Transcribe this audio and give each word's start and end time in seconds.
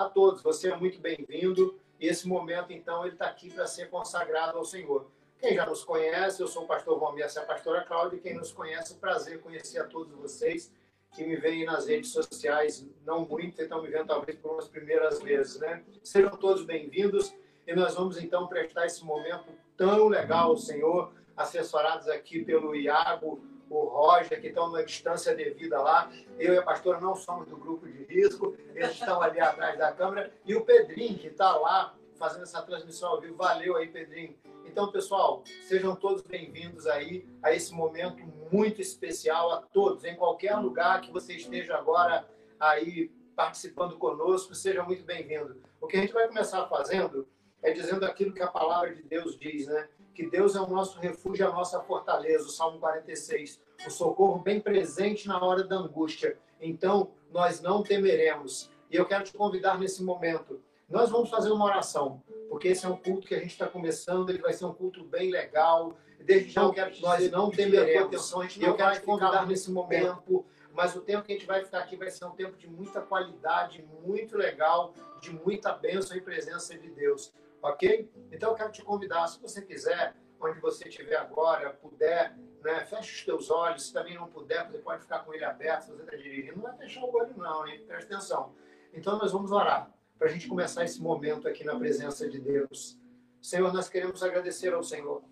a 0.00 0.08
todos. 0.08 0.42
Você 0.42 0.70
é 0.70 0.76
muito 0.76 0.98
bem-vindo. 0.98 1.78
Esse 2.00 2.26
momento, 2.26 2.72
então, 2.72 3.04
ele 3.04 3.12
está 3.12 3.26
aqui 3.26 3.50
para 3.50 3.66
ser 3.66 3.90
consagrado 3.90 4.56
ao 4.56 4.64
Senhor. 4.64 5.10
Quem 5.38 5.54
já 5.54 5.66
nos 5.66 5.84
conhece, 5.84 6.40
eu 6.40 6.48
sou 6.48 6.64
o 6.64 6.66
pastor 6.66 6.98
Valmir, 6.98 7.24
essa 7.24 7.40
é 7.40 7.42
a 7.42 7.46
pastora 7.46 7.84
Cláudia. 7.84 8.18
Quem 8.18 8.34
nos 8.34 8.50
conhece, 8.52 8.92
é 8.92 8.96
um 8.96 8.98
prazer 8.98 9.40
conhecer 9.40 9.78
a 9.78 9.84
todos 9.84 10.12
vocês 10.14 10.72
que 11.12 11.24
me 11.24 11.36
veem 11.36 11.64
nas 11.64 11.86
redes 11.86 12.12
sociais, 12.12 12.86
não 13.04 13.26
muito, 13.26 13.60
então 13.60 13.82
me 13.82 13.88
vendo 13.88 14.06
talvez 14.06 14.38
por 14.38 14.52
umas 14.52 14.68
primeiras 14.68 15.20
vezes, 15.20 15.58
né? 15.58 15.82
Sejam 16.04 16.30
todos 16.30 16.64
bem-vindos 16.64 17.34
e 17.66 17.74
nós 17.74 17.96
vamos 17.96 18.16
então 18.16 18.46
prestar 18.46 18.86
esse 18.86 19.04
momento 19.04 19.48
tão 19.76 20.06
legal 20.06 20.50
ao 20.50 20.56
Senhor, 20.56 21.12
assessorados 21.36 22.06
aqui 22.06 22.44
pelo 22.44 22.76
Iago, 22.76 23.42
o 23.70 23.84
Roger, 23.84 24.40
que 24.40 24.48
estão 24.48 24.66
numa 24.66 24.84
distância 24.84 25.34
devida 25.34 25.80
lá. 25.80 26.10
Eu 26.38 26.54
e 26.54 26.58
a 26.58 26.62
pastora 26.62 27.00
não 27.00 27.14
somos 27.14 27.46
do 27.46 27.56
grupo 27.56 27.86
de 27.86 28.04
risco, 28.04 28.56
eles 28.74 28.90
estão 28.90 29.22
ali 29.22 29.40
atrás 29.40 29.78
da 29.78 29.92
câmera. 29.92 30.32
E 30.44 30.54
o 30.54 30.64
Pedrinho, 30.64 31.18
que 31.18 31.28
está 31.28 31.56
lá 31.56 31.94
fazendo 32.18 32.42
essa 32.42 32.60
transmissão 32.60 33.10
ao 33.10 33.20
vivo. 33.20 33.36
Valeu 33.36 33.76
aí, 33.76 33.88
Pedrinho. 33.88 34.36
Então, 34.66 34.92
pessoal, 34.92 35.42
sejam 35.62 35.96
todos 35.96 36.22
bem-vindos 36.22 36.86
aí 36.86 37.26
a 37.42 37.52
esse 37.52 37.72
momento 37.72 38.22
muito 38.52 38.80
especial 38.82 39.52
a 39.52 39.62
todos, 39.62 40.04
em 40.04 40.14
qualquer 40.16 40.54
lugar 40.56 41.00
que 41.00 41.10
você 41.10 41.34
esteja 41.34 41.76
agora 41.76 42.28
aí 42.58 43.10
participando 43.34 43.96
conosco, 43.96 44.54
seja 44.54 44.82
muito 44.82 45.02
bem-vindo. 45.02 45.62
O 45.80 45.86
que 45.86 45.96
a 45.96 46.00
gente 46.00 46.12
vai 46.12 46.28
começar 46.28 46.66
fazendo 46.66 47.26
é 47.62 47.72
dizendo 47.72 48.04
aquilo 48.04 48.34
que 48.34 48.42
a 48.42 48.48
palavra 48.48 48.94
de 48.94 49.02
Deus 49.02 49.38
diz, 49.38 49.66
né? 49.66 49.88
Que 50.14 50.28
Deus 50.28 50.56
é 50.56 50.60
o 50.60 50.66
nosso 50.66 50.98
refúgio, 50.98 51.46
a 51.46 51.52
nossa 51.52 51.80
fortaleza, 51.80 52.46
o 52.46 52.50
Salmo 52.50 52.78
46, 52.78 53.60
o 53.86 53.90
socorro 53.90 54.38
bem 54.38 54.60
presente 54.60 55.28
na 55.28 55.42
hora 55.42 55.64
da 55.64 55.76
angústia. 55.76 56.38
Então, 56.60 57.12
nós 57.32 57.60
não 57.60 57.82
temeremos. 57.82 58.70
E 58.90 58.96
eu 58.96 59.06
quero 59.06 59.24
te 59.24 59.32
convidar 59.32 59.78
nesse 59.78 60.02
momento. 60.02 60.60
Nós 60.88 61.08
vamos 61.08 61.30
fazer 61.30 61.52
uma 61.52 61.64
oração, 61.64 62.20
porque 62.48 62.68
esse 62.68 62.84
é 62.84 62.88
um 62.88 62.96
culto 62.96 63.26
que 63.28 63.34
a 63.34 63.38
gente 63.38 63.52
está 63.52 63.68
começando, 63.68 64.28
ele 64.28 64.40
vai 64.40 64.52
ser 64.52 64.64
um 64.64 64.74
culto 64.74 65.04
bem 65.04 65.30
legal. 65.30 65.96
Desde 66.18 66.50
já 66.50 66.62
eu 66.62 66.72
quero 66.72 66.90
te 66.90 67.00
nós 67.00 67.30
não 67.30 67.48
temeremos. 67.48 68.08
Atenção, 68.08 68.40
a 68.40 68.42
gente 68.42 68.60
não 68.60 68.68
eu 68.68 68.74
quero 68.74 68.94
te 68.94 69.00
convidar 69.02 69.46
nesse 69.46 69.70
momento, 69.70 70.44
mas 70.74 70.96
o 70.96 71.00
tempo 71.00 71.22
que 71.22 71.32
a 71.32 71.36
gente 71.36 71.46
vai 71.46 71.64
ficar 71.64 71.78
aqui 71.78 71.96
vai 71.96 72.10
ser 72.10 72.24
um 72.24 72.32
tempo 72.32 72.56
de 72.56 72.66
muita 72.68 73.00
qualidade, 73.00 73.84
muito 74.04 74.36
legal, 74.36 74.92
de 75.20 75.30
muita 75.30 75.72
bênção 75.72 76.16
e 76.16 76.20
presença 76.20 76.76
de 76.76 76.90
Deus 76.90 77.32
ok? 77.62 78.10
Então 78.32 78.50
eu 78.50 78.56
quero 78.56 78.72
te 78.72 78.82
convidar, 78.82 79.26
se 79.26 79.40
você 79.40 79.62
quiser, 79.62 80.14
onde 80.40 80.58
você 80.60 80.88
estiver 80.88 81.16
agora, 81.16 81.70
puder, 81.70 82.36
né, 82.62 82.84
feche 82.86 83.14
os 83.14 83.24
teus 83.24 83.50
olhos, 83.50 83.86
se 83.86 83.92
também 83.92 84.14
não 84.14 84.26
puder, 84.28 84.66
você 84.66 84.78
pode 84.78 85.02
ficar 85.02 85.20
com 85.20 85.34
ele 85.34 85.44
aberto, 85.44 85.82
se 85.82 85.90
você 85.92 86.02
está 86.02 86.16
dirigindo, 86.16 86.56
não 86.56 86.62
vai 86.62 86.76
fechar 86.76 87.02
o 87.02 87.14
olho 87.14 87.36
não, 87.36 87.66
hein? 87.66 87.84
Presta 87.86 88.14
atenção. 88.14 88.54
Então 88.92 89.18
nós 89.18 89.32
vamos 89.32 89.52
orar, 89.52 89.92
para 90.18 90.28
a 90.28 90.30
gente 90.30 90.48
começar 90.48 90.84
esse 90.84 91.00
momento 91.00 91.46
aqui 91.46 91.64
na 91.64 91.76
presença 91.76 92.28
de 92.28 92.40
Deus. 92.40 92.98
Senhor, 93.40 93.72
nós 93.72 93.88
queremos 93.88 94.22
agradecer 94.22 94.72
ao 94.72 94.82
Senhor 94.82 95.22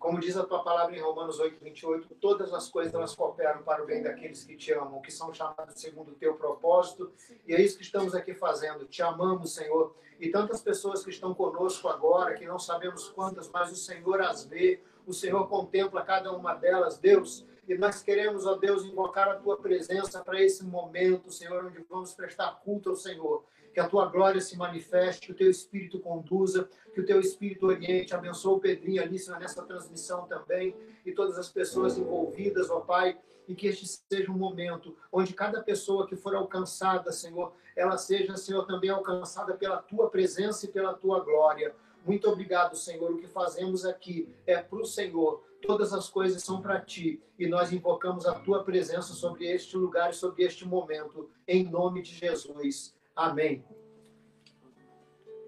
como 0.00 0.18
diz 0.18 0.34
a 0.34 0.44
tua 0.44 0.64
palavra 0.64 0.96
em 0.96 1.00
Romanos 1.00 1.38
8, 1.38 1.62
28, 1.62 2.14
todas 2.14 2.54
as 2.54 2.70
coisas 2.70 2.94
elas 2.94 3.14
cooperam 3.14 3.62
para 3.62 3.82
o 3.82 3.86
bem 3.86 4.02
daqueles 4.02 4.42
que 4.42 4.56
te 4.56 4.72
amam, 4.72 5.02
que 5.02 5.12
são 5.12 5.32
chamados 5.32 5.78
segundo 5.78 6.12
o 6.12 6.14
teu 6.14 6.34
propósito. 6.36 7.12
E 7.46 7.54
é 7.54 7.60
isso 7.60 7.76
que 7.76 7.84
estamos 7.84 8.14
aqui 8.14 8.32
fazendo. 8.32 8.86
Te 8.86 9.02
amamos, 9.02 9.52
Senhor. 9.52 9.94
E 10.18 10.30
tantas 10.30 10.62
pessoas 10.62 11.04
que 11.04 11.10
estão 11.10 11.34
conosco 11.34 11.86
agora, 11.86 12.34
que 12.34 12.46
não 12.46 12.58
sabemos 12.58 13.10
quantas, 13.10 13.50
mas 13.50 13.70
o 13.70 13.76
Senhor 13.76 14.22
as 14.22 14.46
vê, 14.46 14.82
o 15.06 15.12
Senhor 15.12 15.46
contempla 15.48 16.02
cada 16.02 16.32
uma 16.32 16.54
delas, 16.54 16.96
Deus. 16.96 17.46
E 17.68 17.74
nós 17.74 18.02
queremos, 18.02 18.46
ó 18.46 18.54
Deus, 18.54 18.84
invocar 18.86 19.28
a 19.28 19.36
tua 19.36 19.58
presença 19.58 20.24
para 20.24 20.42
esse 20.42 20.64
momento, 20.64 21.30
Senhor, 21.30 21.66
onde 21.66 21.84
vamos 21.90 22.14
prestar 22.14 22.58
culto 22.64 22.88
ao 22.88 22.96
Senhor 22.96 23.44
que 23.72 23.80
a 23.80 23.88
tua 23.88 24.06
glória 24.06 24.40
se 24.40 24.56
manifeste, 24.56 25.26
que 25.26 25.32
o 25.32 25.36
teu 25.36 25.50
Espírito 25.50 26.00
conduza, 26.00 26.68
que 26.92 27.00
o 27.00 27.06
teu 27.06 27.20
Espírito 27.20 27.66
oriente, 27.66 28.14
abençoe 28.14 28.54
o 28.54 28.60
Pedrinho 28.60 29.02
ali 29.02 29.16
nessa 29.38 29.62
transmissão 29.62 30.26
também, 30.26 30.74
e 31.04 31.12
todas 31.12 31.38
as 31.38 31.48
pessoas 31.48 31.96
envolvidas, 31.96 32.68
ó 32.70 32.80
Pai, 32.80 33.18
e 33.46 33.54
que 33.54 33.66
este 33.66 33.86
seja 34.08 34.30
um 34.30 34.38
momento 34.38 34.96
onde 35.12 35.34
cada 35.34 35.60
pessoa 35.62 36.06
que 36.06 36.14
for 36.14 36.34
alcançada, 36.34 37.10
Senhor, 37.10 37.52
ela 37.76 37.96
seja, 37.96 38.36
Senhor, 38.36 38.64
também 38.66 38.90
alcançada 38.90 39.54
pela 39.54 39.78
tua 39.78 40.08
presença 40.08 40.66
e 40.66 40.68
pela 40.68 40.94
tua 40.94 41.20
glória. 41.20 41.74
Muito 42.04 42.28
obrigado, 42.28 42.76
Senhor. 42.76 43.10
O 43.10 43.18
que 43.18 43.26
fazemos 43.26 43.84
aqui 43.84 44.28
é 44.46 44.58
para 44.58 44.78
o 44.78 44.84
Senhor. 44.84 45.42
Todas 45.60 45.92
as 45.92 46.08
coisas 46.08 46.42
são 46.42 46.62
para 46.62 46.80
ti. 46.80 47.20
E 47.38 47.46
nós 47.46 47.72
invocamos 47.72 48.24
a 48.24 48.34
tua 48.34 48.62
presença 48.62 49.12
sobre 49.14 49.46
este 49.46 49.76
lugar 49.76 50.10
e 50.10 50.14
sobre 50.14 50.44
este 50.44 50.66
momento. 50.66 51.28
Em 51.46 51.64
nome 51.64 52.02
de 52.02 52.14
Jesus. 52.14 52.94
Amém. 53.20 53.62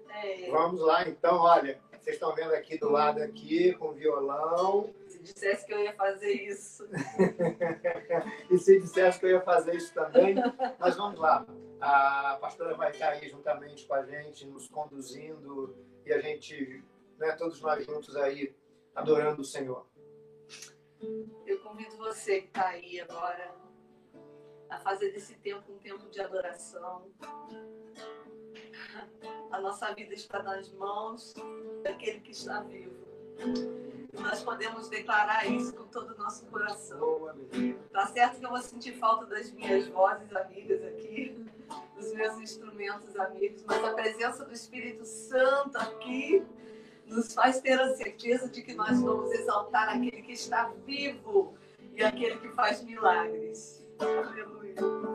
É. 0.09 0.51
Vamos 0.51 0.79
lá, 0.79 1.09
então, 1.09 1.37
olha, 1.37 1.81
vocês 1.91 2.17
estão 2.17 2.35
vendo 2.35 2.53
aqui 2.53 2.77
do 2.77 2.91
lado 2.91 3.19
aqui 3.19 3.73
com 3.73 3.93
violão. 3.93 4.93
Se 5.07 5.17
dissesse 5.17 5.65
que 5.65 5.73
eu 5.73 5.79
ia 5.79 5.93
fazer 5.93 6.33
isso. 6.33 6.87
e 8.51 8.57
se 8.59 8.79
dissesse 8.79 9.19
que 9.19 9.25
eu 9.25 9.31
ia 9.31 9.41
fazer 9.41 9.73
isso 9.75 9.91
também, 9.91 10.35
mas 10.79 10.95
vamos 10.95 11.19
lá. 11.19 11.47
A 11.81 12.37
pastora 12.39 12.75
vai 12.75 12.91
estar 12.91 13.09
aí 13.09 13.27
juntamente 13.27 13.87
com 13.87 13.95
a 13.95 14.03
gente, 14.05 14.45
nos 14.45 14.67
conduzindo 14.67 15.75
e 16.05 16.13
a 16.13 16.21
gente, 16.21 16.83
né, 17.17 17.31
todos 17.31 17.59
nós 17.59 17.83
juntos 17.83 18.15
aí, 18.15 18.55
adorando 18.93 19.41
o 19.41 19.45
Senhor. 19.45 19.87
Eu 21.47 21.59
convido 21.63 21.97
você 21.97 22.41
que 22.41 22.47
está 22.47 22.67
aí 22.67 23.01
agora 23.01 23.62
a 24.73 24.79
fazer 24.79 25.11
desse 25.11 25.35
tempo 25.35 25.71
um 25.71 25.77
tempo 25.77 26.09
de 26.09 26.19
adoração. 26.19 27.05
A 29.51 29.61
nossa 29.61 29.93
vida 29.93 30.13
está 30.13 30.41
nas 30.41 30.71
mãos 30.73 31.35
daquele 31.83 32.19
que 32.21 32.31
está 32.31 32.61
vivo. 32.61 32.95
Nós 34.13 34.43
podemos 34.43 34.89
declarar 34.89 35.45
isso 35.45 35.73
com 35.73 35.85
todo 35.87 36.13
o 36.13 36.17
nosso 36.17 36.45
coração. 36.47 37.29
Tá 37.91 38.07
certo 38.07 38.39
que 38.39 38.45
eu 38.45 38.49
vou 38.49 38.61
sentir 38.61 38.93
falta 38.93 39.27
das 39.27 39.51
minhas 39.51 39.87
vozes 39.87 40.35
amigas 40.35 40.83
aqui, 40.83 41.45
dos 41.95 42.11
meus 42.13 42.37
instrumentos 42.39 43.15
amigos, 43.15 43.63
mas 43.65 43.83
a 43.83 43.93
presença 43.93 44.43
do 44.43 44.53
Espírito 44.53 45.05
Santo 45.05 45.77
aqui 45.77 46.43
nos 47.05 47.33
faz 47.33 47.59
ter 47.59 47.79
a 47.79 47.95
certeza 47.95 48.49
de 48.49 48.63
que 48.63 48.73
nós 48.73 48.99
vamos 48.99 49.31
exaltar 49.33 49.89
aquele 49.89 50.21
que 50.23 50.31
está 50.31 50.71
vivo 50.85 51.55
e 51.95 52.03
aquele 52.03 52.39
que 52.39 52.49
faz 52.49 52.83
milagres. 52.83 53.83
thank 54.75 55.03
you. 55.03 55.12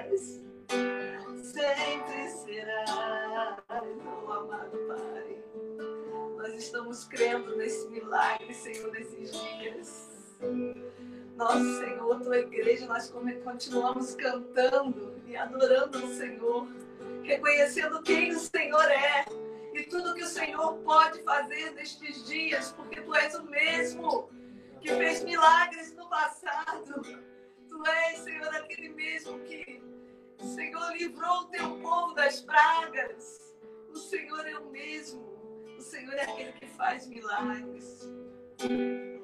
Serás, 0.00 0.40
sempre 1.52 2.30
serás, 2.30 2.90
oh 3.68 4.32
amado 4.32 4.78
Pai. 4.88 5.42
Nós 6.36 6.54
estamos 6.54 7.04
crendo 7.04 7.56
nesse 7.56 7.88
milagre, 7.88 8.54
Senhor, 8.54 8.90
nesses 8.92 9.30
dias. 9.32 10.10
Nosso 11.36 11.78
Senhor, 11.80 12.20
tua 12.20 12.38
igreja, 12.38 12.86
nós 12.86 13.10
continuamos 13.44 14.14
cantando 14.14 15.20
e 15.26 15.36
adorando 15.36 16.04
o 16.04 16.14
Senhor, 16.14 16.68
reconhecendo 17.22 18.02
quem 18.02 18.32
o 18.32 18.38
Senhor 18.38 18.90
é 18.90 19.24
e 19.74 19.84
tudo 19.84 20.14
que 20.14 20.22
o 20.22 20.28
Senhor 20.28 20.78
pode 20.78 21.22
fazer 21.22 21.72
nestes 21.72 22.26
dias, 22.26 22.72
porque 22.72 23.00
tu 23.00 23.14
és 23.14 23.34
o 23.34 23.44
mesmo 23.44 24.30
que 24.80 24.88
fez 24.88 25.22
milagres 25.24 25.92
no 25.94 26.08
passado. 26.08 27.02
Tu 27.70 27.86
és, 27.86 28.18
Senhor, 28.18 28.48
aquele 28.48 28.88
mesmo 28.90 29.38
que, 29.40 29.82
Senhor, 30.44 30.92
livrou 30.92 31.40
o 31.40 31.44
teu 31.46 31.78
povo 31.78 32.14
das 32.14 32.40
pragas. 32.40 33.56
O 33.90 33.96
Senhor 33.96 34.46
é 34.46 34.58
o 34.58 34.70
mesmo. 34.70 35.20
O 35.76 35.80
Senhor 35.80 36.14
é 36.14 36.22
aquele 36.22 36.52
que 36.52 36.66
faz 36.66 37.06
milagres. 37.06 38.10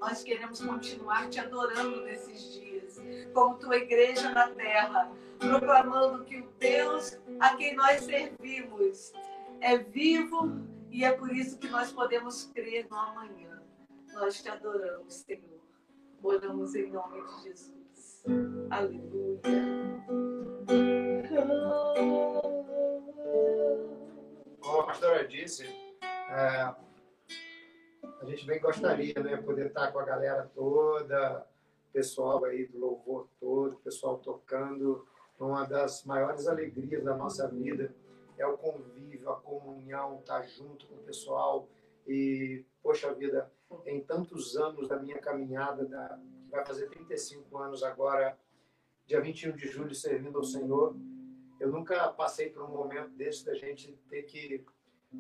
Nós 0.01 0.23
queremos 0.23 0.61
continuar 0.63 1.29
te 1.29 1.39
adorando 1.41 2.03
nesses 2.05 2.55
dias, 2.55 2.99
como 3.35 3.59
tua 3.59 3.77
igreja 3.77 4.31
na 4.31 4.49
terra, 4.51 5.13
proclamando 5.39 6.25
que 6.25 6.41
o 6.41 6.51
Deus 6.59 7.19
a 7.41 7.57
quem 7.57 7.75
nós 7.75 8.03
servimos 8.03 9.13
é 9.61 9.77
vivo 9.77 10.53
e 10.91 11.05
é 11.05 11.13
por 11.13 11.31
isso 11.35 11.59
que 11.59 11.69
nós 11.69 11.93
podemos 11.93 12.45
crer 12.55 12.87
no 12.89 12.97
amanhã. 12.97 13.63
Nós 14.15 14.43
te 14.43 14.49
adoramos, 14.49 15.15
Senhor. 15.15 15.61
Oramos 16.23 16.75
em 16.75 16.91
nome 16.91 17.23
de 17.23 17.43
Jesus. 17.43 17.76
Aleluia. 18.71 19.41
Como 24.61 24.81
a 24.81 24.87
pastora 24.87 25.27
disse, 25.29 25.65
é, 25.65 26.75
a 28.21 28.25
gente 28.25 28.45
bem 28.47 28.61
gostaria, 28.61 29.15
né, 29.23 29.37
poder 29.37 29.67
estar 29.67 29.93
com 29.93 30.01
a 30.01 30.05
galera 30.05 30.51
toda, 30.55 31.47
pessoal 31.93 32.45
aí 32.45 32.67
do 32.67 32.79
louvor 32.79 33.29
todo, 33.39 33.77
pessoal 33.77 34.19
tocando. 34.19 35.07
Uma 35.39 35.65
das 35.65 36.05
maiores 36.05 36.49
alegrias 36.49 37.05
da 37.05 37.15
nossa 37.15 37.47
vida 37.47 37.95
é 38.37 38.47
o 38.47 38.57
convívio, 38.57 39.31
a 39.31 39.37
comunhão, 39.37 40.19
estar 40.19 40.43
junto 40.43 40.87
com 40.87 40.95
o 40.95 41.05
pessoal. 41.05 41.69
E, 42.07 42.65
poxa 42.83 43.13
vida, 43.15 43.51
em 43.85 44.01
tantos 44.01 44.57
anos 44.57 44.89
da 44.89 44.99
minha 44.99 45.19
caminhada, 45.19 45.85
da, 45.85 46.19
vai 46.51 46.65
fazer 46.65 46.89
35 46.89 47.57
anos 47.59 47.83
agora, 47.83 48.39
dia 49.07 49.21
21 49.21 49.57
de 49.57 49.69
julho, 49.69 49.95
servindo 49.95 50.39
ao 50.39 50.45
Senhor, 50.45 50.97
eu 51.59 51.71
nunca 51.71 52.09
passei 52.13 52.51
por 52.51 52.63
um 52.63 52.69
momento 52.69 53.11
desse 53.11 53.45
da 53.45 53.55
gente 53.55 53.93
ter 54.09 54.23
que 54.25 54.65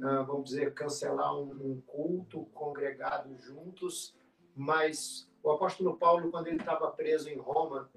ah, 0.02 0.22
vamos 0.22 0.50
dizer, 0.50 0.74
cancelar 0.74 1.38
um, 1.38 1.80
culto 1.86 2.44
congregado 2.46 3.34
juntos, 3.38 4.14
mas 4.54 5.30
o 5.42 5.50
apóstolo 5.50 5.96
Paulo, 5.96 6.30
quando 6.30 6.48
ele 6.48 6.58
estava 6.58 6.90
preso 6.90 7.30
em 7.30 7.36
Roma, 7.36 7.90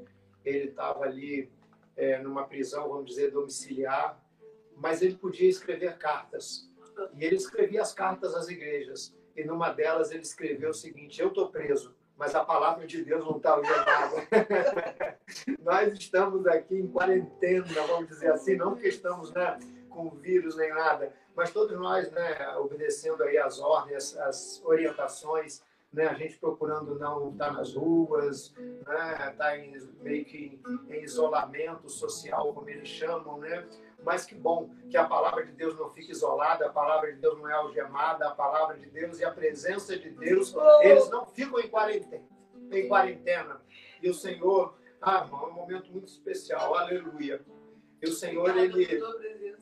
ele 0.46 0.70
estava 0.70 1.04
ali 1.04 1.52
é, 1.96 2.22
numa 2.22 2.46
prisão, 2.46 2.88
vamos 2.88 3.06
dizer, 3.06 3.32
domiciliar, 3.32 4.24
mas 4.76 5.02
ele 5.02 5.16
podia 5.16 5.50
escrever 5.50 5.98
cartas. 5.98 6.70
E 7.16 7.24
ele 7.24 7.36
escrevia 7.36 7.82
as 7.82 7.94
cartas 7.94 8.34
às 8.36 8.48
igrejas. 8.48 9.16
E 9.36 9.44
numa 9.44 9.72
delas 9.72 10.12
ele 10.12 10.22
escreveu 10.22 10.70
o 10.70 10.74
seguinte: 10.74 11.22
Eu 11.22 11.30
estou 11.30 11.50
preso, 11.50 11.96
mas 12.20 12.36
a 12.36 12.44
palavra 12.44 12.86
de 12.86 13.04
Deus 13.04 13.26
não 13.26 13.38
está 13.38 13.54
alienada. 13.54 14.28
Nós 15.64 15.94
estamos 15.94 16.46
aqui 16.46 16.76
em 16.76 16.88
quarentena, 16.88 17.66
vamos 17.88 18.10
dizer 18.10 18.32
assim, 18.32 18.56
não 18.56 18.76
que 18.76 18.88
estamos 18.88 19.32
né, 19.32 19.58
com 19.90 20.10
vírus 20.10 20.56
nem 20.58 20.70
nada, 20.70 21.14
mas 21.36 21.52
todos 21.52 21.80
nós, 21.80 22.12
né, 22.12 22.58
obedecendo 22.58 23.24
aí 23.24 23.38
as 23.38 23.60
ordens, 23.60 24.18
as 24.18 24.62
orientações 24.66 25.64
né? 25.92 26.08
A 26.08 26.14
gente 26.14 26.38
procurando 26.38 26.98
não 26.98 27.32
estar 27.32 27.52
nas 27.52 27.74
ruas, 27.74 28.54
né? 28.58 29.30
Estar 29.32 29.58
em, 29.58 29.74
meio 30.02 30.24
que 30.24 30.62
em 30.88 31.04
isolamento 31.04 31.90
social, 31.90 32.54
como 32.54 32.70
eles 32.70 32.88
chamam, 32.88 33.40
né? 33.40 33.68
Mas 34.04 34.26
que 34.26 34.36
bom 34.36 34.70
que 34.90 34.98
a 34.98 35.06
palavra 35.06 35.46
de 35.46 35.52
Deus 35.52 35.78
não 35.78 35.90
fique 35.90 36.12
isolada, 36.12 36.68
a 36.68 36.70
palavra 36.70 37.14
de 37.14 37.20
Deus 37.20 37.38
não 37.38 37.50
é 37.50 37.54
algemada, 37.54 38.28
a 38.28 38.32
palavra 38.32 38.78
de 38.78 38.86
Deus 38.88 39.20
e 39.20 39.26
a 39.26 39.32
presença 39.32 39.98
de 39.98 40.10
Deus, 40.10 40.56
eles 40.82 41.10
não 41.10 41.26
ficam 41.26 41.60
em 41.60 41.68
quarentena. 41.68 42.24
Em 42.72 42.88
quarentena. 42.88 43.62
E 44.02 44.10
o 44.10 44.14
Senhor, 44.14 44.78
ah, 45.02 45.28
é 45.30 45.36
um 45.36 45.52
momento 45.52 45.92
muito 45.92 46.08
especial, 46.08 46.76
aleluia. 46.76 47.46
E 48.02 48.10
o 48.10 48.14
Senhor, 48.14 48.56
ele, 48.58 49.02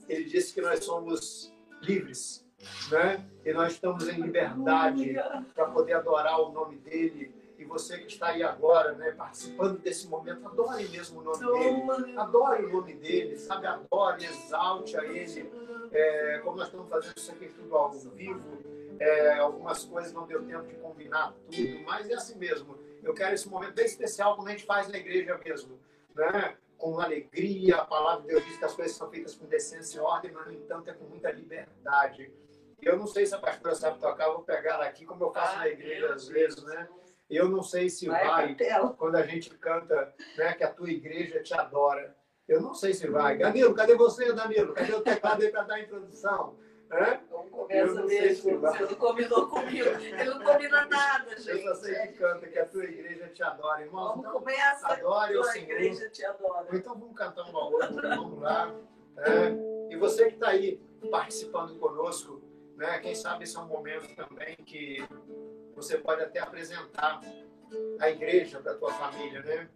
ele 0.08 0.24
disse 0.26 0.54
que 0.54 0.62
nós 0.62 0.84
somos 0.84 1.52
livres 1.82 2.48
né? 2.92 3.26
E 3.46 3.54
nós 3.54 3.74
estamos 3.74 4.08
em 4.08 4.20
liberdade 4.20 5.16
para 5.54 5.70
poder 5.70 5.94
adorar 5.94 6.40
o 6.42 6.52
nome 6.52 6.78
dele. 6.78 7.34
E 7.58 7.66
você 7.66 7.98
que 7.98 8.08
está 8.08 8.28
aí 8.28 8.44
agora, 8.44 8.94
né, 8.94 9.12
participando 9.12 9.80
desse 9.80 10.08
momento, 10.08 10.48
adore 10.48 10.88
mesmo 10.90 11.22
o 11.22 11.24
nome 11.24 11.40
dele. 11.40 12.18
Adore 12.18 12.66
o 12.66 12.70
nome 12.70 12.94
dele, 12.94 13.36
sabe? 13.38 13.66
Adore, 13.66 14.26
exalte 14.26 14.96
a 14.96 15.04
ele. 15.04 15.52
É, 15.92 16.40
como 16.44 16.58
nós 16.58 16.68
estamos 16.68 16.90
fazendo 16.90 17.18
isso 17.18 17.32
aqui 17.32 17.48
tudo 17.48 17.76
ao 17.76 17.90
vivo, 17.92 18.60
é, 19.00 19.40
algumas 19.40 19.84
coisas 19.86 20.14
não 20.14 20.28
deu 20.28 20.46
tempo 20.46 20.68
de 20.68 20.76
combinar 20.76 21.34
tudo, 21.50 21.80
mas 21.86 22.10
é 22.10 22.14
assim 22.14 22.38
mesmo. 22.38 22.78
Eu 23.02 23.14
quero 23.14 23.34
esse 23.34 23.50
momento 23.50 23.74
bem 23.74 23.86
especial, 23.86 24.36
como 24.36 24.48
a 24.48 24.52
gente 24.52 24.66
faz 24.66 24.88
na 24.90 24.98
igreja 24.98 25.40
mesmo, 25.44 25.80
né? 26.16 26.56
com 26.78 27.00
alegria. 27.00 27.78
A 27.78 27.86
palavra 27.86 28.22
de 28.22 28.28
Deus 28.28 28.46
diz 28.46 28.58
que 28.58 28.66
as 28.66 28.74
coisas 28.74 28.96
são 28.96 29.10
feitas 29.10 29.36
com 29.36 29.46
decência 29.46 29.98
e 29.98 30.02
ordem, 30.02 30.32
mas, 30.32 30.46
no 30.46 30.54
entanto, 30.54 30.90
é 30.90 30.94
com 30.94 31.06
muita 31.06 31.32
liberdade. 31.32 32.32
Eu 32.82 32.98
não 32.98 33.08
sei 33.08 33.26
se 33.26 33.34
a 33.34 33.40
pastora 33.40 33.76
sabe 33.76 34.00
tocar, 34.00 34.26
eu 34.26 34.34
vou 34.36 34.44
pegar 34.44 34.76
ela 34.76 34.86
aqui, 34.86 35.06
como 35.06 35.24
eu 35.24 35.32
faço 35.32 35.56
ah, 35.56 35.60
na 35.60 35.68
igreja 35.68 36.14
às 36.14 36.28
vezes, 36.28 36.62
né? 36.64 36.88
Eu 37.30 37.50
não 37.50 37.62
sei 37.62 37.90
se 37.90 38.08
vai, 38.08 38.56
vai 38.56 38.94
quando 38.98 39.16
a 39.16 39.24
gente 39.24 39.50
canta 39.58 40.14
né, 40.38 40.54
que 40.54 40.64
a 40.64 40.72
tua 40.72 40.90
igreja 40.90 41.42
te 41.44 41.54
adora. 41.54 42.16
Eu 42.48 42.62
não 42.62 42.74
sei 42.74 42.94
se 42.94 43.08
vai. 43.08 43.38
Danilo, 43.38 43.76
cadê 43.76 43.96
você, 43.96 44.32
Danilo? 44.32 44.74
Cadê 44.74 44.94
o 44.94 45.02
teclado 45.02 45.44
aí 45.44 45.52
para 45.52 45.64
dar 45.64 45.76
a 45.76 45.82
introdução? 45.82 46.58
É? 46.90 47.20
Não 47.30 47.50
começa 47.50 48.04
mesmo. 48.04 48.62
Você 48.62 48.84
não 48.84 48.96
combinou 48.96 49.48
comigo. 49.48 49.90
Ele 49.90 50.24
não 50.24 50.42
combina 50.42 50.86
nada, 50.86 51.38
gente. 51.38 51.66
Eu 51.66 51.76
só 51.76 51.82
sei 51.82 51.96
que 51.96 52.14
canta, 52.14 52.48
que 52.48 52.58
a 52.58 52.66
tua 52.66 52.86
igreja 52.86 53.28
te 53.28 53.44
adora, 53.44 53.82
irmão. 53.82 54.08
Vamos 54.08 54.26
então, 54.26 54.40
começa. 54.40 54.88
Adore 54.88 55.38
a 55.38 55.42
tua 55.42 55.58
igreja 55.58 56.10
te 56.10 56.24
adora. 56.24 56.68
Então 56.72 56.98
vamos 56.98 57.18
cantar 57.18 57.44
um 57.44 57.52
valor, 57.52 57.92
vamos 57.92 58.42
lá. 58.42 58.74
É. 59.18 59.94
E 59.94 59.98
você 59.98 60.28
que 60.28 60.36
está 60.36 60.50
aí 60.50 60.80
participando 61.12 61.78
conosco, 61.78 62.42
né? 62.78 63.00
Quem 63.00 63.14
sabe 63.14 63.44
esse 63.44 63.58
é 63.58 63.60
um 63.60 63.68
momento 63.68 64.16
também 64.16 64.56
que 64.66 65.06
você 65.78 65.96
pode 66.00 66.24
até 66.24 66.40
apresentar 66.40 67.22
a 68.00 68.10
igreja 68.10 68.60
para 68.60 68.74
tua 68.74 68.92
família, 68.92 69.42
né? 69.42 69.70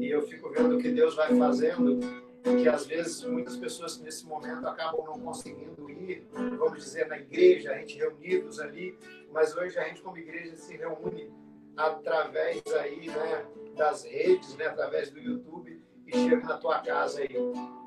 E 0.00 0.10
eu 0.10 0.22
fico 0.22 0.50
vendo 0.50 0.76
o 0.76 0.78
que 0.78 0.90
Deus 0.90 1.14
vai 1.14 1.32
fazendo, 1.36 2.00
que 2.42 2.68
às 2.68 2.86
vezes 2.86 3.22
muitas 3.22 3.56
pessoas 3.56 3.98
nesse 4.00 4.26
momento 4.26 4.66
acabam 4.66 5.04
não 5.06 5.20
conseguindo 5.20 5.88
ir, 5.88 6.26
vamos 6.58 6.82
dizer, 6.82 7.06
na 7.06 7.18
igreja, 7.18 7.70
a 7.70 7.78
gente 7.78 7.96
reunidos 7.96 8.58
ali, 8.58 8.98
mas 9.30 9.56
hoje 9.56 9.78
a 9.78 9.84
gente 9.84 10.02
como 10.02 10.18
igreja 10.18 10.56
se 10.56 10.76
reúne 10.76 11.32
através 11.76 12.62
aí, 12.80 13.06
né, 13.06 13.46
das 13.76 14.04
redes, 14.04 14.56
né, 14.56 14.66
através 14.66 15.10
do 15.10 15.20
YouTube 15.20 15.80
e 16.06 16.12
chega 16.12 16.46
na 16.46 16.56
tua 16.58 16.80
casa 16.80 17.20
aí. 17.20 17.36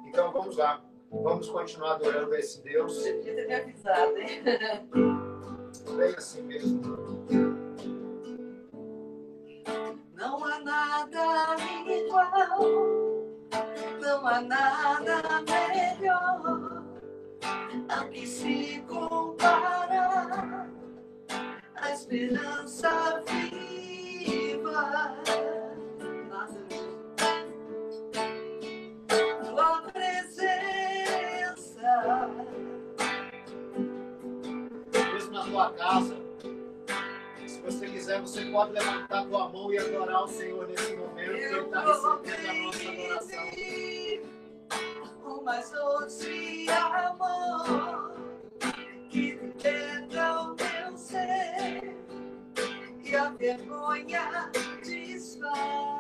Então 0.08 0.32
vamos 0.32 0.56
lá. 0.56 0.82
Vamos 1.10 1.50
continuar 1.50 1.96
adorando 1.96 2.36
esse 2.36 2.62
Deus. 2.64 2.96
Você 2.96 3.14
podia 3.14 3.36
ter 3.36 3.48
me 3.48 3.56
avisado, 3.56 4.18
hein? 4.18 4.44
Bem 5.96 6.16
assim 6.16 6.42
mesmo. 6.44 7.07
Não 14.00 14.28
há 14.28 14.42
nada 14.42 15.22
melhor 15.48 16.84
a 17.90 18.06
que 18.06 18.28
se 18.28 18.84
compara 18.88 20.68
a 21.76 21.92
esperança 21.92 23.24
viva. 23.26 23.58
tua 35.58 35.72
casa. 35.72 36.16
Se 36.16 36.18
você 36.18 36.27
quiser, 38.08 38.22
você 38.22 38.46
pode 38.46 38.72
levantar 38.72 39.26
tua 39.26 39.50
mão 39.50 39.74
e 39.74 39.78
adorar 39.78 40.24
o 40.24 40.28
Senhor 40.28 40.68
nesse 40.68 40.96
momento, 40.96 41.32
Ele 41.32 41.60
está 41.60 41.82
recebendo 41.82 42.48
a 42.48 42.64
nossa 42.64 42.92
adoração. 42.92 43.48
O 45.26 45.44
mais 45.44 45.70
doce 45.72 46.66
amor 46.70 48.16
que 49.10 49.34
o 49.36 50.56
meu 50.56 50.98
ser 50.98 51.98
e 53.04 53.16
a 53.16 53.30
vergonha 53.32 54.52
desfaz. 54.84 55.97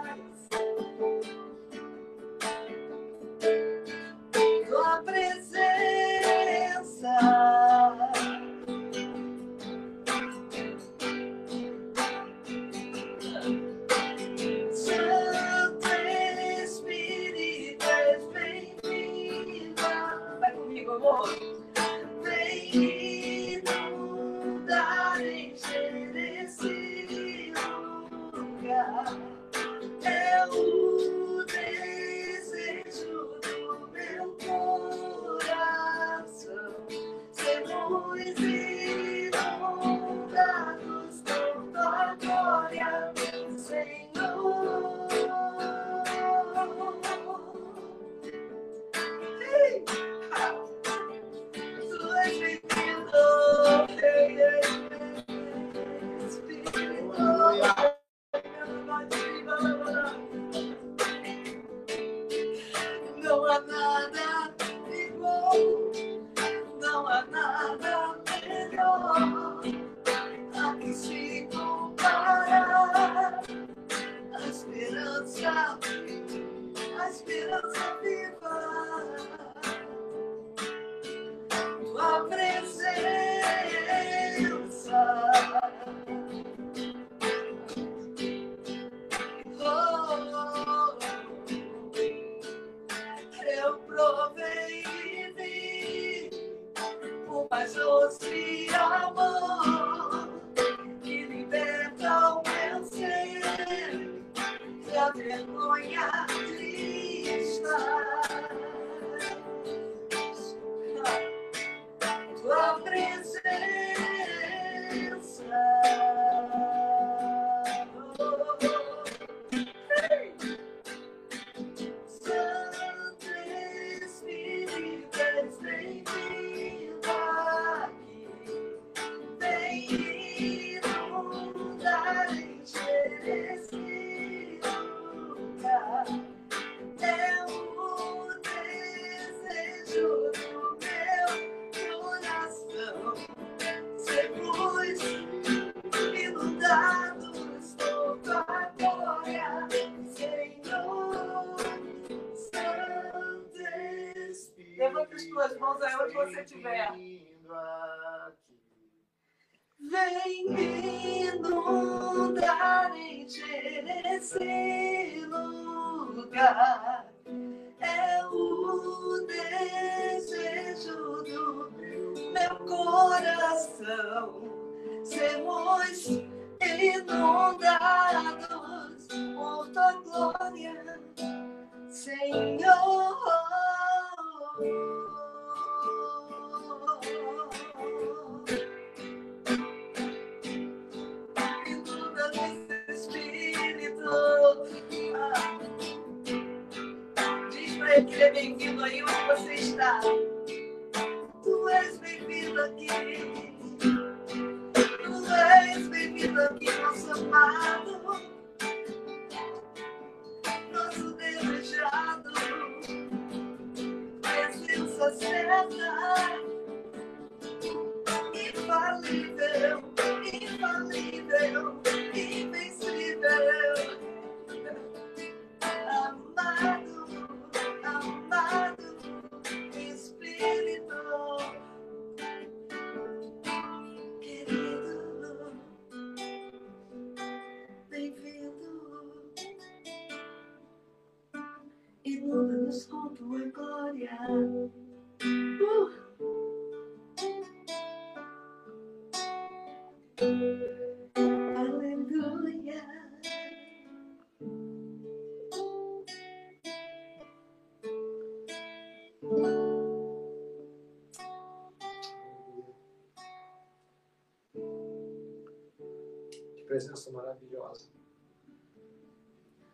Presença 266.77 267.11
maravilhosa. 267.11 267.89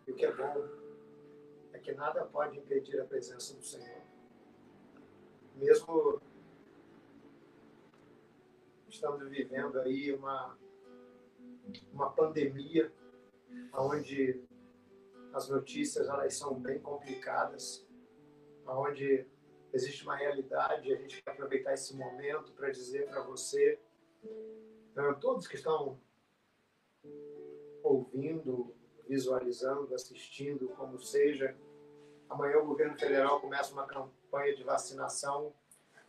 E 0.08 0.12
o 0.12 0.16
que 0.16 0.26
é 0.26 0.34
bom 0.34 0.84
que 1.84 1.92
nada 1.92 2.24
pode 2.26 2.58
impedir 2.58 2.98
a 3.02 3.06
presença 3.06 3.58
do 3.58 3.62
Senhor. 3.62 4.02
Mesmo 5.58 6.22
estamos 8.88 9.28
vivendo 9.30 9.78
aí 9.82 10.14
uma, 10.14 10.58
uma 11.92 12.10
pandemia 12.12 12.90
onde 13.74 14.42
as 15.34 15.50
notícias 15.50 16.08
elas 16.08 16.34
são 16.36 16.58
bem 16.58 16.80
complicadas, 16.80 17.86
onde 18.66 19.28
existe 19.74 20.04
uma 20.04 20.16
realidade, 20.16 20.94
a 20.94 20.96
gente 20.96 21.22
quer 21.22 21.32
aproveitar 21.32 21.74
esse 21.74 21.98
momento 21.98 22.54
para 22.54 22.70
dizer 22.70 23.10
para 23.10 23.24
você, 23.24 23.78
né, 24.96 25.14
todos 25.20 25.48
que 25.48 25.56
estão 25.56 26.00
ouvindo, 27.94 28.74
visualizando, 29.08 29.94
assistindo, 29.94 30.70
como 30.70 31.00
seja, 31.00 31.56
Amanhã 32.34 32.58
o 32.58 32.66
governo 32.66 32.98
federal 32.98 33.40
começa 33.40 33.72
uma 33.74 33.86
campanha 33.86 34.56
de 34.56 34.64
vacinação. 34.64 35.54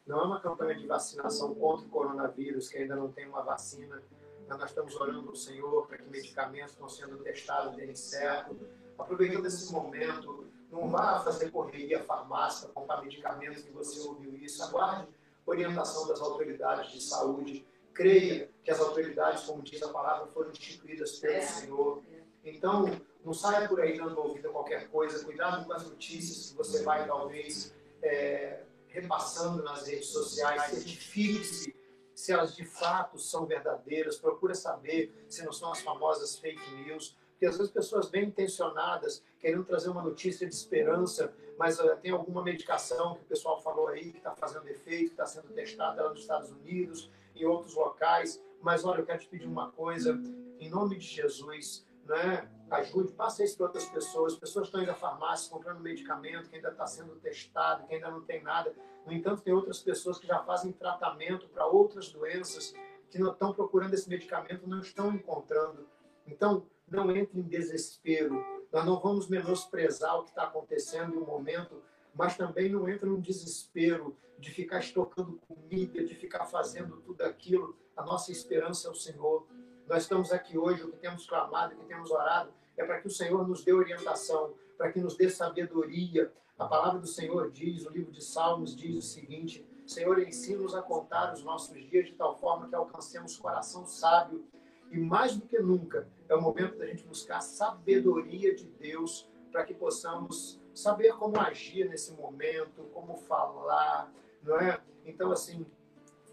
Não 0.07 0.21
é 0.21 0.25
uma 0.25 0.41
campanha 0.41 0.75
de 0.75 0.87
vacinação 0.87 1.55
contra 1.55 1.87
o 1.87 1.91
coronavírus, 1.91 2.69
que 2.69 2.79
ainda 2.79 2.97
não 2.97 3.13
tem 3.13 3.29
uma 3.29 3.43
vacina, 3.43 4.03
mas 4.49 4.59
nós 4.59 4.71
estamos 4.71 4.97
orando 4.97 5.29
ao 5.29 5.37
Senhor 5.37 5.87
para 5.87 5.99
que 5.99 6.09
medicamentos 6.09 6.73
estão 6.73 6.89
sendo 6.89 7.19
testados 7.19 7.77
deem 7.77 7.95
certo. 7.95 8.59
Aproveitando 8.99 9.45
esse 9.45 9.71
momento, 9.71 10.47
não 10.71 10.89
vá 10.91 11.21
fazer 11.21 11.51
correria 11.51 12.01
à 12.01 12.05
farmácia, 12.05 12.71
comprar 12.71 13.03
medicamentos 13.03 13.63
que 13.63 13.71
você 13.71 14.01
ouviu 14.01 14.35
isso. 14.37 14.63
Aguarde 14.63 15.07
orientação 15.47 16.09
das 16.09 16.23
autoridades 16.23 16.91
de 16.91 17.03
saúde. 17.03 17.67
Creia 17.95 18.51
que 18.63 18.71
as 18.71 18.81
autoridades, 18.81 19.45
como 19.45 19.63
diz 19.63 19.83
a 19.83 19.89
palavra, 19.89 20.27
foram 20.27 20.51
instituídas 20.51 21.19
pelo 21.19 21.43
Senhor. 21.43 22.03
Então, 22.45 22.87
não 23.25 23.33
saia 23.33 23.69
por 23.69 23.81
aí 23.81 23.97
dando 23.97 24.19
ouvido 24.19 24.49
a 24.49 24.53
qualquer 24.53 24.89
coisa. 24.91 25.25
Cuidado 25.25 25.65
com 25.65 25.73
as 25.73 25.89
notícias 25.89 26.51
que 26.51 26.57
você 26.57 26.83
vai, 26.83 27.07
talvez, 27.07 27.75
é, 28.03 28.65
repassando 28.89 29.63
nas 29.63 29.87
redes 29.87 30.09
sociais. 30.09 30.63
Certifique-se 30.65 31.75
se 32.15 32.33
elas 32.33 32.55
de 32.55 32.65
fato 32.65 33.19
são 33.19 33.47
verdadeiras. 33.47 34.19
Procure 34.19 34.55
saber 34.55 35.15
se 35.29 35.45
não 35.45 35.53
são 35.53 35.73
as 35.73 35.81
famosas 35.81 36.39
fake 36.39 36.75
news. 36.75 37.17
Porque 37.31 37.47
às 37.47 37.57
vezes 37.57 37.73
pessoas 37.73 38.09
bem 38.09 38.27
intencionadas, 38.27 39.23
querendo 39.41 39.65
trazer 39.65 39.89
uma 39.89 40.03
notícia 40.03 40.47
de 40.47 40.55
esperança, 40.55 41.35
mas 41.59 41.81
uh, 41.81 41.97
tem 41.97 42.13
alguma 42.13 42.43
medicação 42.43 43.15
que 43.15 43.23
o 43.23 43.25
pessoal 43.25 43.61
falou 43.61 43.89
aí 43.89 44.13
que 44.13 44.19
está 44.19 44.35
fazendo 44.35 44.69
efeito, 44.69 45.11
está 45.13 45.27
sendo 45.27 45.49
testada 45.49 46.03
lá 46.03 46.11
nos 46.11 46.21
Estados 46.21 46.51
Unidos, 46.51 47.11
em 47.35 47.45
outros 47.45 47.75
locais. 47.75 48.43
Mas 48.61 48.85
olha, 48.85 49.01
eu 49.01 49.07
quero 49.07 49.21
te 49.21 49.29
pedir 49.29 49.47
uma 49.47 49.71
coisa, 49.71 50.21
em 50.59 50.71
nome 50.71 50.97
de 50.97 51.07
Jesus, 51.07 51.87
né? 52.07 52.49
ajude, 52.71 53.13
passe 53.13 53.45
isso 53.45 53.57
para 53.57 53.67
outras 53.67 53.87
pessoas. 53.87 54.37
Pessoas 54.37 54.67
estão 54.67 54.83
indo 54.83 54.91
à 54.91 54.95
farmácia 54.95 55.51
comprando 55.51 55.81
medicamento 55.81 56.49
que 56.49 56.57
ainda 56.57 56.71
está 56.71 56.87
sendo 56.87 57.15
testado, 57.17 57.87
que 57.87 57.95
ainda 57.95 58.11
não 58.11 58.23
tem 58.23 58.43
nada. 58.43 58.75
No 59.07 59.13
entanto, 59.13 59.43
tem 59.43 59.53
outras 59.53 59.81
pessoas 59.81 60.19
que 60.19 60.27
já 60.27 60.43
fazem 60.43 60.73
tratamento 60.73 61.49
para 61.49 61.67
outras 61.67 62.11
doenças 62.11 62.75
que 63.11 63.19
não 63.19 63.33
estão 63.33 63.53
procurando 63.53 63.95
esse 63.95 64.09
medicamento, 64.09 64.67
não 64.67 64.81
estão 64.81 65.13
encontrando. 65.15 65.87
Então, 66.27 66.67
não 66.89 67.11
entre 67.15 67.39
em 67.39 67.43
desespero. 67.43 68.43
Nós 68.73 68.85
não 68.85 68.99
vamos 68.99 69.29
menosprezar 69.29 70.19
o 70.19 70.25
que 70.25 70.31
está 70.31 70.45
acontecendo 70.45 71.15
em 71.15 71.19
um 71.19 71.25
momento, 71.25 71.81
mas 72.15 72.37
também 72.37 72.69
não 72.69 72.89
entre 72.89 73.09
num 73.09 73.21
desespero 73.21 74.17
de 74.39 74.51
ficar 74.51 74.79
estocando 74.79 75.41
comida, 75.49 76.05
de 76.05 76.15
ficar 76.15 76.45
fazendo 76.45 76.99
tudo 76.99 77.23
aquilo. 77.23 77.77
A 77.97 78.05
nossa 78.05 78.31
esperança 78.31 78.89
é 78.89 78.91
o 78.91 78.95
Senhor. 78.95 79.47
Nós 79.89 80.03
estamos 80.03 80.33
aqui 80.33 80.59
hoje, 80.59 80.83
o 80.83 80.91
que 80.91 80.99
temos 80.99 81.27
clamado, 81.27 81.75
o 81.75 81.79
que 81.79 81.87
temos 81.87 82.11
orado, 82.11 82.51
é 82.77 82.85
para 82.85 83.01
que 83.01 83.07
o 83.07 83.11
Senhor 83.11 83.47
nos 83.47 83.65
dê 83.65 83.73
orientação, 83.73 84.55
para 84.77 84.93
que 84.93 85.01
nos 85.01 85.17
dê 85.17 85.29
sabedoria. 85.29 86.33
A 86.59 86.67
palavra 86.67 87.01
do 87.01 87.07
Senhor 87.07 87.51
diz, 87.51 87.85
o 87.87 87.91
livro 87.91 88.13
de 88.13 88.23
Salmos 88.23 88.77
diz 88.77 88.97
o 88.97 89.03
seguinte: 89.03 89.67
Senhor, 89.87 90.19
ensina-nos 90.21 90.75
a 90.75 90.83
contar 90.83 91.33
os 91.33 91.43
nossos 91.43 91.75
dias 91.89 92.07
de 92.07 92.15
tal 92.15 92.37
forma 92.39 92.69
que 92.69 92.75
alcancemos 92.75 93.37
coração 93.37 93.87
sábio. 93.87 94.45
E 94.91 94.99
mais 94.99 95.37
do 95.37 95.47
que 95.47 95.59
nunca, 95.59 96.09
é 96.29 96.35
o 96.35 96.41
momento 96.41 96.79
da 96.79 96.87
gente 96.87 97.05
buscar 97.05 97.41
sabedoria 97.41 98.55
de 98.55 98.67
Deus 98.67 99.29
para 99.51 99.65
que 99.65 99.75
possamos 99.75 100.61
saber 100.75 101.15
como 101.15 101.41
agir 101.41 101.89
nesse 101.89 102.13
momento, 102.13 102.85
como 102.93 103.17
falar, 103.17 104.13
não 104.43 104.59
é? 104.61 104.81
Então, 105.05 105.31
assim, 105.31 105.67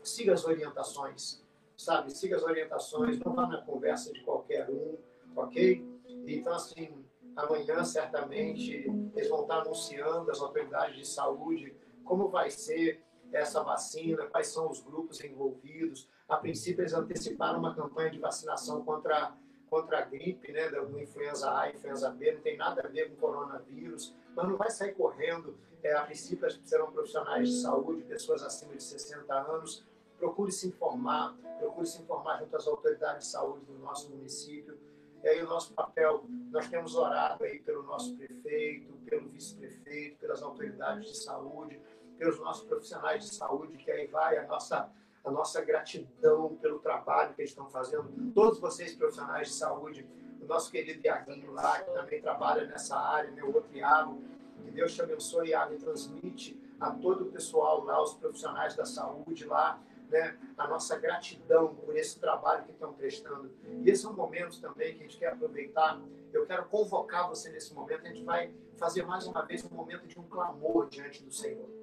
siga 0.04 0.34
as 0.34 0.45
orientações, 0.45 1.43
sabe? 1.77 2.12
Siga 2.12 2.36
as 2.38 2.43
orientações, 2.43 3.19
não 3.19 3.34
vá 3.34 3.47
na 3.47 3.62
conversa 3.62 4.12
de 4.12 4.21
qualquer 4.23 4.69
um, 4.69 4.97
ok? 5.36 5.86
Então, 6.27 6.54
assim, 6.54 7.06
amanhã, 7.36 7.84
certamente, 7.84 8.86
eles 9.15 9.30
vão 9.30 9.43
estar 9.43 9.62
anunciando 9.62 10.30
as 10.32 10.39
autoridades 10.41 10.95
de 10.95 11.08
saúde 11.08 11.75
como 12.04 12.27
vai 12.30 12.49
ser 12.49 13.04
essa 13.32 13.63
vacina, 13.63 14.25
quais 14.27 14.47
são 14.47 14.69
os 14.69 14.82
grupos 14.82 15.23
envolvidos. 15.23 16.10
A 16.27 16.38
princípio, 16.38 16.82
eles 16.82 16.93
anteciparam 16.93 17.60
uma 17.60 17.73
campanha 17.73 18.10
de 18.10 18.19
vacinação 18.19 18.84
contra, 18.84 19.34
contra 19.72 20.00
a 20.00 20.02
gripe, 20.02 20.52
né, 20.52 20.70
do 20.70 21.00
influenza 21.00 21.58
A 21.58 21.72
influenza 21.72 22.10
B, 22.12 22.34
não 22.34 22.42
tem 22.42 22.58
nada 22.58 22.82
a 22.86 22.88
ver 22.88 23.10
com 23.10 23.16
coronavírus, 23.16 24.14
mas 24.36 24.48
não 24.48 24.58
vai 24.58 24.70
sair 24.70 24.94
correndo. 24.94 25.58
É, 25.82 25.94
a 25.94 26.04
princípio, 26.04 26.48
serão 26.64 26.92
profissionais 26.92 27.50
de 27.50 27.62
saúde, 27.62 28.04
pessoas 28.04 28.44
acima 28.44 28.76
de 28.76 28.84
60 28.84 29.34
anos. 29.34 29.84
Procure 30.20 30.52
se 30.52 30.68
informar, 30.68 31.36
procure 31.58 31.88
se 31.88 32.02
informar 32.02 32.38
junto 32.40 32.56
às 32.56 32.68
autoridades 32.68 33.26
de 33.26 33.32
saúde 33.32 33.66
do 33.66 33.80
nosso 33.80 34.12
município 34.12 34.78
e 35.24 35.28
aí 35.28 35.44
o 35.44 35.48
nosso 35.48 35.74
papel, 35.74 36.26
nós 36.50 36.68
temos 36.68 36.96
orado 36.96 37.44
aí 37.44 37.60
pelo 37.60 37.84
nosso 37.84 38.16
prefeito, 38.16 38.92
pelo 39.06 39.28
vice-prefeito, 39.30 40.18
pelas 40.18 40.42
autoridades 40.42 41.08
de 41.08 41.18
saúde, 41.18 41.80
pelos 42.18 42.40
nossos 42.40 42.68
profissionais 42.68 43.26
de 43.26 43.36
saúde, 43.36 43.78
que 43.78 43.92
aí 43.92 44.08
vai 44.08 44.38
a 44.38 44.48
nossa, 44.48 44.92
a 45.24 45.32
nossa 45.32 45.62
gratidão 45.62 46.58
pelo 46.62 46.80
trabalho 46.80 47.34
que 47.34 47.42
eles 47.42 47.52
estão 47.52 47.70
fazendo. 47.70 48.10
Todos 48.34 48.60
vocês, 48.60 48.96
profissionais 48.96 49.50
de 49.50 49.54
saúde, 49.54 50.08
o 50.42 50.46
nosso 50.46 50.72
querido 50.72 51.06
Iaguinho 51.06 51.52
lá, 51.52 51.80
que 51.80 51.92
também 51.92 52.22
trabalha 52.22 52.66
nessa 52.66 52.98
área, 52.98 53.32
meu 53.32 53.54
outro 53.54 53.76
Iago, 53.76 54.22
que 54.64 54.72
Deus 54.72 54.94
te 54.94 55.02
abençoe, 55.02 55.50
Iago, 55.50 55.74
e 55.74 55.78
transmite 55.78 56.60
a 56.80 56.92
todo 56.92 57.26
o 57.26 57.32
pessoal 57.32 57.84
lá, 57.84 58.02
os 58.02 58.16
profissionais 58.16 58.76
da 58.76 58.86
saúde 58.86 59.46
lá, 59.46 59.80
né, 60.10 60.38
a 60.58 60.68
nossa 60.68 60.98
gratidão 60.98 61.74
por 61.76 61.96
esse 61.96 62.20
trabalho 62.20 62.66
que 62.66 62.72
estão 62.72 62.92
prestando. 62.92 63.52
E 63.84 63.90
esse 63.90 64.06
é 64.06 64.10
um 64.10 64.14
momento 64.14 64.60
também 64.60 64.96
que 64.96 65.04
a 65.04 65.08
gente 65.08 65.18
quer 65.18 65.34
aproveitar. 65.34 66.02
Eu 66.34 66.46
quero 66.46 66.66
convocar 66.66 67.30
você 67.30 67.50
nesse 67.50 67.74
momento. 67.74 68.06
A 68.06 68.10
gente 68.10 68.24
vai 68.24 68.52
fazer 68.78 69.04
mais 69.04 69.26
uma 69.26 69.44
vez 69.44 69.64
um 69.64 69.74
momento 69.74 70.08
de 70.08 70.20
um 70.20 70.24
clamor 70.24 70.90
diante 70.90 71.24
do 71.24 71.32
Senhor. 71.32 71.81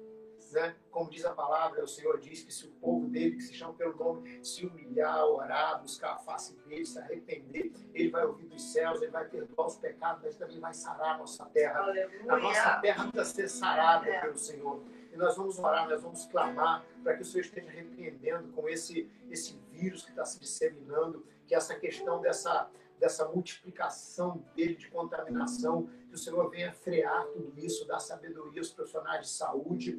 Né? 0.51 0.75
Como 0.89 1.09
diz 1.09 1.25
a 1.25 1.31
palavra, 1.31 1.83
o 1.83 1.87
Senhor 1.87 2.19
diz 2.19 2.41
que 2.43 2.51
se 2.51 2.65
o 2.65 2.71
povo 2.71 3.07
dele, 3.07 3.35
que 3.35 3.43
se 3.43 3.53
chama 3.53 3.73
pelo 3.73 3.95
nome, 3.95 4.43
se 4.43 4.65
humilhar, 4.65 5.23
orar, 5.25 5.81
buscar 5.81 6.13
a 6.13 6.17
face 6.17 6.55
dele, 6.65 6.85
se 6.85 6.97
arrepender, 6.97 7.71
ele 7.93 8.09
vai 8.09 8.25
ouvir 8.25 8.45
dos 8.45 8.71
céus, 8.71 9.01
ele 9.01 9.11
vai 9.11 9.25
perdoar 9.25 9.67
os 9.67 9.75
pecados, 9.75 10.23
mas 10.23 10.35
também 10.35 10.59
vai 10.59 10.73
sarar 10.73 11.15
a 11.15 11.17
nossa 11.19 11.45
terra. 11.45 11.81
Aleluia. 11.81 12.33
A 12.33 12.37
nossa 12.37 12.79
terra 12.79 13.11
precisa 13.11 13.25
ser 13.25 13.47
sarada 13.47 14.09
é. 14.09 14.21
pelo 14.21 14.37
Senhor. 14.37 14.83
E 15.11 15.17
nós 15.17 15.35
vamos 15.35 15.57
orar, 15.59 15.89
nós 15.89 16.01
vamos 16.01 16.25
clamar 16.25 16.85
para 17.03 17.15
que 17.15 17.21
o 17.21 17.25
Senhor 17.25 17.43
esteja 17.43 17.69
repreendendo 17.69 18.49
com 18.49 18.67
esse, 18.69 19.09
esse 19.29 19.57
vírus 19.71 20.03
que 20.03 20.11
está 20.11 20.25
se 20.25 20.39
disseminando, 20.39 21.25
que 21.47 21.55
essa 21.55 21.75
questão 21.75 22.21
dessa, 22.21 22.69
dessa 22.99 23.27
multiplicação 23.27 24.43
dele 24.55 24.75
de 24.75 24.89
contaminação, 24.89 25.89
que 26.09 26.15
o 26.15 26.17
Senhor 26.17 26.49
venha 26.49 26.71
frear 26.73 27.25
tudo 27.27 27.53
isso, 27.57 27.87
dar 27.87 27.99
sabedoria 27.99 28.61
aos 28.61 28.71
profissionais 28.71 29.27
de 29.27 29.31
saúde, 29.31 29.97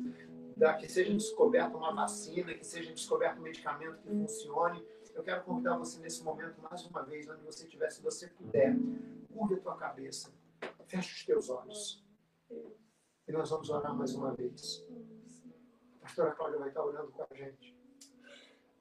que 0.79 0.89
seja 0.89 1.13
descoberta 1.13 1.77
uma 1.77 1.93
vacina, 1.95 2.53
que 2.55 2.65
seja 2.65 2.93
descoberto 2.93 3.39
um 3.39 3.43
medicamento 3.43 3.99
que 4.03 4.09
funcione. 4.09 4.85
Eu 5.15 5.23
quero 5.23 5.43
convidar 5.43 5.77
você 5.77 5.99
nesse 6.01 6.23
momento, 6.23 6.61
mais 6.61 6.85
uma 6.85 7.03
vez, 7.03 7.29
onde 7.29 7.43
você 7.43 7.65
estiver, 7.65 7.91
se 7.91 8.03
você 8.03 8.29
puder, 8.29 8.77
curva 9.33 9.55
a 9.55 9.59
tua 9.59 9.77
cabeça, 9.77 10.33
feche 10.87 11.15
os 11.15 11.25
teus 11.25 11.51
olhos. 11.51 12.05
E 13.27 13.33
nós 13.33 13.49
vamos 13.51 13.71
orar 13.71 13.95
mais 13.95 14.15
uma 14.15 14.35
vez. 14.35 14.87
A 15.97 16.03
pastora 16.03 16.33
Cláudia 16.33 16.59
vai 16.59 16.69
estar 16.69 16.85
orando 16.85 17.11
com 17.11 17.23
a 17.23 17.35
gente. 17.35 17.77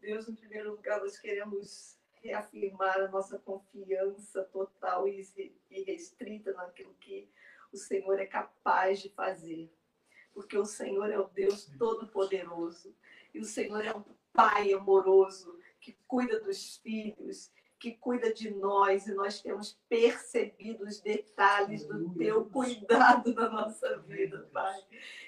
Deus, 0.01 0.27
em 0.27 0.35
primeiro 0.35 0.71
lugar, 0.71 0.99
nós 0.99 1.17
queremos 1.17 1.97
reafirmar 2.21 2.99
a 2.99 3.07
nossa 3.07 3.39
confiança 3.39 4.43
total 4.45 5.07
e 5.07 5.23
restrita 5.85 6.51
naquilo 6.53 6.93
que 6.95 7.29
o 7.71 7.77
Senhor 7.77 8.19
é 8.19 8.25
capaz 8.25 8.99
de 8.99 9.09
fazer 9.09 9.71
porque 10.39 10.57
o 10.57 10.63
Senhor 10.63 11.11
é 11.11 11.19
o 11.19 11.27
Deus 11.27 11.69
Todo-Poderoso 11.77 12.95
e 13.33 13.41
o 13.41 13.43
Senhor 13.43 13.83
é 13.83 13.93
um 13.93 14.05
Pai 14.31 14.71
amoroso 14.71 15.59
que 15.81 15.97
cuida 16.07 16.39
dos 16.39 16.77
filhos, 16.77 17.51
que 17.77 17.91
cuida 17.91 18.33
de 18.33 18.49
nós 18.49 19.05
e 19.05 19.13
nós 19.13 19.41
temos 19.41 19.77
percebido 19.89 20.85
os 20.85 21.01
detalhes 21.01 21.85
do 21.85 22.15
teu 22.15 22.45
cuidado 22.45 23.33
na 23.33 23.49
nossa 23.49 23.97
vida, 23.97 24.49
Pai. 24.53 24.81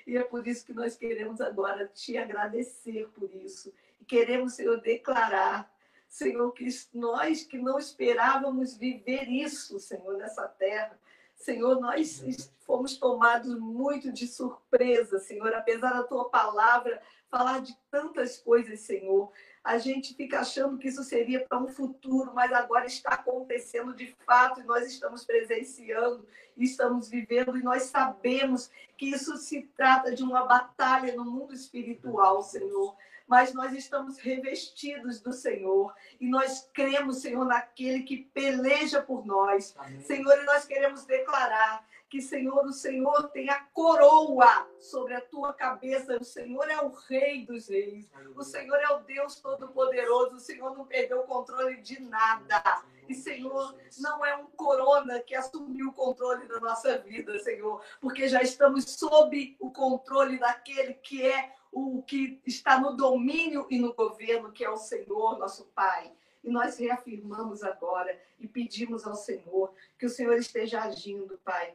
E 0.08 0.16
é 0.16 0.24
por 0.24 0.48
isso 0.48 0.66
que 0.66 0.72
nós 0.72 0.96
queremos 0.96 1.42
agora 1.42 1.90
te 1.90 2.18
agradecer 2.18 3.10
por 3.10 3.30
isso. 3.36 3.74
E 4.00 4.06
queremos, 4.06 4.54
Senhor, 4.54 4.80
declarar, 4.80 5.70
Senhor, 6.08 6.50
que 6.54 6.70
nós 6.94 7.44
que 7.44 7.58
não 7.58 7.78
esperávamos 7.78 8.78
viver 8.78 9.28
isso, 9.28 9.78
Senhor, 9.78 10.16
nessa 10.18 10.48
terra, 10.48 10.98
Senhor, 11.42 11.80
nós 11.82 12.24
fomos 12.60 12.98
tomados 12.98 13.54
muito 13.60 14.12
de 14.12 14.28
surpresa, 14.28 15.20
Senhor, 15.20 15.54
apesar 15.54 15.94
da 15.94 16.04
tua 16.04 16.30
palavra 16.30 17.02
falar 17.30 17.62
de 17.62 17.76
tantas 17.90 18.38
coisas, 18.38 18.80
Senhor. 18.82 19.32
A 19.64 19.78
gente 19.78 20.14
fica 20.14 20.40
achando 20.40 20.78
que 20.78 20.88
isso 20.88 21.04
seria 21.04 21.46
para 21.46 21.58
um 21.58 21.68
futuro, 21.68 22.32
mas 22.34 22.52
agora 22.52 22.86
está 22.86 23.12
acontecendo 23.12 23.94
de 23.94 24.16
fato 24.26 24.60
e 24.60 24.64
nós 24.64 24.86
estamos 24.88 25.24
presenciando, 25.24 26.28
estamos 26.56 27.10
vivendo 27.10 27.58
e 27.58 27.64
nós 27.64 27.84
sabemos 27.84 28.70
que 28.98 29.08
isso 29.08 29.38
se 29.38 29.64
trata 29.76 30.14
de 30.14 30.24
uma 30.24 30.46
batalha 30.46 31.16
no 31.16 31.26
mundo 31.26 31.54
espiritual, 31.54 32.42
Senhor 32.42 32.96
mas 33.32 33.54
nós 33.54 33.72
estamos 33.72 34.18
revestidos 34.18 35.22
do 35.22 35.32
Senhor 35.32 35.96
e 36.20 36.28
nós 36.28 36.70
cremos, 36.74 37.22
Senhor, 37.22 37.46
naquele 37.46 38.04
que 38.04 38.18
peleja 38.18 39.02
por 39.02 39.26
nós. 39.26 39.74
Amém. 39.78 40.02
Senhor, 40.02 40.38
e 40.38 40.44
nós 40.44 40.66
queremos 40.66 41.06
declarar 41.06 41.88
que, 42.10 42.22
Senhor, 42.22 42.66
o 42.66 42.74
Senhor 42.74 43.30
tem 43.30 43.50
a 43.50 43.62
coroa 43.74 44.68
sobre 44.78 45.14
a 45.14 45.22
tua 45.22 45.54
cabeça. 45.54 46.18
O 46.20 46.26
Senhor 46.26 46.70
é 46.70 46.82
o 46.82 46.90
Rei 46.90 47.46
dos 47.46 47.70
Reis. 47.70 48.12
O 48.36 48.44
Senhor 48.44 48.76
é 48.76 48.90
o 48.90 49.00
Deus 49.00 49.40
Todo-Poderoso. 49.40 50.36
O 50.36 50.40
Senhor 50.42 50.76
não 50.76 50.86
perdeu 50.86 51.22
o 51.22 51.24
controle 51.24 51.78
de 51.78 52.02
nada. 52.02 52.84
E, 53.08 53.16
Senhor, 53.16 53.74
não 54.00 54.26
é 54.26 54.36
um 54.36 54.48
corona 54.48 55.22
que 55.22 55.36
assumiu 55.36 55.88
o 55.88 55.94
controle 55.94 56.46
da 56.50 56.60
nossa 56.60 56.98
vida, 56.98 57.40
Senhor, 57.40 57.82
porque 58.02 58.28
já 58.28 58.42
estamos 58.42 58.84
sob 58.90 59.56
o 59.58 59.72
controle 59.72 60.38
daquele 60.38 60.96
que 60.96 61.26
é 61.26 61.61
o 61.72 62.04
que 62.04 62.42
está 62.46 62.80
no 62.80 62.96
domínio 62.96 63.66
e 63.70 63.80
no 63.80 63.94
governo, 63.94 64.52
que 64.52 64.64
é 64.64 64.70
o 64.70 64.78
Senhor, 64.78 65.40
nosso 65.40 65.66
Pai. 65.74 66.12
E 66.44 66.50
nós 66.50 66.78
reafirmamos 66.78 67.64
agora 67.64 68.20
e 68.40 68.48
pedimos 68.48 69.06
ao 69.06 69.16
Senhor 69.16 69.74
que 69.98 70.06
o 70.06 70.10
Senhor 70.10 70.36
esteja 70.38 70.82
agindo, 70.82 71.40
Pai, 71.44 71.74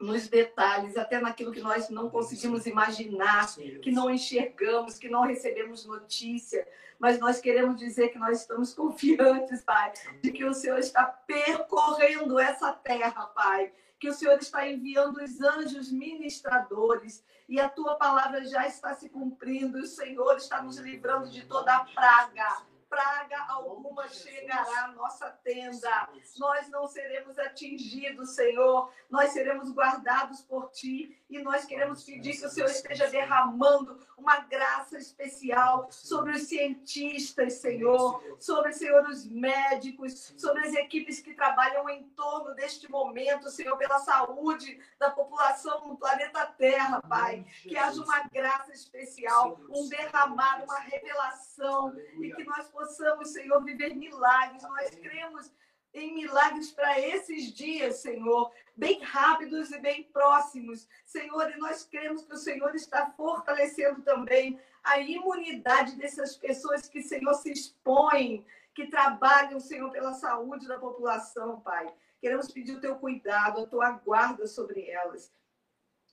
nos 0.00 0.28
detalhes, 0.28 0.96
até 0.96 1.20
naquilo 1.20 1.52
que 1.52 1.60
nós 1.60 1.88
não 1.88 2.10
conseguimos 2.10 2.66
imaginar, 2.66 3.54
que 3.82 3.92
não 3.92 4.10
enxergamos, 4.10 4.98
que 4.98 5.08
não 5.08 5.22
recebemos 5.22 5.86
notícia, 5.86 6.66
mas 6.98 7.18
nós 7.18 7.40
queremos 7.40 7.78
dizer 7.78 8.08
que 8.08 8.18
nós 8.18 8.40
estamos 8.40 8.74
confiantes, 8.74 9.62
Pai, 9.62 9.92
de 10.22 10.32
que 10.32 10.44
o 10.44 10.54
Senhor 10.54 10.78
está 10.78 11.04
percorrendo 11.04 12.38
essa 12.38 12.72
terra, 12.72 13.26
Pai, 13.26 13.72
que 13.98 14.08
o 14.08 14.14
Senhor 14.14 14.38
está 14.38 14.68
enviando 14.68 15.22
os 15.22 15.40
anjos 15.40 15.90
ministradores 15.90 17.24
e 17.48 17.60
a 17.60 17.68
tua 17.68 17.96
palavra 17.96 18.44
já 18.44 18.66
está 18.66 18.94
se 18.94 19.08
cumprindo, 19.08 19.78
e 19.78 19.82
o 19.82 19.86
Senhor 19.86 20.36
está 20.36 20.62
nos 20.62 20.78
livrando 20.78 21.28
de 21.30 21.44
toda 21.44 21.74
a 21.74 21.84
praga 21.84 22.73
praga 22.94 23.44
alguma 23.48 24.08
chegará 24.08 24.84
à 24.84 24.88
nossa 24.92 25.28
tenda. 25.42 26.08
Nós 26.38 26.68
não 26.68 26.86
seremos 26.86 27.36
atingidos, 27.38 28.30
Senhor. 28.36 28.92
Nós 29.10 29.30
seremos 29.30 29.72
guardados 29.72 30.42
por 30.42 30.70
ti. 30.70 31.18
E 31.28 31.42
nós 31.42 31.64
queremos 31.64 32.04
pedir 32.04 32.38
que 32.38 32.46
o 32.46 32.48
Senhor 32.48 32.70
esteja 32.70 33.08
derramando 33.08 33.98
uma 34.16 34.38
graça 34.40 34.96
especial 34.96 35.88
sobre 35.90 36.32
os 36.32 36.42
cientistas, 36.42 37.54
Senhor, 37.54 38.22
sobre, 38.38 38.72
Senhor, 38.72 39.04
os 39.08 39.26
médicos, 39.26 40.32
sobre 40.36 40.64
as 40.66 40.74
equipes 40.74 41.18
que 41.18 41.34
trabalham 41.34 41.88
em 41.88 42.04
torno 42.10 42.54
deste 42.54 42.88
momento, 42.88 43.50
Senhor, 43.50 43.76
pela 43.76 43.98
saúde 43.98 44.80
da 44.98 45.10
população 45.10 45.88
no 45.88 45.96
planeta 45.96 46.46
Terra, 46.46 47.02
Pai. 47.02 47.44
Que 47.62 47.76
haja 47.76 48.00
uma 48.00 48.20
graça 48.28 48.72
especial, 48.72 49.58
um 49.68 49.88
derramar, 49.88 50.62
uma 50.62 50.78
revelação. 50.78 51.92
E 52.20 52.32
que 52.32 52.44
nós 52.44 52.68
possamos, 52.68 52.83
Senhor, 52.86 53.62
viver 53.64 53.94
milagres. 53.94 54.62
Nós 54.62 54.90
cremos 54.90 55.52
em 55.94 56.12
milagres 56.12 56.72
para 56.72 56.98
esses 57.00 57.52
dias, 57.52 57.96
Senhor, 57.96 58.52
bem 58.76 59.00
rápidos 59.00 59.70
e 59.70 59.78
bem 59.78 60.02
próximos. 60.04 60.88
Senhor, 61.06 61.50
e 61.50 61.56
nós 61.56 61.84
cremos 61.84 62.24
que 62.24 62.34
o 62.34 62.38
Senhor 62.38 62.74
está 62.74 63.10
fortalecendo 63.16 64.02
também 64.02 64.60
a 64.82 64.98
imunidade 64.98 65.96
dessas 65.96 66.36
pessoas 66.36 66.88
que, 66.88 67.00
Senhor, 67.00 67.32
se 67.34 67.52
expõem, 67.52 68.44
que 68.74 68.88
trabalham, 68.88 69.60
Senhor, 69.60 69.90
pela 69.92 70.12
saúde 70.14 70.66
da 70.66 70.78
população, 70.78 71.60
Pai. 71.60 71.92
Queremos 72.20 72.50
pedir 72.50 72.76
o 72.76 72.80
teu 72.80 72.96
cuidado, 72.96 73.60
a 73.60 73.66
tua 73.66 73.92
guarda 73.92 74.46
sobre 74.48 74.90
elas. 74.90 75.32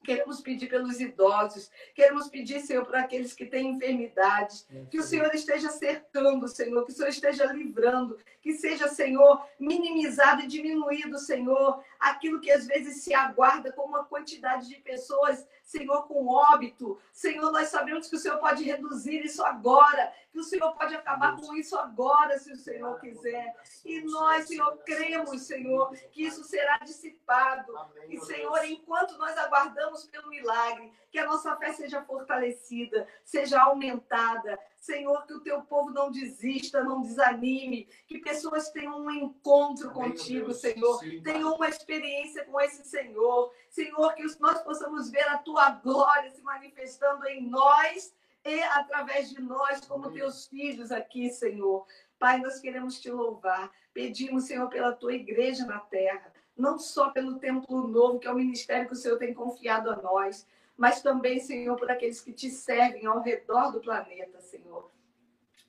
Queremos 0.03 0.41
pedir 0.41 0.67
pelos 0.67 0.99
idosos, 0.99 1.71
queremos 1.93 2.27
pedir, 2.27 2.59
Senhor, 2.59 2.85
para 2.85 3.01
aqueles 3.01 3.33
que 3.33 3.45
têm 3.45 3.75
enfermidades, 3.75 4.67
que 4.89 4.97
o 4.97 5.03
Senhor 5.03 5.33
esteja 5.33 5.69
cercando, 5.69 6.47
Senhor, 6.47 6.83
que 6.85 6.91
o 6.91 6.95
Senhor 6.95 7.09
esteja 7.09 7.45
livrando, 7.53 8.17
que 8.41 8.53
seja, 8.53 8.87
Senhor, 8.87 9.45
minimizado 9.59 10.41
e 10.41 10.47
diminuído, 10.47 11.19
Senhor, 11.19 11.83
aquilo 12.01 12.41
que 12.41 12.51
às 12.51 12.65
vezes 12.65 13.03
se 13.03 13.13
aguarda 13.13 13.71
com 13.71 13.83
uma 13.83 14.03
quantidade 14.03 14.67
de 14.67 14.75
pessoas, 14.77 15.47
Senhor, 15.63 16.07
com 16.07 16.27
óbito. 16.27 16.99
Senhor, 17.13 17.51
nós 17.51 17.67
sabemos 17.67 18.09
que 18.09 18.15
o 18.15 18.19
Senhor 18.19 18.39
pode 18.39 18.63
reduzir 18.63 19.23
isso 19.23 19.43
agora, 19.45 20.11
que 20.31 20.39
o 20.39 20.43
Senhor 20.43 20.73
pode 20.73 20.95
acabar 20.95 21.35
com 21.39 21.55
isso 21.55 21.77
agora, 21.77 22.39
se 22.39 22.51
o 22.51 22.57
Senhor 22.57 22.99
quiser. 22.99 23.55
E 23.85 24.01
nós, 24.01 24.47
Senhor, 24.47 24.75
cremos, 24.83 25.43
Senhor, 25.43 25.91
que 26.11 26.23
isso 26.23 26.43
será 26.43 26.79
dissipado. 26.79 27.73
E, 28.09 28.19
Senhor, 28.19 28.65
enquanto 28.65 29.17
nós 29.17 29.37
aguardamos 29.37 30.05
pelo 30.05 30.29
milagre, 30.29 30.91
que 31.11 31.19
a 31.19 31.25
nossa 31.25 31.55
fé 31.57 31.71
seja 31.73 32.01
fortalecida, 32.01 33.07
seja 33.23 33.61
aumentada, 33.61 34.57
Senhor, 34.81 35.27
que 35.27 35.33
o 35.33 35.39
teu 35.39 35.61
povo 35.61 35.91
não 35.91 36.11
desista, 36.11 36.83
não 36.83 37.03
desanime, 37.03 37.87
que 38.07 38.17
pessoas 38.17 38.71
tenham 38.71 38.99
um 38.99 39.11
encontro 39.11 39.91
contigo, 39.91 40.51
Senhor, 40.55 40.99
tenham 41.23 41.53
uma 41.53 41.69
experiência 41.69 42.43
com 42.45 42.59
esse 42.59 42.83
Senhor. 42.83 43.53
Senhor, 43.69 44.15
que 44.15 44.25
nós 44.39 44.59
possamos 44.63 45.11
ver 45.11 45.27
a 45.29 45.37
tua 45.37 45.69
glória 45.69 46.31
se 46.31 46.41
manifestando 46.41 47.27
em 47.27 47.47
nós 47.47 48.11
e 48.43 48.59
através 48.63 49.29
de 49.29 49.39
nós, 49.39 49.85
como 49.85 50.11
teus 50.11 50.47
filhos 50.47 50.91
aqui, 50.91 51.29
Senhor. 51.29 51.85
Pai, 52.17 52.39
nós 52.39 52.59
queremos 52.59 52.99
te 52.99 53.11
louvar. 53.11 53.71
Pedimos, 53.93 54.45
Senhor, 54.45 54.67
pela 54.67 54.93
tua 54.93 55.13
igreja 55.13 55.63
na 55.63 55.79
terra, 55.79 56.33
não 56.57 56.79
só 56.79 57.11
pelo 57.11 57.37
templo 57.37 57.87
novo, 57.87 58.17
que 58.17 58.27
é 58.27 58.31
o 58.31 58.35
ministério 58.35 58.87
que 58.87 58.93
o 58.93 58.97
Senhor 58.97 59.19
tem 59.19 59.31
confiado 59.31 59.91
a 59.91 59.95
nós, 59.97 60.47
mas 60.81 60.99
também, 60.99 61.39
Senhor, 61.39 61.77
por 61.77 61.91
aqueles 61.91 62.19
que 62.21 62.33
te 62.33 62.49
servem 62.49 63.05
ao 63.05 63.21
redor 63.21 63.71
do 63.71 63.79
planeta, 63.79 64.41
Senhor 64.41 64.89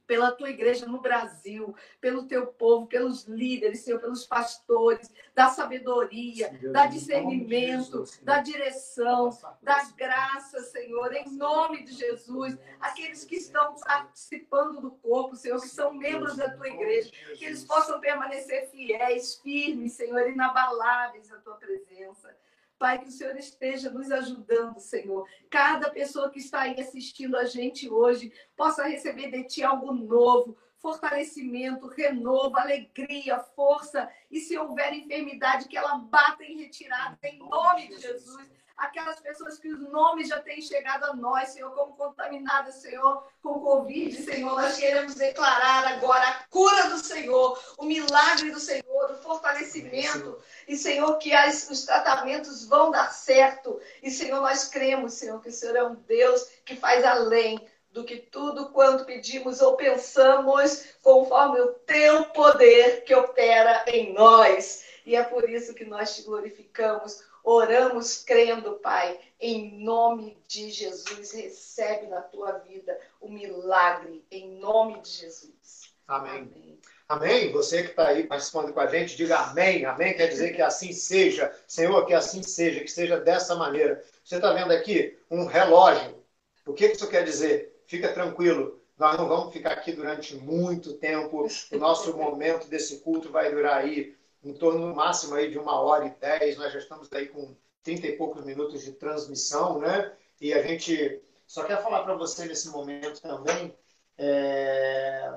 pela 0.05 0.33
tua 0.33 0.51
igreja 0.51 0.85
no 0.85 1.01
Brasil, 1.01 1.75
pelo 1.99 2.27
teu 2.27 2.47
povo, 2.47 2.87
pelos 2.87 3.25
líderes, 3.25 3.81
Senhor, 3.81 3.99
pelos 3.99 4.27
pastores, 4.27 5.11
da 5.35 5.49
sabedoria, 5.49 6.51
Sim, 6.51 6.73
da 6.73 6.87
discernimento, 6.87 8.05
Jesus, 8.05 8.21
da 8.23 8.39
direção, 8.41 9.31
da 9.63 9.83
graça, 9.97 10.61
Senhor, 10.65 11.15
em 11.15 11.31
nome 11.31 11.85
de 11.85 11.93
Jesus. 11.93 12.59
Aqueles 12.79 13.25
que 13.25 13.37
estão 13.37 13.75
participando 13.77 14.83
do 14.83 14.91
corpo, 14.91 15.35
Senhor, 15.35 15.59
que 15.61 15.69
são 15.69 15.95
membros 15.95 16.37
da 16.37 16.51
tua 16.51 16.69
igreja, 16.69 17.11
que 17.39 17.45
eles 17.47 17.65
possam 17.65 17.99
permanecer 17.99 18.69
fiéis, 18.71 19.37
firmes, 19.37 19.95
Senhor, 19.95 20.29
inabaláveis 20.29 21.33
à 21.33 21.39
tua 21.39 21.55
presença. 21.55 22.37
Pai, 22.83 22.99
que 22.99 23.11
o 23.11 23.13
Senhor 23.13 23.37
esteja 23.37 23.91
nos 23.91 24.11
ajudando, 24.11 24.81
Senhor. 24.81 25.25
Cada 25.49 25.89
pessoa 25.89 26.29
que 26.29 26.41
está 26.41 26.63
aí 26.63 26.81
assistindo 26.81 27.37
a 27.37 27.45
gente 27.45 27.89
hoje 27.89 28.33
possa 28.57 28.83
receber 28.83 29.31
de 29.31 29.45
Ti 29.45 29.63
algo 29.63 29.93
novo, 29.93 30.59
fortalecimento, 30.81 31.87
renovo, 31.87 32.59
alegria, 32.59 33.39
força. 33.39 34.11
E 34.29 34.41
se 34.41 34.59
houver 34.59 34.93
enfermidade, 34.95 35.69
que 35.69 35.77
ela 35.77 35.95
bata 35.97 36.43
em 36.43 36.59
retirada, 36.59 37.17
em 37.23 37.39
nome 37.39 37.87
de 37.87 38.01
Jesus 38.01 38.51
aquelas 38.83 39.21
pessoas 39.21 39.59
que 39.59 39.69
os 39.69 39.81
nomes 39.91 40.29
já 40.29 40.41
têm 40.41 40.61
chegado 40.61 41.05
a 41.05 41.15
nós, 41.15 41.51
Senhor, 41.51 41.71
como 41.71 41.95
contaminadas, 41.95 42.77
Senhor, 42.77 43.25
com 43.41 43.61
Covid, 43.61 44.13
Senhor. 44.23 44.61
Nós 44.61 44.77
queremos 44.77 45.15
declarar 45.15 45.87
agora 45.87 46.29
a 46.29 46.45
cura 46.49 46.89
do 46.89 46.99
Senhor, 46.99 47.57
o 47.79 47.85
milagre 47.85 48.51
do 48.51 48.59
Senhor, 48.59 48.83
o 49.11 49.19
fortalecimento. 49.19 50.39
E, 50.69 50.77
Senhor, 50.77 51.17
que 51.19 51.33
as, 51.33 51.69
os 51.71 51.85
tratamentos 51.85 52.65
vão 52.67 52.91
dar 52.91 53.13
certo. 53.13 53.81
E, 54.03 54.11
Senhor, 54.11 54.41
nós 54.41 54.69
cremos, 54.69 55.15
Senhor, 55.15 55.41
que 55.43 55.49
o 55.49 55.53
Senhor 55.53 55.77
é 55.77 55.85
um 55.85 55.95
Deus 55.95 56.47
que 56.65 56.77
faz 56.77 57.05
além 57.05 57.59
do 57.91 58.05
que 58.05 58.17
tudo 58.17 58.71
quanto 58.71 59.05
pedimos 59.05 59.61
ou 59.61 59.77
pensamos, 59.77 60.85
conforme 61.03 61.61
o 61.61 61.73
teu 61.87 62.27
poder 62.27 63.05
que 63.05 63.15
opera 63.15 63.85
em 63.87 64.13
nós. 64.13 64.85
E 65.05 65.17
é 65.17 65.23
por 65.23 65.49
isso 65.51 65.75
que 65.75 65.85
nós 65.85 66.15
te 66.15 66.23
glorificamos 66.23 67.23
Oramos 67.45 68.23
crendo, 68.23 68.79
Pai, 68.79 69.19
em 69.41 69.83
nome 69.83 70.39
de 70.47 70.71
Jesus. 70.71 71.33
Recebe 71.33 72.07
na 72.07 72.23
tua 72.23 72.53
vida 72.59 72.99
o 73.21 73.29
milagre, 73.29 74.25
em 74.31 74.53
nome 74.61 75.01
de 75.01 75.11
Jesus. 75.11 75.93
Amém. 76.07 76.53
Amém. 76.55 76.72
Amém. 77.13 77.53
Você 77.53 77.83
que 77.83 77.91
está 77.91 78.09
aí 78.09 78.25
participando 78.25 78.73
com 78.73 78.81
a 78.81 78.87
gente, 78.87 79.17
diga 79.17 79.37
amém. 79.39 79.85
Amém 79.85 80.15
quer 80.15 80.29
dizer 80.29 80.55
que 80.57 80.63
assim 80.63 80.95
seja. 80.95 81.55
Senhor, 81.67 82.07
que 82.07 82.15
assim 82.15 82.43
seja, 82.43 82.81
que 82.81 82.91
seja 82.91 83.21
dessa 83.21 83.55
maneira. 83.55 84.03
Você 84.25 84.37
está 84.37 84.51
vendo 84.55 84.73
aqui 84.73 85.19
um 85.31 85.45
relógio. 85.45 86.25
O 86.65 86.73
que 86.73 86.87
isso 86.87 87.07
quer 87.09 87.23
dizer? 87.23 87.83
Fica 87.87 88.15
tranquilo. 88.15 88.81
Nós 88.97 89.19
não 89.19 89.29
vamos 89.29 89.53
ficar 89.53 89.73
aqui 89.73 89.93
durante 89.93 90.35
muito 90.37 90.95
tempo. 90.95 91.47
O 91.71 91.77
nosso 91.77 92.17
momento 92.17 92.67
desse 92.67 93.01
culto 93.01 93.31
vai 93.31 93.53
durar 93.53 93.83
aí 93.83 94.17
em 94.43 94.55
torno 94.55 94.87
no 94.87 94.95
máximo 94.95 95.35
aí 95.35 95.51
de 95.51 95.59
uma 95.59 95.79
hora 95.81 96.07
e 96.07 96.11
dez, 96.19 96.57
nós 96.57 96.73
já 96.73 96.79
estamos 96.79 97.13
aí 97.13 97.27
com 97.27 97.55
trinta 97.83 98.07
e 98.07 98.17
poucos 98.17 98.43
minutos 98.43 98.83
de 98.85 98.93
transmissão, 98.93 99.79
né? 99.79 100.13
E 100.41 100.55
a 100.55 100.63
gente 100.63 101.21
só 101.47 101.63
quer 101.65 101.83
falar 101.83 102.05
para 102.05 102.15
você 102.15 102.47
nesse 102.47 102.71
momento 102.71 103.21
também, 103.21 103.75
é, 104.17 105.31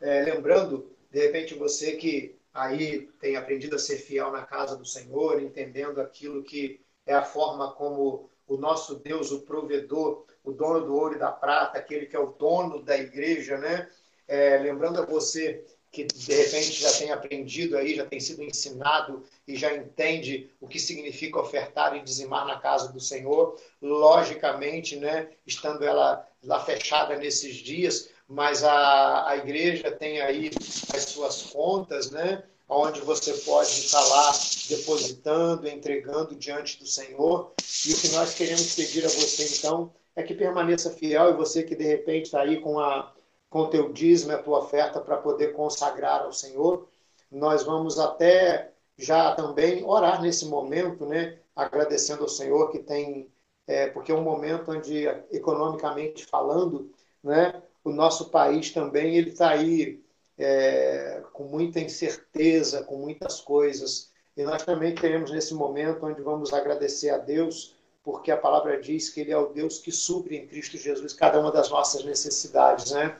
é, 0.00 0.22
lembrando, 0.22 0.96
de 1.10 1.20
repente, 1.20 1.54
você 1.54 1.92
que 1.96 2.36
aí 2.52 3.08
tem 3.20 3.36
aprendido 3.36 3.76
a 3.76 3.78
ser 3.78 3.96
fiel 3.98 4.30
na 4.30 4.44
casa 4.44 4.76
do 4.76 4.84
Senhor, 4.84 5.40
entendendo 5.40 6.00
aquilo 6.00 6.42
que 6.42 6.80
é 7.06 7.14
a 7.14 7.24
forma 7.24 7.72
como 7.72 8.30
o 8.46 8.56
nosso 8.56 8.96
Deus, 8.96 9.30
o 9.30 9.42
provedor, 9.42 10.26
o 10.42 10.52
dono 10.52 10.84
do 10.84 10.94
ouro 10.94 11.14
e 11.14 11.18
da 11.18 11.30
prata, 11.30 11.78
aquele 11.78 12.06
que 12.06 12.16
é 12.16 12.18
o 12.18 12.32
dono 12.32 12.82
da 12.82 12.96
igreja, 12.96 13.58
né? 13.58 13.88
É, 14.26 14.58
lembrando 14.58 15.00
a 15.00 15.06
você 15.06 15.64
que 15.90 16.04
de 16.04 16.34
repente 16.34 16.72
já 16.82 16.92
tem 16.92 17.10
aprendido 17.10 17.76
aí, 17.76 17.94
já 17.94 18.04
tem 18.04 18.20
sido 18.20 18.42
ensinado 18.42 19.24
e 19.46 19.56
já 19.56 19.74
entende 19.74 20.50
o 20.60 20.68
que 20.68 20.78
significa 20.78 21.40
ofertar 21.40 21.96
e 21.96 22.02
dizimar 22.02 22.46
na 22.46 22.58
casa 22.60 22.92
do 22.92 23.00
Senhor, 23.00 23.58
logicamente, 23.80 24.96
né, 24.96 25.30
estando 25.46 25.82
ela 25.84 26.26
lá 26.42 26.60
fechada 26.60 27.16
nesses 27.16 27.56
dias, 27.56 28.10
mas 28.28 28.62
a, 28.62 29.28
a 29.30 29.36
igreja 29.36 29.90
tem 29.90 30.20
aí 30.20 30.50
as 30.94 31.04
suas 31.04 31.42
contas, 31.44 32.10
né, 32.10 32.42
onde 32.68 33.00
você 33.00 33.32
pode 33.32 33.70
estar 33.70 34.04
lá 34.06 34.32
depositando, 34.68 35.66
entregando 35.66 36.34
diante 36.34 36.78
do 36.78 36.86
Senhor. 36.86 37.52
E 37.86 37.92
o 37.92 37.96
que 37.96 38.08
nós 38.08 38.34
queremos 38.34 38.74
pedir 38.74 39.04
a 39.04 39.08
você, 39.08 39.56
então, 39.58 39.92
é 40.14 40.22
que 40.22 40.34
permaneça 40.34 40.90
fiel 40.90 41.30
e 41.30 41.36
você 41.36 41.62
que 41.62 41.74
de 41.74 41.84
repente 41.84 42.26
está 42.26 42.42
aí 42.42 42.60
com 42.60 42.78
a 42.78 43.12
com 43.50 43.60
o 43.60 43.70
teu 43.70 43.92
dízimo 43.92 44.32
a 44.32 44.42
tua 44.42 44.58
oferta 44.58 45.00
para 45.00 45.16
poder 45.16 45.54
consagrar 45.54 46.22
ao 46.22 46.32
Senhor. 46.32 46.86
Nós 47.30 47.62
vamos 47.62 47.98
até 47.98 48.72
já 48.96 49.34
também 49.34 49.84
orar 49.84 50.20
nesse 50.20 50.46
momento, 50.46 51.06
né? 51.06 51.38
Agradecendo 51.54 52.22
ao 52.22 52.28
Senhor 52.28 52.70
que 52.70 52.78
tem, 52.78 53.30
é, 53.66 53.88
porque 53.88 54.12
é 54.12 54.14
um 54.14 54.22
momento 54.22 54.72
onde, 54.72 55.06
economicamente 55.30 56.26
falando, 56.26 56.92
né? 57.22 57.62
O 57.84 57.90
nosso 57.90 58.30
país 58.30 58.70
também 58.70 59.16
ele 59.16 59.30
está 59.30 59.50
aí 59.50 60.00
é, 60.38 61.22
com 61.32 61.44
muita 61.44 61.80
incerteza, 61.80 62.82
com 62.82 62.96
muitas 62.96 63.40
coisas. 63.40 64.10
E 64.36 64.42
nós 64.42 64.64
também 64.64 64.94
queremos 64.94 65.30
nesse 65.30 65.54
momento 65.54 66.06
onde 66.06 66.20
vamos 66.22 66.52
agradecer 66.52 67.10
a 67.10 67.18
Deus, 67.18 67.74
porque 68.04 68.30
a 68.30 68.36
palavra 68.36 68.80
diz 68.80 69.08
que 69.08 69.20
Ele 69.20 69.32
é 69.32 69.38
o 69.38 69.46
Deus 69.46 69.78
que 69.78 69.90
supre 69.90 70.36
em 70.36 70.46
Cristo 70.46 70.76
Jesus 70.76 71.12
cada 71.12 71.40
uma 71.40 71.50
das 71.50 71.70
nossas 71.70 72.04
necessidades, 72.04 72.92
né? 72.92 73.16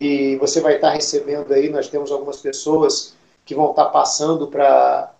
e 0.00 0.36
você 0.36 0.60
vai 0.60 0.76
estar 0.76 0.90
recebendo 0.90 1.52
aí, 1.52 1.68
nós 1.68 1.88
temos 1.88 2.10
algumas 2.12 2.40
pessoas 2.40 3.16
que 3.44 3.54
vão 3.54 3.70
estar 3.70 3.86
passando 3.86 4.48
para 4.48 5.14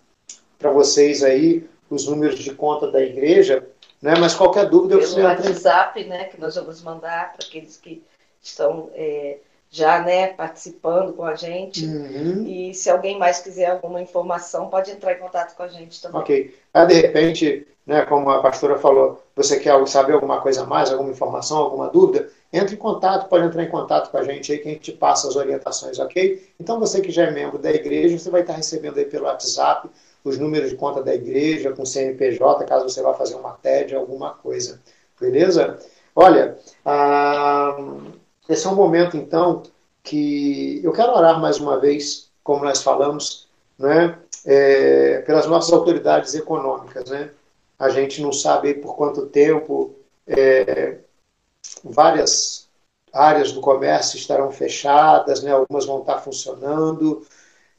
vocês 0.73 1.23
aí 1.23 1.67
os 1.89 2.05
números 2.05 2.39
de 2.39 2.53
conta 2.53 2.91
da 2.91 3.01
igreja, 3.01 3.67
né? 4.01 4.13
mas 4.19 4.35
qualquer 4.35 4.69
dúvida... 4.69 4.97
Pelo 4.97 5.23
WhatsApp, 5.23 6.03
né, 6.03 6.25
que 6.25 6.39
nós 6.39 6.55
vamos 6.55 6.81
mandar 6.81 7.33
para 7.33 7.47
aqueles 7.47 7.77
que 7.77 8.03
estão 8.41 8.89
é, 8.93 9.37
já 9.69 10.01
né, 10.01 10.27
participando 10.27 11.13
com 11.13 11.23
a 11.23 11.35
gente. 11.35 11.85
Uhum. 11.85 12.45
E 12.47 12.73
se 12.73 12.89
alguém 12.89 13.17
mais 13.17 13.39
quiser 13.39 13.71
alguma 13.71 14.01
informação, 14.01 14.69
pode 14.69 14.91
entrar 14.91 15.13
em 15.13 15.19
contato 15.19 15.55
com 15.55 15.63
a 15.63 15.67
gente 15.67 16.01
também. 16.01 16.21
Ok. 16.21 16.55
Aí, 16.73 16.87
de 16.87 16.93
repente, 16.93 17.67
né, 17.85 18.05
como 18.05 18.29
a 18.29 18.41
pastora 18.41 18.77
falou, 18.77 19.21
você 19.35 19.59
quer 19.59 19.87
saber 19.87 20.13
alguma 20.13 20.41
coisa 20.41 20.65
mais, 20.65 20.91
alguma 20.91 21.11
informação, 21.11 21.57
alguma 21.57 21.89
dúvida, 21.89 22.29
entre 22.51 22.75
em 22.75 22.77
contato, 22.77 23.27
pode 23.27 23.45
entrar 23.45 23.63
em 23.63 23.69
contato 23.69 24.09
com 24.09 24.17
a 24.17 24.23
gente 24.23 24.51
aí 24.51 24.59
que 24.59 24.69
a 24.69 24.71
gente 24.71 24.91
passa 24.93 25.27
as 25.27 25.35
orientações, 25.35 25.99
ok? 25.99 26.49
Então 26.59 26.79
você 26.79 27.01
que 27.01 27.11
já 27.11 27.23
é 27.23 27.31
membro 27.31 27.57
da 27.57 27.71
igreja, 27.71 28.17
você 28.17 28.29
vai 28.29 28.41
estar 28.41 28.53
recebendo 28.53 28.97
aí 28.97 29.05
pelo 29.05 29.25
WhatsApp 29.25 29.89
os 30.23 30.37
números 30.37 30.69
de 30.69 30.75
conta 30.75 31.03
da 31.03 31.13
igreja, 31.13 31.71
com 31.71 31.85
CNPJ, 31.85 32.65
caso 32.65 32.89
você 32.89 33.01
vá 33.01 33.13
fazer 33.13 33.35
uma 33.35 33.51
TED, 33.51 33.95
alguma 33.95 34.33
coisa. 34.33 34.81
Beleza? 35.19 35.79
Olha, 36.15 36.57
ah, 36.85 37.77
esse 38.49 38.65
é 38.65 38.69
um 38.69 38.75
momento 38.75 39.17
então 39.17 39.63
que 40.03 40.79
eu 40.83 40.93
quero 40.93 41.11
orar 41.11 41.39
mais 41.39 41.59
uma 41.59 41.79
vez, 41.79 42.29
como 42.43 42.63
nós 42.63 42.81
falamos, 42.81 43.47
né, 43.77 44.17
é, 44.45 45.19
pelas 45.21 45.45
nossas 45.47 45.73
autoridades 45.73 46.33
econômicas. 46.33 47.09
Né? 47.09 47.29
A 47.77 47.89
gente 47.89 48.21
não 48.21 48.31
sabe 48.31 48.75
por 48.75 48.95
quanto 48.95 49.25
tempo 49.27 49.95
é, 50.25 50.99
várias 51.83 52.67
áreas 53.13 53.51
do 53.51 53.61
comércio 53.61 54.17
estarão 54.17 54.51
fechadas, 54.51 55.43
né? 55.43 55.51
algumas 55.51 55.85
vão 55.85 55.99
estar 55.99 56.19
funcionando, 56.19 57.25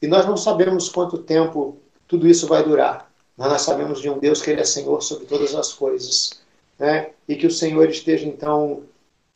e 0.01 0.07
nós 0.07 0.25
não 0.25 0.37
sabemos 0.37 0.89
quanto 0.89 1.17
tempo 1.17 1.77
tudo 2.07 2.27
isso 2.27 2.47
vai 2.47 2.63
durar. 2.63 3.09
Mas 3.35 3.49
nós 3.49 3.61
sabemos 3.61 4.01
de 4.01 4.09
um 4.09 4.19
Deus 4.19 4.41
que 4.41 4.51
Ele 4.51 4.61
é 4.61 4.65
Senhor 4.65 5.01
sobre 5.01 5.25
todas 5.25 5.55
as 5.55 5.73
coisas. 5.73 6.41
Né? 6.77 7.11
E 7.27 7.35
que 7.35 7.47
o 7.47 7.51
Senhor 7.51 7.89
esteja, 7.89 8.27
então, 8.27 8.83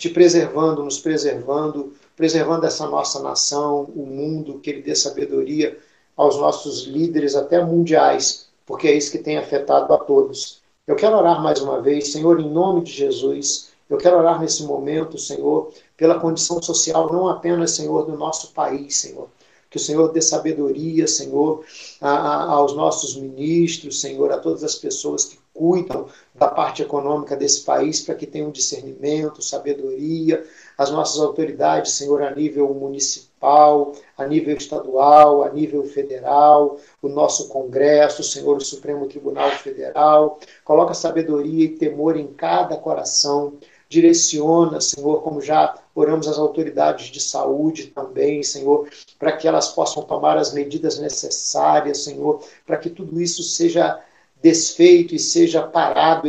te 0.04 0.10
preservando, 0.10 0.84
nos 0.84 1.00
preservando, 1.00 1.94
preservando 2.13 2.66
essa 2.66 2.86
nossa 2.89 3.24
nação, 3.24 3.84
o 3.96 4.06
mundo, 4.06 4.60
que 4.60 4.70
Ele 4.70 4.82
dê 4.82 4.94
sabedoria 4.94 5.78
aos 6.18 6.36
nossos 6.36 6.84
líderes, 6.84 7.38
até 7.38 7.63
mundiais, 7.63 8.50
porque 8.66 8.89
é 8.89 8.92
isso 8.94 9.10
que 9.10 9.18
tem 9.18 9.38
afetado 9.38 9.94
a 9.94 9.98
todos. 9.98 10.62
Eu 10.86 10.98
quero 10.98 11.16
orar 11.16 11.42
mais 11.42 11.62
uma 11.62 11.82
vez, 11.82 12.12
Senhor, 12.12 12.38
em 12.42 12.50
nome 12.50 12.84
de 12.84 12.92
Jesus 12.92 13.72
Eu 13.89 13.98
quero 13.98 14.18
orar 14.18 14.42
nesse 14.42 14.63
momento, 14.63 15.18
Senhor, 15.18 15.72
pela 15.96 16.20
condição 16.20 16.62
social, 16.62 17.10
não 17.13 17.30
apenas, 17.30 17.72
Senhor, 17.72 18.06
do 18.06 18.18
nosso 18.18 18.52
país, 18.52 18.98
Senhor. 18.98 19.30
Que 19.70 19.78
o 19.78 19.80
Senhor 19.80 20.12
dê 20.12 20.22
sabedoria, 20.22 21.08
Senhor, 21.08 21.63
a, 22.02 22.10
a, 22.10 22.44
aos 22.56 22.76
nossos 22.76 23.16
ministros, 23.16 24.02
Senhor, 24.02 24.34
a 24.34 24.38
todas 24.38 24.66
as 24.66 24.76
pessoas 24.76 25.24
que 25.24 25.39
cuidam 25.54 26.08
da 26.34 26.48
parte 26.48 26.82
econômica 26.82 27.36
desse 27.36 27.62
país, 27.62 28.02
para 28.02 28.16
que 28.16 28.26
tenham 28.26 28.50
discernimento, 28.50 29.42
sabedoria, 29.42 30.44
as 30.78 30.89
nossas 30.89 31.22
autoridades, 31.22 31.94
Senhor, 31.94 32.24
a 32.24 32.32
nível 32.34 32.74
municipal, 32.74 33.94
a 34.18 34.26
nível 34.26 34.58
estadual, 34.58 35.44
a 35.44 35.50
nível 35.50 35.86
federal, 35.86 36.80
o 37.02 37.08
nosso 37.08 37.50
Congresso, 37.50 38.24
Senhor, 38.24 38.58
o 38.58 38.62
Supremo 38.62 39.08
Tribunal 39.08 39.52
Federal. 39.52 40.39
Coloca 40.66 40.94
sabedoria 40.94 41.66
e 41.66 41.70
temor 41.70 42.18
em 42.18 42.28
cada 42.28 42.76
coração. 42.78 43.54
Direciona, 43.88 44.82
Senhor, 44.82 45.22
como 45.22 45.39
já 45.39 45.78
oramos 45.94 46.28
as 46.28 46.39
autoridades 46.39 47.08
de 47.08 47.20
saúde 47.22 47.88
também, 47.88 48.42
Senhor, 48.42 48.89
para 49.20 49.34
que 49.34 49.48
elas 49.48 49.68
possam 49.68 50.02
tomar 50.02 50.36
as 50.36 50.52
medidas 50.52 50.98
necessárias, 50.98 52.00
Senhor, 52.00 52.44
para 52.66 52.78
que 52.78 52.89
tudo 52.89 53.22
isso 53.22 53.44
seja 53.44 54.02
desfeito 54.44 55.16
e 55.16 55.20
seja 55.20 55.66
parado 55.66 56.28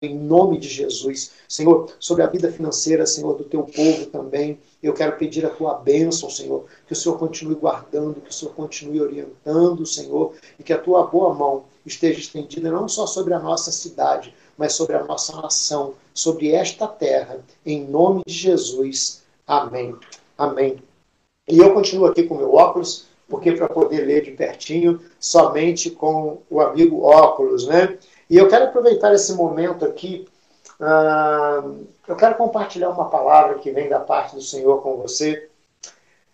em 0.00 0.16
nome 0.16 0.58
de 0.58 0.68
Jesus. 0.68 1.32
Senhor, 1.48 1.90
sobre 1.98 2.22
a 2.22 2.28
vida 2.28 2.52
financeira, 2.52 3.04
Senhor, 3.04 3.34
do 3.34 3.42
teu 3.42 3.64
povo 3.64 4.06
também, 4.06 4.60
eu 4.80 4.94
quero 4.94 5.16
pedir 5.16 5.44
a 5.44 5.50
tua 5.50 5.74
bênção, 5.74 6.30
Senhor, 6.30 6.66
que 6.86 6.92
o 6.92 6.96
Senhor 6.96 7.18
continue 7.18 7.56
guardando, 7.56 8.20
que 8.20 8.30
o 8.30 8.32
Senhor 8.32 8.54
continue 8.54 9.00
orientando, 9.00 9.84
Senhor, 9.84 10.34
e 10.58 10.62
que 10.62 10.72
a 10.72 10.78
tua 10.78 11.04
boa 11.04 11.34
mão 11.34 11.64
esteja 11.84 12.20
estendida 12.20 12.70
não 12.70 12.86
só 12.86 13.06
sobre 13.06 13.34
a 13.34 13.40
nossa 13.40 13.72
cidade, 13.72 14.32
mas 14.56 14.74
sobre 14.74 14.94
a 14.94 15.02
nossa 15.02 15.34
nação, 15.40 15.94
sobre 16.14 16.52
esta 16.52 16.86
terra, 16.86 17.40
em 17.66 17.84
nome 17.84 18.22
de 18.24 18.34
Jesus. 18.34 19.22
Amém. 19.46 19.96
Amém. 20.36 20.76
E 21.48 21.58
eu 21.58 21.72
continuo 21.72 22.06
aqui 22.06 22.22
com 22.24 22.36
meu 22.36 22.54
óculos, 22.54 23.06
porque 23.28 23.52
para 23.52 23.68
poder 23.68 24.06
ler 24.06 24.22
de 24.24 24.30
pertinho, 24.30 25.00
somente 25.20 25.90
com 25.90 26.42
o 26.48 26.60
amigo 26.60 27.02
óculos, 27.02 27.66
né? 27.66 27.98
E 28.28 28.36
eu 28.36 28.48
quero 28.48 28.64
aproveitar 28.64 29.14
esse 29.14 29.32
momento 29.34 29.84
aqui, 29.84 30.26
uh, 30.80 31.86
eu 32.06 32.16
quero 32.16 32.36
compartilhar 32.36 32.90
uma 32.90 33.08
palavra 33.10 33.58
que 33.58 33.70
vem 33.70 33.88
da 33.88 34.00
parte 34.00 34.34
do 34.34 34.42
Senhor 34.42 34.82
com 34.82 34.96
você 34.96 35.48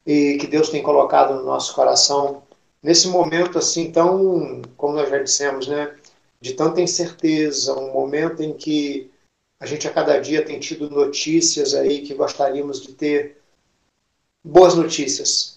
e 0.06 0.36
que 0.38 0.46
Deus 0.46 0.68
tem 0.68 0.82
colocado 0.82 1.34
no 1.34 1.44
nosso 1.44 1.74
coração. 1.74 2.42
Nesse 2.82 3.08
momento 3.08 3.58
assim 3.58 3.90
tão, 3.90 4.62
como 4.76 4.94
nós 4.94 5.08
já 5.08 5.18
dissemos, 5.18 5.66
né, 5.66 5.94
de 6.40 6.52
tanta 6.52 6.80
incerteza, 6.80 7.78
um 7.78 7.92
momento 7.92 8.42
em 8.42 8.52
que 8.52 9.10
a 9.58 9.66
gente 9.66 9.88
a 9.88 9.92
cada 9.92 10.20
dia 10.20 10.44
tem 10.44 10.60
tido 10.60 10.90
notícias 10.90 11.74
aí 11.74 12.02
que 12.02 12.14
gostaríamos 12.14 12.82
de 12.82 12.92
ter 12.92 13.38
boas 14.44 14.74
notícias, 14.74 15.53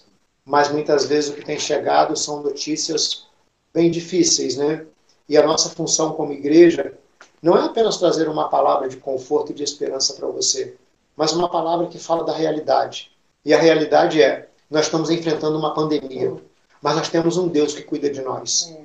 mas 0.48 0.72
muitas 0.72 1.04
vezes 1.04 1.28
o 1.28 1.34
que 1.34 1.44
tem 1.44 1.58
chegado 1.58 2.16
são 2.16 2.42
notícias 2.42 3.26
bem 3.72 3.90
difíceis, 3.90 4.56
né? 4.56 4.86
E 5.28 5.36
a 5.36 5.46
nossa 5.46 5.68
função 5.68 6.14
como 6.14 6.32
igreja 6.32 6.94
não 7.42 7.54
é 7.54 7.66
apenas 7.66 7.98
trazer 7.98 8.30
uma 8.30 8.48
palavra 8.48 8.88
de 8.88 8.96
conforto 8.96 9.52
e 9.52 9.54
de 9.54 9.62
esperança 9.62 10.14
para 10.14 10.26
você, 10.26 10.74
mas 11.14 11.34
uma 11.34 11.50
palavra 11.50 11.86
que 11.86 11.98
fala 11.98 12.24
da 12.24 12.32
realidade. 12.32 13.12
E 13.44 13.52
a 13.52 13.60
realidade 13.60 14.22
é: 14.22 14.48
nós 14.70 14.86
estamos 14.86 15.10
enfrentando 15.10 15.58
uma 15.58 15.74
pandemia, 15.74 16.34
mas 16.80 16.96
nós 16.96 17.10
temos 17.10 17.36
um 17.36 17.46
Deus 17.46 17.74
que 17.74 17.82
cuida 17.82 18.08
de 18.08 18.22
nós. 18.22 18.74
É. 18.74 18.80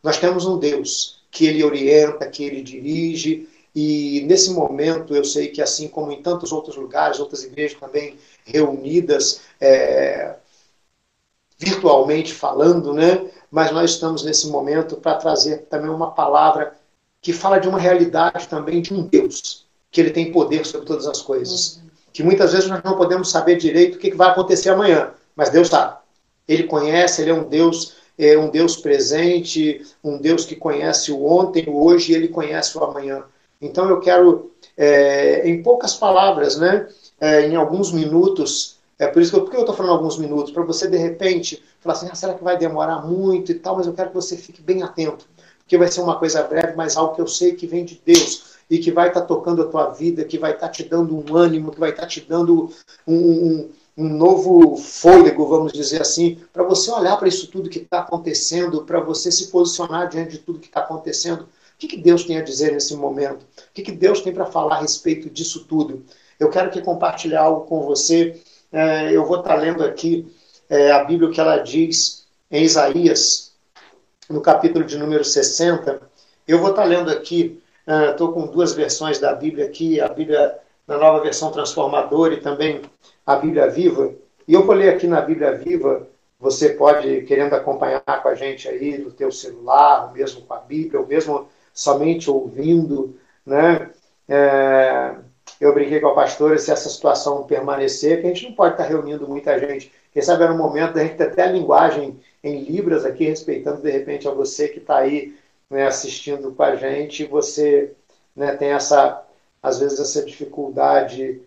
Nós 0.00 0.18
temos 0.18 0.46
um 0.46 0.56
Deus 0.56 1.20
que 1.32 1.46
ele 1.46 1.64
orienta, 1.64 2.28
que 2.28 2.44
ele 2.44 2.62
dirige. 2.62 3.48
E 3.74 4.22
nesse 4.24 4.50
momento 4.50 5.16
eu 5.16 5.24
sei 5.24 5.48
que, 5.48 5.60
assim 5.60 5.88
como 5.88 6.12
em 6.12 6.22
tantos 6.22 6.52
outros 6.52 6.76
lugares, 6.76 7.18
outras 7.18 7.42
igrejas 7.42 7.78
também 7.78 8.16
reunidas, 8.44 9.40
é, 9.60 10.36
virtualmente 11.58 12.32
falando, 12.32 12.94
né? 12.94 13.28
mas 13.50 13.72
nós 13.72 13.92
estamos 13.92 14.24
nesse 14.24 14.48
momento 14.48 14.96
para 14.96 15.14
trazer 15.14 15.66
também 15.70 15.90
uma 15.90 16.10
palavra 16.10 16.74
que 17.20 17.32
fala 17.32 17.58
de 17.58 17.68
uma 17.68 17.78
realidade 17.78 18.46
também 18.48 18.80
de 18.80 18.94
um 18.94 19.02
Deus, 19.02 19.66
que 19.90 20.00
ele 20.00 20.10
tem 20.10 20.30
poder 20.30 20.64
sobre 20.64 20.86
todas 20.86 21.06
as 21.06 21.20
coisas. 21.22 21.76
Uhum. 21.76 21.88
Que 22.12 22.22
muitas 22.22 22.52
vezes 22.52 22.68
nós 22.68 22.82
não 22.82 22.96
podemos 22.96 23.30
saber 23.30 23.56
direito 23.56 23.96
o 23.96 23.98
que 23.98 24.14
vai 24.14 24.30
acontecer 24.30 24.70
amanhã, 24.70 25.10
mas 25.34 25.50
Deus 25.50 25.68
sabe. 25.68 25.96
Ele 26.46 26.64
conhece, 26.64 27.22
ele 27.22 27.30
é 27.30 27.34
um 27.34 27.44
Deus, 27.48 27.96
é 28.18 28.38
um 28.38 28.50
Deus 28.50 28.76
presente, 28.76 29.84
um 30.02 30.18
Deus 30.18 30.44
que 30.44 30.54
conhece 30.54 31.10
o 31.10 31.24
ontem, 31.24 31.68
o 31.68 31.84
hoje 31.84 32.12
e 32.12 32.14
ele 32.14 32.28
conhece 32.28 32.76
o 32.76 32.84
amanhã. 32.84 33.24
Então 33.60 33.88
eu 33.88 34.00
quero, 34.00 34.52
é, 34.76 35.48
em 35.48 35.62
poucas 35.62 35.94
palavras, 35.94 36.56
né, 36.56 36.88
é, 37.20 37.46
em 37.46 37.56
alguns 37.56 37.92
minutos, 37.92 38.77
é 38.98 39.06
por 39.06 39.22
isso 39.22 39.30
que 39.30 39.38
eu, 39.38 39.58
eu 39.58 39.60
estou 39.60 39.74
falando 39.74 39.92
alguns 39.92 40.18
minutos? 40.18 40.52
Para 40.52 40.64
você, 40.64 40.88
de 40.88 40.96
repente, 40.96 41.62
falar 41.80 41.94
assim, 41.94 42.08
ah, 42.10 42.14
será 42.14 42.34
que 42.34 42.42
vai 42.42 42.56
demorar 42.58 43.06
muito 43.06 43.52
e 43.52 43.54
tal? 43.54 43.76
Mas 43.76 43.86
eu 43.86 43.92
quero 43.92 44.08
que 44.08 44.14
você 44.14 44.36
fique 44.36 44.60
bem 44.60 44.82
atento, 44.82 45.26
porque 45.58 45.78
vai 45.78 45.88
ser 45.88 46.00
uma 46.00 46.18
coisa 46.18 46.42
breve, 46.42 46.74
mas 46.74 46.96
algo 46.96 47.14
que 47.14 47.20
eu 47.20 47.26
sei 47.26 47.54
que 47.54 47.66
vem 47.66 47.84
de 47.84 48.00
Deus 48.04 48.58
e 48.68 48.78
que 48.78 48.90
vai 48.90 49.08
estar 49.08 49.20
tá 49.20 49.26
tocando 49.26 49.62
a 49.62 49.66
tua 49.66 49.90
vida, 49.90 50.24
que 50.24 50.38
vai 50.38 50.52
estar 50.52 50.66
tá 50.66 50.72
te 50.72 50.82
dando 50.82 51.16
um 51.16 51.36
ânimo, 51.36 51.70
que 51.70 51.78
vai 51.78 51.90
estar 51.90 52.02
tá 52.02 52.08
te 52.08 52.20
dando 52.20 52.70
um, 53.06 53.16
um, 53.16 53.70
um 53.96 54.08
novo 54.08 54.76
fôlego, 54.76 55.46
vamos 55.46 55.72
dizer 55.72 56.02
assim, 56.02 56.40
para 56.52 56.64
você 56.64 56.90
olhar 56.90 57.16
para 57.16 57.28
isso 57.28 57.46
tudo 57.48 57.70
que 57.70 57.78
está 57.78 58.00
acontecendo, 58.00 58.84
para 58.84 59.00
você 59.00 59.30
se 59.30 59.48
posicionar 59.48 60.08
diante 60.08 60.32
de 60.32 60.38
tudo 60.38 60.58
que 60.58 60.66
está 60.66 60.80
acontecendo. 60.80 61.42
O 61.42 61.78
que, 61.78 61.86
que 61.86 61.96
Deus 61.96 62.24
tem 62.24 62.36
a 62.36 62.42
dizer 62.42 62.72
nesse 62.72 62.96
momento? 62.96 63.42
O 63.42 63.72
que, 63.72 63.82
que 63.82 63.92
Deus 63.92 64.20
tem 64.20 64.32
para 64.32 64.46
falar 64.46 64.78
a 64.78 64.80
respeito 64.80 65.30
disso 65.30 65.64
tudo? 65.64 66.04
Eu 66.38 66.50
quero 66.50 66.70
que 66.70 66.82
compartilhar 66.82 67.42
algo 67.42 67.66
com 67.66 67.82
você 67.82 68.40
é, 68.72 69.12
eu 69.12 69.24
vou 69.24 69.40
estar 69.40 69.54
lendo 69.54 69.84
aqui 69.84 70.30
é, 70.68 70.90
a 70.92 71.04
Bíblia 71.04 71.30
que 71.30 71.40
ela 71.40 71.58
diz 71.58 72.26
em 72.50 72.64
Isaías, 72.64 73.52
no 74.28 74.40
capítulo 74.40 74.84
de 74.84 74.98
número 74.98 75.24
60. 75.24 76.00
Eu 76.46 76.58
vou 76.58 76.70
estar 76.70 76.84
lendo 76.84 77.10
aqui, 77.10 77.62
estou 78.10 78.30
é, 78.30 78.34
com 78.34 78.46
duas 78.46 78.74
versões 78.74 79.18
da 79.18 79.34
Bíblia 79.34 79.66
aqui, 79.66 80.00
a 80.00 80.08
Bíblia 80.08 80.58
na 80.86 80.96
nova 80.96 81.20
versão 81.20 81.52
transformadora 81.52 82.34
e 82.34 82.40
também 82.40 82.82
a 83.26 83.36
Bíblia 83.36 83.68
Viva. 83.68 84.14
E 84.46 84.54
eu 84.54 84.64
vou 84.64 84.74
ler 84.74 84.94
aqui 84.94 85.06
na 85.06 85.20
Bíblia 85.20 85.52
Viva, 85.54 86.08
você 86.40 86.70
pode, 86.70 87.22
querendo 87.22 87.54
acompanhar 87.54 88.00
com 88.00 88.28
a 88.28 88.34
gente 88.34 88.66
aí 88.68 88.96
no 88.96 89.10
teu 89.10 89.30
celular, 89.30 90.06
ou 90.06 90.12
mesmo 90.12 90.42
com 90.42 90.54
a 90.54 90.58
Bíblia, 90.58 91.00
ou 91.00 91.06
mesmo 91.06 91.48
somente 91.74 92.30
ouvindo, 92.30 93.18
né? 93.44 93.90
É, 94.26 95.16
eu 95.60 95.74
brinquei 95.74 96.00
com 96.00 96.08
a 96.08 96.14
pastora, 96.14 96.56
se 96.58 96.70
essa 96.70 96.88
situação 96.88 97.42
permanecer, 97.44 98.20
que 98.20 98.26
a 98.26 98.30
gente 98.30 98.48
não 98.48 98.52
pode 98.52 98.74
estar 98.74 98.84
reunindo 98.84 99.26
muita 99.26 99.58
gente. 99.58 99.92
Quem 100.12 100.22
sabe 100.22 100.44
era 100.44 100.52
um 100.52 100.58
momento 100.58 100.94
da 100.94 101.02
gente 101.02 101.16
ter 101.16 101.24
até 101.24 101.42
a 101.42 101.52
linguagem 101.52 102.18
em 102.42 102.62
Libras 102.62 103.04
aqui, 103.04 103.24
respeitando 103.24 103.82
de 103.82 103.90
repente 103.90 104.28
a 104.28 104.30
você 104.30 104.68
que 104.68 104.78
está 104.78 104.98
aí 104.98 105.36
né, 105.68 105.86
assistindo 105.86 106.52
com 106.52 106.62
a 106.62 106.76
gente, 106.76 107.24
e 107.24 107.26
você 107.26 107.92
né, 108.36 108.56
tem 108.56 108.70
essa, 108.70 109.24
às 109.62 109.80
vezes, 109.80 109.98
essa 109.98 110.24
dificuldade 110.24 111.40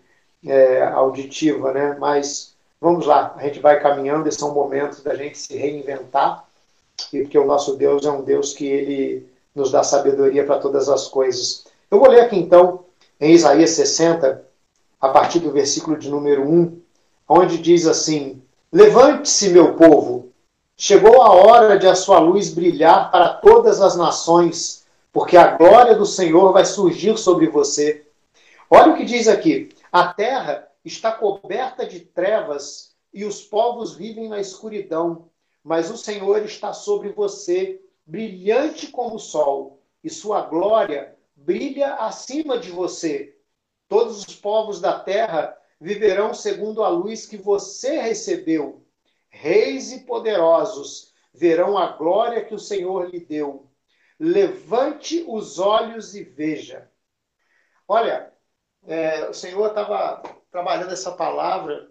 é, 0.45 0.83
auditiva, 0.83 1.71
né? 1.71 1.95
Mas 1.99 2.53
vamos 2.79 3.05
lá, 3.05 3.33
a 3.37 3.43
gente 3.43 3.59
vai 3.59 3.79
caminhando, 3.79 4.27
esse 4.27 4.43
é 4.43 4.45
um 4.45 4.53
momento 4.53 5.01
da 5.03 5.15
gente 5.15 5.37
se 5.37 5.55
reinventar, 5.55 6.45
e 7.13 7.21
porque 7.21 7.37
o 7.37 7.45
nosso 7.45 7.77
Deus 7.77 8.05
é 8.05 8.11
um 8.11 8.23
Deus 8.23 8.53
que 8.53 8.65
ele 8.65 9.27
nos 9.55 9.71
dá 9.71 9.83
sabedoria 9.83 10.45
para 10.45 10.59
todas 10.59 10.89
as 10.89 11.07
coisas. 11.07 11.65
Eu 11.89 11.99
vou 11.99 12.09
ler 12.09 12.21
aqui 12.21 12.37
então 12.37 12.85
em 13.21 13.33
Isaías 13.33 13.69
60, 13.69 14.43
a 14.99 15.09
partir 15.09 15.39
do 15.39 15.51
versículo 15.51 15.95
de 15.95 16.09
número 16.09 16.41
1, 16.41 16.81
onde 17.29 17.59
diz 17.59 17.85
assim: 17.85 18.41
Levante-se, 18.73 19.49
meu 19.49 19.75
povo, 19.75 20.33
chegou 20.75 21.21
a 21.21 21.31
hora 21.31 21.77
de 21.77 21.85
a 21.87 21.93
sua 21.93 22.17
luz 22.17 22.51
brilhar 22.51 23.11
para 23.11 23.29
todas 23.35 23.79
as 23.79 23.95
nações, 23.95 24.87
porque 25.13 25.37
a 25.37 25.55
glória 25.55 25.93
do 25.93 26.05
Senhor 26.05 26.51
vai 26.51 26.65
surgir 26.65 27.15
sobre 27.15 27.47
você. 27.47 28.07
Olha 28.67 28.91
o 28.91 28.97
que 28.97 29.05
diz 29.05 29.27
aqui: 29.27 29.69
a 29.91 30.11
terra 30.11 30.67
está 30.83 31.11
coberta 31.11 31.85
de 31.85 31.99
trevas 31.99 32.95
e 33.13 33.23
os 33.23 33.39
povos 33.39 33.93
vivem 33.93 34.29
na 34.29 34.39
escuridão, 34.39 35.25
mas 35.63 35.91
o 35.91 35.97
Senhor 35.97 36.43
está 36.43 36.73
sobre 36.73 37.09
você, 37.09 37.79
brilhante 38.03 38.87
como 38.87 39.17
o 39.17 39.19
sol, 39.19 39.79
e 40.03 40.09
sua 40.09 40.41
glória 40.41 41.13
brilha 41.45 41.95
acima 41.95 42.57
de 42.57 42.71
você. 42.71 43.37
Todos 43.87 44.25
os 44.25 44.35
povos 44.35 44.79
da 44.79 44.99
terra 44.99 45.57
viverão 45.79 46.33
segundo 46.33 46.83
a 46.83 46.89
luz 46.89 47.25
que 47.25 47.37
você 47.37 47.99
recebeu. 47.99 48.85
Reis 49.29 49.91
e 49.91 49.99
poderosos 50.01 51.13
verão 51.33 51.77
a 51.77 51.87
glória 51.87 52.43
que 52.43 52.53
o 52.53 52.59
Senhor 52.59 53.09
lhe 53.09 53.19
deu. 53.19 53.69
Levante 54.19 55.25
os 55.27 55.57
olhos 55.57 56.15
e 56.15 56.23
veja. 56.23 56.89
Olha, 57.87 58.31
é, 58.85 59.27
o 59.29 59.33
Senhor 59.33 59.67
estava 59.67 60.21
trabalhando 60.51 60.91
essa 60.91 61.11
palavra 61.11 61.89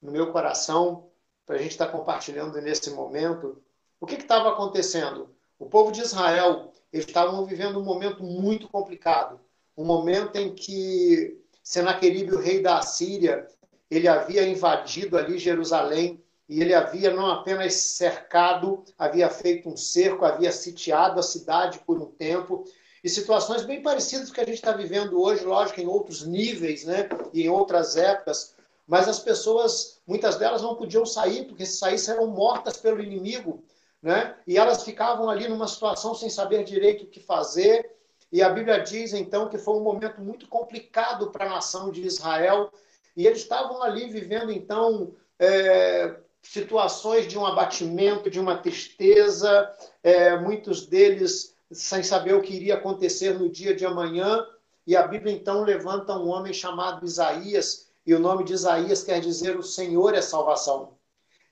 no 0.00 0.12
meu 0.12 0.32
coração 0.32 1.10
para 1.44 1.56
a 1.56 1.58
gente 1.58 1.72
estar 1.72 1.86
tá 1.86 1.92
compartilhando 1.92 2.60
nesse 2.60 2.90
momento. 2.90 3.62
O 4.00 4.06
que 4.06 4.14
estava 4.14 4.50
acontecendo? 4.50 5.34
O 5.58 5.66
povo 5.66 5.92
de 5.92 6.00
Israel 6.00 6.71
eles 6.92 7.06
estavam 7.06 7.44
vivendo 7.46 7.78
um 7.78 7.84
momento 7.84 8.22
muito 8.22 8.68
complicado, 8.68 9.40
um 9.76 9.84
momento 9.84 10.36
em 10.36 10.54
que 10.54 11.40
Senaqueribe, 11.62 12.34
o 12.34 12.40
rei 12.40 12.60
da 12.60 12.78
Assíria, 12.78 13.46
ele 13.90 14.08
havia 14.08 14.46
invadido 14.46 15.16
ali 15.16 15.38
Jerusalém 15.38 16.22
e 16.48 16.60
ele 16.60 16.74
havia 16.74 17.12
não 17.12 17.26
apenas 17.26 17.74
cercado, 17.74 18.84
havia 18.98 19.30
feito 19.30 19.68
um 19.68 19.76
cerco, 19.76 20.24
havia 20.24 20.52
sitiado 20.52 21.18
a 21.18 21.22
cidade 21.22 21.78
por 21.80 21.98
um 21.98 22.06
tempo, 22.06 22.64
e 23.02 23.08
situações 23.08 23.64
bem 23.64 23.82
parecidas 23.82 24.28
com 24.28 24.34
que 24.34 24.40
a 24.40 24.44
gente 24.44 24.56
está 24.56 24.72
vivendo 24.72 25.20
hoje, 25.20 25.44
lógico, 25.44 25.80
em 25.80 25.86
outros 25.86 26.24
níveis, 26.24 26.84
né? 26.84 27.08
E 27.32 27.42
em 27.42 27.48
outras 27.48 27.96
épocas. 27.96 28.54
Mas 28.86 29.08
as 29.08 29.18
pessoas, 29.18 30.00
muitas 30.06 30.36
delas 30.36 30.62
não 30.62 30.76
podiam 30.76 31.04
sair, 31.04 31.46
porque 31.46 31.66
se 31.66 31.78
saíssem 31.78 32.14
eram 32.14 32.28
mortas 32.28 32.76
pelo 32.76 33.02
inimigo, 33.02 33.62
né? 34.02 34.34
E 34.46 34.58
elas 34.58 34.82
ficavam 34.82 35.30
ali 35.30 35.48
numa 35.48 35.68
situação 35.68 36.14
sem 36.14 36.28
saber 36.28 36.64
direito 36.64 37.04
o 37.04 37.06
que 37.06 37.20
fazer. 37.20 37.90
E 38.32 38.42
a 38.42 38.48
Bíblia 38.48 38.80
diz, 38.80 39.12
então, 39.12 39.48
que 39.48 39.58
foi 39.58 39.74
um 39.74 39.82
momento 39.82 40.20
muito 40.20 40.48
complicado 40.48 41.30
para 41.30 41.46
a 41.46 41.50
nação 41.50 41.90
de 41.90 42.02
Israel. 42.02 42.72
E 43.16 43.26
eles 43.26 43.40
estavam 43.40 43.82
ali 43.82 44.08
vivendo, 44.10 44.50
então, 44.50 45.12
é, 45.38 46.16
situações 46.42 47.28
de 47.28 47.38
um 47.38 47.46
abatimento, 47.46 48.30
de 48.30 48.40
uma 48.40 48.56
tristeza. 48.56 49.70
É, 50.02 50.36
muitos 50.36 50.86
deles 50.86 51.54
sem 51.70 52.02
saber 52.02 52.34
o 52.34 52.42
que 52.42 52.54
iria 52.54 52.74
acontecer 52.74 53.38
no 53.38 53.48
dia 53.48 53.74
de 53.74 53.86
amanhã. 53.86 54.46
E 54.86 54.96
a 54.96 55.06
Bíblia 55.06 55.32
então 55.32 55.62
levanta 55.62 56.16
um 56.16 56.28
homem 56.28 56.52
chamado 56.52 57.06
Isaías, 57.06 57.88
e 58.04 58.12
o 58.14 58.18
nome 58.18 58.42
de 58.42 58.52
Isaías 58.52 59.04
quer 59.04 59.20
dizer 59.20 59.56
o 59.56 59.62
Senhor 59.62 60.12
é 60.14 60.20
salvação. 60.20 60.94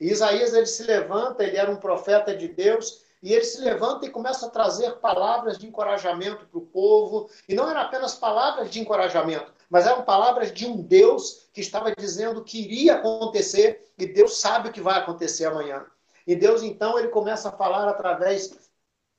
E 0.01 0.11
Isaías 0.11 0.55
ele 0.55 0.67
se 0.67 0.83
levanta, 0.83 1.45
ele 1.45 1.57
era 1.57 1.71
um 1.71 1.77
profeta 1.77 2.35
de 2.35 2.49
Deus, 2.49 3.03
e 3.23 3.35
ele 3.35 3.45
se 3.45 3.61
levanta 3.61 4.07
e 4.07 4.11
começa 4.11 4.47
a 4.47 4.51
trazer 4.51 4.93
palavras 4.97 5.59
de 5.59 5.67
encorajamento 5.67 6.47
para 6.47 6.59
o 6.59 6.67
povo, 6.67 7.29
e 7.47 7.55
não 7.55 7.69
eram 7.69 7.83
apenas 7.83 8.15
palavras 8.15 8.71
de 8.71 8.81
encorajamento, 8.81 9.53
mas 9.69 9.87
eram 9.87 10.03
palavras 10.03 10.53
de 10.53 10.67
um 10.67 10.81
Deus 10.81 11.49
que 11.53 11.61
estava 11.61 11.93
dizendo 11.97 12.43
que 12.43 12.63
iria 12.63 12.95
acontecer, 12.95 13.85
e 13.99 14.07
Deus 14.07 14.39
sabe 14.39 14.71
o 14.71 14.73
que 14.73 14.81
vai 14.81 14.99
acontecer 14.99 15.45
amanhã. 15.45 15.85
E 16.27 16.35
Deus 16.35 16.63
então 16.63 16.99
ele 16.99 17.09
começa 17.09 17.51
a 17.51 17.53
falar 17.53 17.89
através 17.89 18.70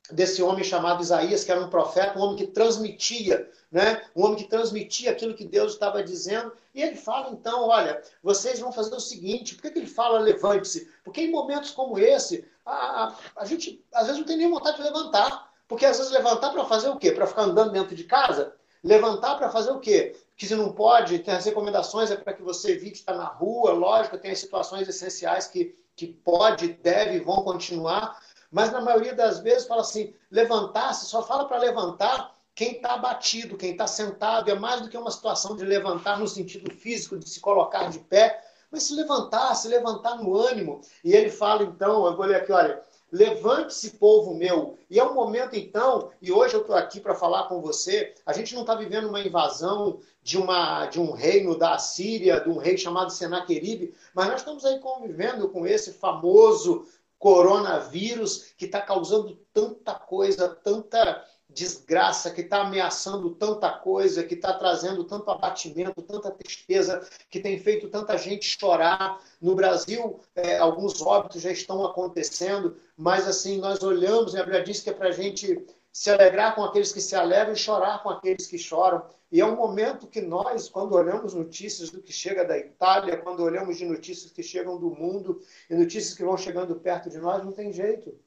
desse 0.09 0.41
homem 0.41 0.63
chamado 0.63 1.01
Isaías, 1.01 1.43
que 1.43 1.51
era 1.51 1.61
um 1.61 1.69
profeta, 1.69 2.17
um 2.17 2.21
homem 2.21 2.37
que 2.37 2.47
transmitia, 2.47 3.49
né? 3.71 4.03
Um 4.15 4.25
homem 4.25 4.37
que 4.37 4.49
transmitia 4.49 5.11
aquilo 5.11 5.35
que 5.35 5.45
Deus 5.45 5.73
estava 5.73 6.03
dizendo. 6.03 6.51
E 6.73 6.81
ele 6.81 6.95
fala 6.95 7.29
então, 7.31 7.67
olha, 7.67 8.01
vocês 8.23 8.59
vão 8.59 8.71
fazer 8.71 8.95
o 8.95 8.99
seguinte. 8.99 9.55
Por 9.55 9.63
que, 9.63 9.71
que 9.71 9.79
ele 9.79 9.87
fala 9.87 10.19
levante-se? 10.19 10.89
Porque 11.03 11.21
em 11.21 11.31
momentos 11.31 11.71
como 11.71 11.99
esse, 11.99 12.45
a, 12.65 13.05
a, 13.05 13.15
a, 13.37 13.45
gente 13.45 13.83
às 13.93 14.07
vezes 14.07 14.19
não 14.19 14.25
tem 14.25 14.37
nem 14.37 14.49
vontade 14.49 14.77
de 14.77 14.83
levantar. 14.83 15.51
Porque 15.67 15.85
às 15.85 15.97
vezes 15.97 16.11
levantar 16.11 16.51
para 16.51 16.65
fazer 16.65 16.89
o 16.89 16.97
quê? 16.97 17.11
Para 17.11 17.27
ficar 17.27 17.43
andando 17.43 17.71
dentro 17.71 17.95
de 17.95 18.03
casa? 18.03 18.53
Levantar 18.83 19.37
para 19.37 19.49
fazer 19.49 19.71
o 19.71 19.79
quê? 19.79 20.17
Que 20.35 20.45
se 20.45 20.55
não 20.55 20.73
pode, 20.73 21.19
tem 21.19 21.33
as 21.33 21.45
recomendações 21.45 22.11
é 22.11 22.17
para 22.17 22.33
que 22.33 22.41
você 22.41 22.71
evite 22.71 22.99
estar 22.99 23.15
na 23.15 23.25
rua, 23.25 23.71
lógico, 23.71 24.17
tem 24.17 24.31
as 24.31 24.39
situações 24.39 24.89
essenciais 24.89 25.47
que, 25.47 25.73
que 25.95 26.07
pode, 26.07 26.73
deve 26.73 27.17
e 27.17 27.19
vão 27.19 27.43
continuar, 27.43 28.19
mas 28.51 28.71
na 28.71 28.81
maioria 28.81 29.15
das 29.15 29.39
vezes 29.39 29.67
fala 29.67 29.81
assim: 29.81 30.13
levantar-se, 30.29 31.05
só 31.05 31.23
fala 31.23 31.45
para 31.45 31.57
levantar 31.57 32.35
quem 32.53 32.73
está 32.73 32.95
abatido, 32.95 33.57
quem 33.57 33.71
está 33.71 33.87
sentado. 33.87 34.51
É 34.51 34.55
mais 34.55 34.81
do 34.81 34.89
que 34.89 34.97
uma 34.97 35.09
situação 35.09 35.55
de 35.55 35.63
levantar 35.63 36.19
no 36.19 36.27
sentido 36.27 36.69
físico, 36.71 37.17
de 37.17 37.29
se 37.29 37.39
colocar 37.39 37.89
de 37.89 37.99
pé, 37.99 38.43
mas 38.69 38.83
se 38.83 38.93
levantar, 38.93 39.55
se 39.55 39.69
levantar 39.69 40.17
no 40.17 40.35
ânimo. 40.37 40.81
E 41.03 41.13
ele 41.13 41.29
fala 41.29 41.63
então: 41.63 42.05
eu 42.05 42.15
vou 42.15 42.25
ler 42.25 42.35
aqui, 42.35 42.51
olha. 42.51 42.83
Levante-se, 43.13 43.97
povo 43.97 44.33
meu. 44.33 44.77
E 44.89 44.97
é 44.97 45.03
um 45.03 45.13
momento, 45.13 45.53
então, 45.53 46.11
e 46.21 46.31
hoje 46.31 46.53
eu 46.53 46.61
estou 46.61 46.73
aqui 46.73 46.97
para 46.97 47.13
falar 47.13 47.49
com 47.49 47.59
você. 47.59 48.13
A 48.25 48.31
gente 48.31 48.53
não 48.53 48.61
está 48.61 48.73
vivendo 48.73 49.09
uma 49.09 49.19
invasão 49.19 49.99
de, 50.23 50.37
uma, 50.37 50.85
de 50.85 50.97
um 50.97 51.11
reino 51.11 51.57
da 51.57 51.77
Síria, 51.77 52.39
de 52.39 52.49
um 52.49 52.57
rei 52.57 52.77
chamado 52.77 53.11
Senaqueribe, 53.11 53.93
mas 54.13 54.27
nós 54.27 54.39
estamos 54.39 54.63
aí 54.63 54.79
convivendo 54.79 55.49
com 55.49 55.67
esse 55.67 55.91
famoso 55.91 56.85
coronavírus 57.21 58.51
que 58.57 58.65
está 58.65 58.81
causando 58.81 59.39
tanta 59.53 59.93
coisa, 59.93 60.49
tanta 60.49 61.23
desgraça, 61.47 62.31
que 62.31 62.41
está 62.41 62.61
ameaçando 62.61 63.29
tanta 63.35 63.69
coisa, 63.69 64.23
que 64.23 64.33
está 64.33 64.53
trazendo 64.53 65.03
tanto 65.03 65.29
abatimento, 65.29 66.01
tanta 66.01 66.31
tristeza, 66.31 67.07
que 67.29 67.39
tem 67.39 67.59
feito 67.59 67.89
tanta 67.89 68.17
gente 68.17 68.57
chorar. 68.59 69.21
No 69.39 69.53
Brasil, 69.53 70.19
é, 70.33 70.57
alguns 70.57 70.99
óbitos 70.99 71.43
já 71.43 71.51
estão 71.51 71.85
acontecendo, 71.85 72.75
mas 72.97 73.27
assim, 73.27 73.59
nós 73.59 73.83
olhamos, 73.83 74.33
e 74.33 74.39
a 74.39 74.43
Bíblia 74.43 74.63
diz 74.63 74.79
que 74.79 74.89
é 74.89 74.93
para 74.93 75.09
a 75.09 75.11
gente 75.11 75.63
se 75.91 76.09
alegrar 76.09 76.55
com 76.55 76.63
aqueles 76.63 76.91
que 76.91 77.01
se 77.01 77.15
alegram 77.15 77.53
e 77.53 77.57
chorar 77.57 78.01
com 78.01 78.09
aqueles 78.09 78.47
que 78.47 78.57
choram. 78.57 79.05
E 79.31 79.41
é 79.41 79.45
um 79.45 79.55
momento 79.55 80.07
que 80.07 80.21
nós, 80.21 80.69
quando 80.69 80.93
olhamos 80.93 81.33
notícias 81.33 81.89
do 81.89 82.01
que 82.01 82.13
chega 82.13 82.45
da 82.45 82.57
Itália, 82.57 83.17
quando 83.17 83.43
olhamos 83.43 83.77
de 83.77 83.85
notícias 83.85 84.31
que 84.31 84.43
chegam 84.43 84.79
do 84.79 84.89
mundo 84.89 85.41
e 85.69 85.75
notícias 85.75 86.15
que 86.15 86.23
vão 86.23 86.37
chegando 86.37 86.79
perto 86.79 87.09
de 87.09 87.17
nós, 87.17 87.43
não 87.43 87.51
tem 87.51 87.73
jeito. 87.73 88.17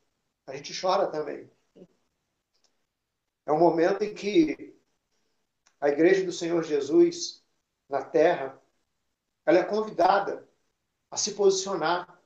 A 0.47 0.55
gente 0.55 0.79
chora 0.79 1.07
também. 1.07 1.51
É 3.47 3.53
um 3.53 3.59
momento 3.59 4.03
em 4.03 4.15
que 4.15 4.75
a 5.81 5.89
igreja 5.89 6.25
do 6.25 6.33
Senhor 6.33 6.63
Jesus 6.63 7.43
na 7.89 8.03
terra, 8.03 8.59
ela 9.45 9.59
é 9.59 9.65
convidada 9.65 10.49
a 11.11 11.17
se 11.17 11.33
posicionar. 11.35 12.19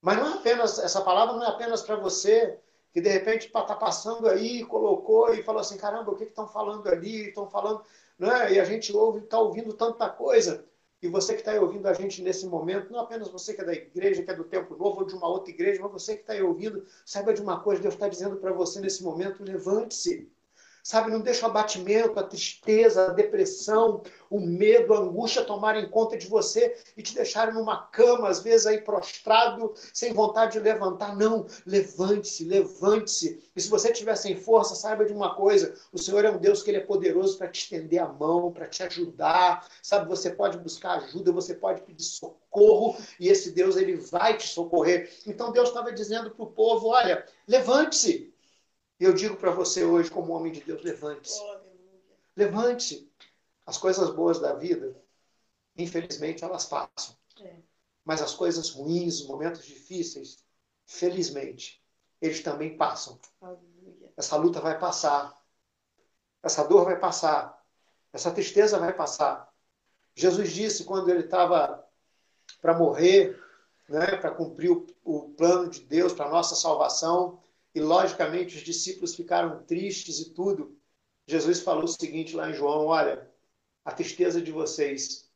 Mas 0.00 0.16
não 0.18 0.34
é 0.34 0.38
apenas 0.38 0.78
essa 0.78 1.02
palavra 1.02 1.34
não 1.34 1.44
é 1.44 1.48
apenas 1.48 1.82
para 1.82 1.96
você 1.96 2.58
que 2.94 3.00
de 3.00 3.10
repente 3.10 3.48
está 3.48 3.74
passando 3.74 4.28
aí, 4.28 4.64
colocou 4.64 5.34
e 5.34 5.42
falou 5.42 5.60
assim, 5.60 5.76
caramba, 5.76 6.12
o 6.12 6.16
que 6.16 6.22
estão 6.22 6.46
falando 6.46 6.86
ali? 6.88 7.26
Estão 7.26 7.50
falando, 7.50 7.82
né? 8.16 8.52
E 8.52 8.60
a 8.60 8.64
gente 8.64 8.96
ouve, 8.96 9.18
está 9.18 9.36
ouvindo 9.36 9.72
tanta 9.74 10.08
coisa. 10.08 10.64
E 11.02 11.08
você 11.08 11.34
que 11.34 11.40
está 11.40 11.52
ouvindo 11.60 11.86
a 11.88 11.92
gente 11.92 12.22
nesse 12.22 12.46
momento, 12.46 12.92
não 12.92 13.00
apenas 13.00 13.28
você 13.28 13.52
que 13.52 13.60
é 13.60 13.64
da 13.64 13.72
igreja, 13.74 14.22
que 14.22 14.30
é 14.30 14.34
do 14.34 14.44
Tempo 14.44 14.76
Novo 14.76 15.00
ou 15.00 15.06
de 15.06 15.14
uma 15.14 15.28
outra 15.28 15.50
igreja, 15.50 15.82
mas 15.82 15.90
você 15.90 16.14
que 16.16 16.22
está 16.22 16.34
ouvindo, 16.44 16.86
saiba 17.04 17.34
de 17.34 17.42
uma 17.42 17.60
coisa, 17.60 17.82
Deus 17.82 17.94
está 17.94 18.08
dizendo 18.08 18.36
para 18.36 18.52
você 18.52 18.80
nesse 18.80 19.02
momento, 19.02 19.42
levante-se. 19.42 20.32
Sabe, 20.86 21.10
não 21.10 21.20
deixa 21.20 21.46
o 21.46 21.48
abatimento, 21.48 22.20
a 22.20 22.22
tristeza, 22.22 23.06
a 23.06 23.14
depressão, 23.14 24.02
o 24.28 24.38
medo, 24.38 24.92
a 24.92 24.98
angústia 24.98 25.42
tomarem 25.42 25.88
conta 25.88 26.14
de 26.14 26.26
você 26.26 26.76
e 26.94 27.02
te 27.02 27.14
deixarem 27.14 27.54
numa 27.54 27.86
cama, 27.86 28.28
às 28.28 28.42
vezes 28.42 28.66
aí 28.66 28.82
prostrado, 28.82 29.72
sem 29.94 30.12
vontade 30.12 30.52
de 30.52 30.58
levantar. 30.58 31.16
Não, 31.16 31.46
levante-se, 31.64 32.44
levante-se. 32.44 33.42
E 33.56 33.62
se 33.62 33.70
você 33.70 33.92
estiver 33.92 34.14
sem 34.14 34.36
força, 34.36 34.74
saiba 34.74 35.06
de 35.06 35.12
uma 35.14 35.34
coisa: 35.34 35.74
o 35.90 35.98
Senhor 35.98 36.22
é 36.22 36.30
um 36.30 36.36
Deus 36.36 36.62
que 36.62 36.70
ele 36.70 36.76
é 36.76 36.84
poderoso 36.84 37.38
para 37.38 37.48
te 37.48 37.62
estender 37.62 38.02
a 38.02 38.12
mão, 38.12 38.52
para 38.52 38.68
te 38.68 38.82
ajudar. 38.82 39.66
Sabe, 39.82 40.06
você 40.06 40.28
pode 40.28 40.58
buscar 40.58 40.98
ajuda, 40.98 41.32
você 41.32 41.54
pode 41.54 41.80
pedir 41.80 42.04
socorro 42.04 42.94
e 43.18 43.30
esse 43.30 43.52
Deus 43.52 43.78
ele 43.78 43.96
vai 43.96 44.36
te 44.36 44.46
socorrer. 44.46 45.10
Então 45.26 45.50
Deus 45.50 45.70
estava 45.70 45.90
dizendo 45.90 46.30
para 46.30 46.44
o 46.44 46.52
povo: 46.52 46.88
olha, 46.88 47.24
levante-se. 47.48 48.33
E 48.98 49.04
eu 49.04 49.12
digo 49.12 49.36
para 49.36 49.50
você 49.50 49.84
hoje, 49.84 50.10
como 50.10 50.32
homem 50.32 50.52
de 50.52 50.60
Deus, 50.60 50.82
levante-se. 50.82 51.40
Levante-se. 52.36 53.10
As 53.66 53.78
coisas 53.78 54.10
boas 54.10 54.38
da 54.38 54.54
vida, 54.54 54.96
infelizmente, 55.76 56.44
elas 56.44 56.66
passam. 56.66 57.16
É. 57.40 57.56
Mas 58.04 58.20
as 58.20 58.34
coisas 58.34 58.70
ruins, 58.70 59.20
os 59.20 59.26
momentos 59.26 59.64
difíceis, 59.64 60.44
felizmente, 60.86 61.82
eles 62.20 62.42
também 62.42 62.76
passam. 62.76 63.18
Aleluia. 63.40 64.12
Essa 64.16 64.36
luta 64.36 64.60
vai 64.60 64.78
passar. 64.78 65.42
Essa 66.42 66.62
dor 66.64 66.84
vai 66.84 66.98
passar. 66.98 67.62
Essa 68.12 68.30
tristeza 68.30 68.78
vai 68.78 68.92
passar. 68.92 69.52
Jesus 70.14 70.52
disse 70.52 70.84
quando 70.84 71.08
ele 71.08 71.24
estava 71.24 71.84
para 72.60 72.76
morrer, 72.78 73.42
né, 73.88 74.16
para 74.16 74.30
cumprir 74.30 74.70
o, 74.70 74.86
o 75.02 75.30
plano 75.30 75.68
de 75.68 75.80
Deus 75.80 76.12
para 76.12 76.26
a 76.26 76.30
nossa 76.30 76.54
salvação, 76.54 77.42
e 77.74 77.80
logicamente 77.80 78.56
os 78.56 78.62
discípulos 78.62 79.14
ficaram 79.14 79.62
tristes 79.64 80.20
e 80.20 80.30
tudo. 80.30 80.76
Jesus 81.26 81.60
falou 81.60 81.84
o 81.84 81.88
seguinte 81.88 82.36
lá 82.36 82.50
em 82.50 82.54
João: 82.54 82.86
Olha, 82.86 83.28
a 83.84 83.92
tristeza 83.92 84.40
de 84.40 84.52
vocês 84.52 85.28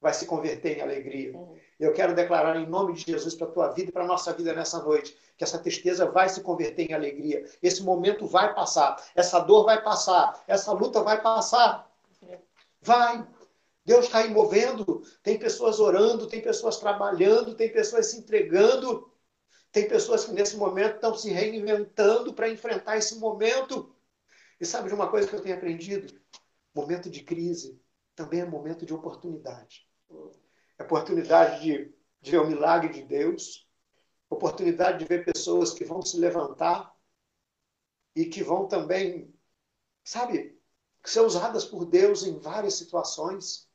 vai 0.00 0.12
se 0.12 0.26
converter 0.26 0.78
em 0.78 0.80
alegria. 0.80 1.36
Uhum. 1.36 1.56
Eu 1.78 1.92
quero 1.92 2.14
declarar 2.14 2.56
em 2.56 2.66
nome 2.66 2.94
de 2.94 3.10
Jesus 3.12 3.34
para 3.34 3.46
a 3.46 3.50
tua 3.50 3.68
vida 3.68 3.90
e 3.90 3.92
para 3.92 4.04
a 4.04 4.06
nossa 4.06 4.32
vida 4.32 4.52
nessa 4.52 4.82
noite 4.82 5.16
que 5.36 5.44
essa 5.44 5.58
tristeza 5.58 6.06
vai 6.06 6.28
se 6.28 6.40
converter 6.40 6.90
em 6.90 6.94
alegria. 6.94 7.44
Esse 7.62 7.82
momento 7.82 8.26
vai 8.26 8.54
passar, 8.54 9.02
essa 9.14 9.40
dor 9.40 9.64
vai 9.64 9.82
passar, 9.82 10.42
essa 10.46 10.72
luta 10.72 11.02
vai 11.02 11.20
passar. 11.20 11.90
Vai. 12.80 13.26
Deus 13.84 14.06
está 14.06 14.18
aí 14.18 14.30
movendo, 14.30 15.02
tem 15.22 15.38
pessoas 15.38 15.80
orando, 15.80 16.26
tem 16.26 16.40
pessoas 16.40 16.76
trabalhando, 16.78 17.54
tem 17.54 17.72
pessoas 17.72 18.06
se 18.06 18.18
entregando. 18.18 19.11
Tem 19.72 19.88
pessoas 19.88 20.26
que 20.26 20.32
nesse 20.32 20.56
momento 20.56 20.96
estão 20.96 21.14
se 21.16 21.30
reinventando 21.30 22.34
para 22.34 22.50
enfrentar 22.50 22.98
esse 22.98 23.18
momento. 23.18 23.96
E 24.60 24.66
sabe 24.66 24.88
de 24.88 24.94
uma 24.94 25.10
coisa 25.10 25.26
que 25.26 25.34
eu 25.34 25.40
tenho 25.40 25.56
aprendido? 25.56 26.14
Momento 26.74 27.08
de 27.08 27.22
crise 27.24 27.80
também 28.14 28.40
é 28.40 28.44
momento 28.44 28.84
de 28.84 28.92
oportunidade. 28.92 29.88
É 30.78 30.82
oportunidade 30.82 31.62
de, 31.62 31.94
de 32.20 32.30
ver 32.30 32.38
o 32.38 32.46
milagre 32.46 32.92
de 32.92 33.02
Deus, 33.02 33.66
oportunidade 34.28 34.98
de 34.98 35.04
ver 35.06 35.24
pessoas 35.24 35.72
que 35.72 35.84
vão 35.84 36.02
se 36.02 36.18
levantar 36.18 36.94
e 38.14 38.26
que 38.26 38.42
vão 38.42 38.68
também, 38.68 39.34
sabe, 40.04 40.60
são 41.02 41.26
usadas 41.26 41.64
por 41.64 41.86
Deus 41.86 42.24
em 42.24 42.38
várias 42.38 42.74
situações, 42.74 43.68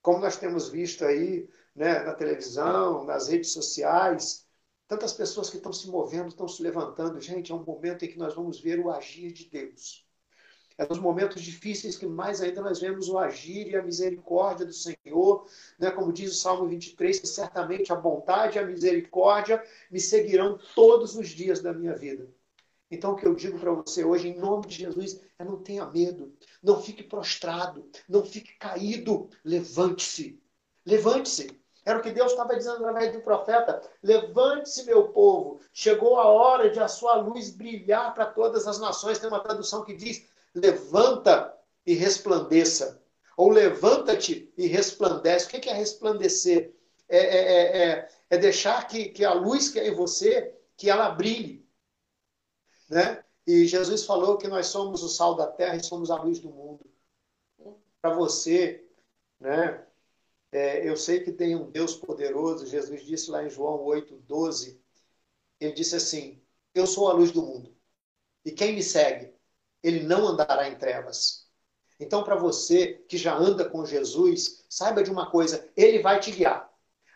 como 0.00 0.20
nós 0.20 0.36
temos 0.36 0.68
visto 0.68 1.04
aí 1.04 1.48
né, 1.74 2.04
na 2.04 2.14
televisão, 2.14 3.04
nas 3.04 3.28
redes 3.28 3.52
sociais, 3.52 4.45
tantas 4.88 5.12
pessoas 5.12 5.50
que 5.50 5.56
estão 5.56 5.72
se 5.72 5.88
movendo, 5.88 6.28
estão 6.28 6.48
se 6.48 6.62
levantando. 6.62 7.20
Gente, 7.20 7.52
é 7.52 7.54
um 7.54 7.64
momento 7.64 8.04
em 8.04 8.08
que 8.08 8.18
nós 8.18 8.34
vamos 8.34 8.60
ver 8.60 8.78
o 8.78 8.90
agir 8.90 9.32
de 9.32 9.48
Deus. 9.48 10.06
É 10.78 10.86
nos 10.86 10.98
momentos 10.98 11.40
difíceis 11.40 11.96
que 11.96 12.06
mais 12.06 12.42
ainda 12.42 12.60
nós 12.60 12.80
vemos 12.80 13.08
o 13.08 13.18
agir 13.18 13.68
e 13.68 13.76
a 13.76 13.82
misericórdia 13.82 14.66
do 14.66 14.74
Senhor, 14.74 15.48
né? 15.78 15.90
como 15.90 16.12
diz 16.12 16.32
o 16.32 16.34
Salmo 16.34 16.68
23, 16.68 17.18
que 17.18 17.26
certamente 17.26 17.92
a 17.92 17.96
bondade 17.96 18.58
e 18.58 18.60
a 18.60 18.66
misericórdia 18.66 19.62
me 19.90 19.98
seguirão 19.98 20.58
todos 20.74 21.16
os 21.16 21.28
dias 21.28 21.62
da 21.62 21.72
minha 21.72 21.94
vida. 21.94 22.28
Então, 22.90 23.12
o 23.12 23.16
que 23.16 23.26
eu 23.26 23.34
digo 23.34 23.58
para 23.58 23.72
você 23.72 24.04
hoje, 24.04 24.28
em 24.28 24.38
nome 24.38 24.66
de 24.66 24.76
Jesus, 24.76 25.20
é 25.38 25.44
não 25.44 25.60
tenha 25.60 25.86
medo, 25.86 26.32
não 26.62 26.80
fique 26.80 27.02
prostrado, 27.02 27.90
não 28.08 28.24
fique 28.24 28.52
caído, 28.58 29.28
levante-se, 29.42 30.40
levante-se. 30.84 31.58
Era 31.86 32.00
o 32.00 32.02
que 32.02 32.10
Deus 32.10 32.32
estava 32.32 32.56
dizendo 32.56 32.78
através 32.78 33.12
do 33.12 33.20
profeta: 33.20 33.80
levante-se, 34.02 34.84
meu 34.84 35.08
povo, 35.10 35.60
chegou 35.72 36.18
a 36.18 36.26
hora 36.26 36.68
de 36.68 36.80
a 36.80 36.88
sua 36.88 37.14
luz 37.14 37.50
brilhar 37.50 38.12
para 38.12 38.26
todas 38.26 38.66
as 38.66 38.80
nações. 38.80 39.20
Tem 39.20 39.28
uma 39.28 39.38
tradução 39.38 39.84
que 39.84 39.94
diz: 39.94 40.26
levanta 40.52 41.56
e 41.86 41.94
resplandeça. 41.94 43.00
Ou 43.36 43.50
levanta-te 43.50 44.52
e 44.58 44.66
resplandece. 44.66 45.46
O 45.46 45.48
que 45.48 45.68
é 45.68 45.72
resplandecer? 45.72 46.74
É, 47.08 47.18
é, 47.18 47.52
é, 47.52 47.88
é, 47.88 48.08
é 48.30 48.38
deixar 48.38 48.88
que, 48.88 49.10
que 49.10 49.24
a 49.24 49.32
luz 49.32 49.68
que 49.68 49.78
é 49.78 49.86
em 49.86 49.94
você, 49.94 50.56
que 50.76 50.90
ela 50.90 51.10
brilhe. 51.10 51.64
Né? 52.90 53.22
E 53.46 53.64
Jesus 53.64 54.04
falou 54.04 54.38
que 54.38 54.48
nós 54.48 54.66
somos 54.66 55.04
o 55.04 55.08
sal 55.08 55.36
da 55.36 55.46
terra 55.46 55.76
e 55.76 55.84
somos 55.84 56.10
a 56.10 56.16
luz 56.16 56.40
do 56.40 56.50
mundo. 56.50 56.84
Para 58.02 58.12
você, 58.14 58.84
né? 59.38 59.85
É, 60.52 60.88
eu 60.88 60.96
sei 60.96 61.20
que 61.20 61.32
tem 61.32 61.54
um 61.56 61.70
Deus 61.70 61.94
poderoso. 61.94 62.66
Jesus 62.66 63.04
disse 63.04 63.30
lá 63.30 63.44
em 63.44 63.50
João 63.50 63.82
8, 63.82 64.16
12. 64.26 64.80
Ele 65.60 65.72
disse 65.72 65.96
assim: 65.96 66.42
Eu 66.74 66.86
sou 66.86 67.08
a 67.08 67.12
luz 67.12 67.30
do 67.30 67.42
mundo. 67.42 67.74
E 68.44 68.52
quem 68.52 68.74
me 68.74 68.82
segue 68.82 69.36
ele 69.86 70.02
não 70.02 70.26
andará 70.26 70.68
em 70.68 70.74
trevas. 70.74 71.46
Então, 72.00 72.24
para 72.24 72.34
você 72.34 73.04
que 73.08 73.16
já 73.16 73.36
anda 73.36 73.64
com 73.64 73.86
Jesus, 73.86 74.64
saiba 74.68 75.00
de 75.00 75.12
uma 75.12 75.30
coisa: 75.30 75.68
ele 75.76 76.00
vai 76.00 76.18
te 76.18 76.32
guiar. 76.32 76.68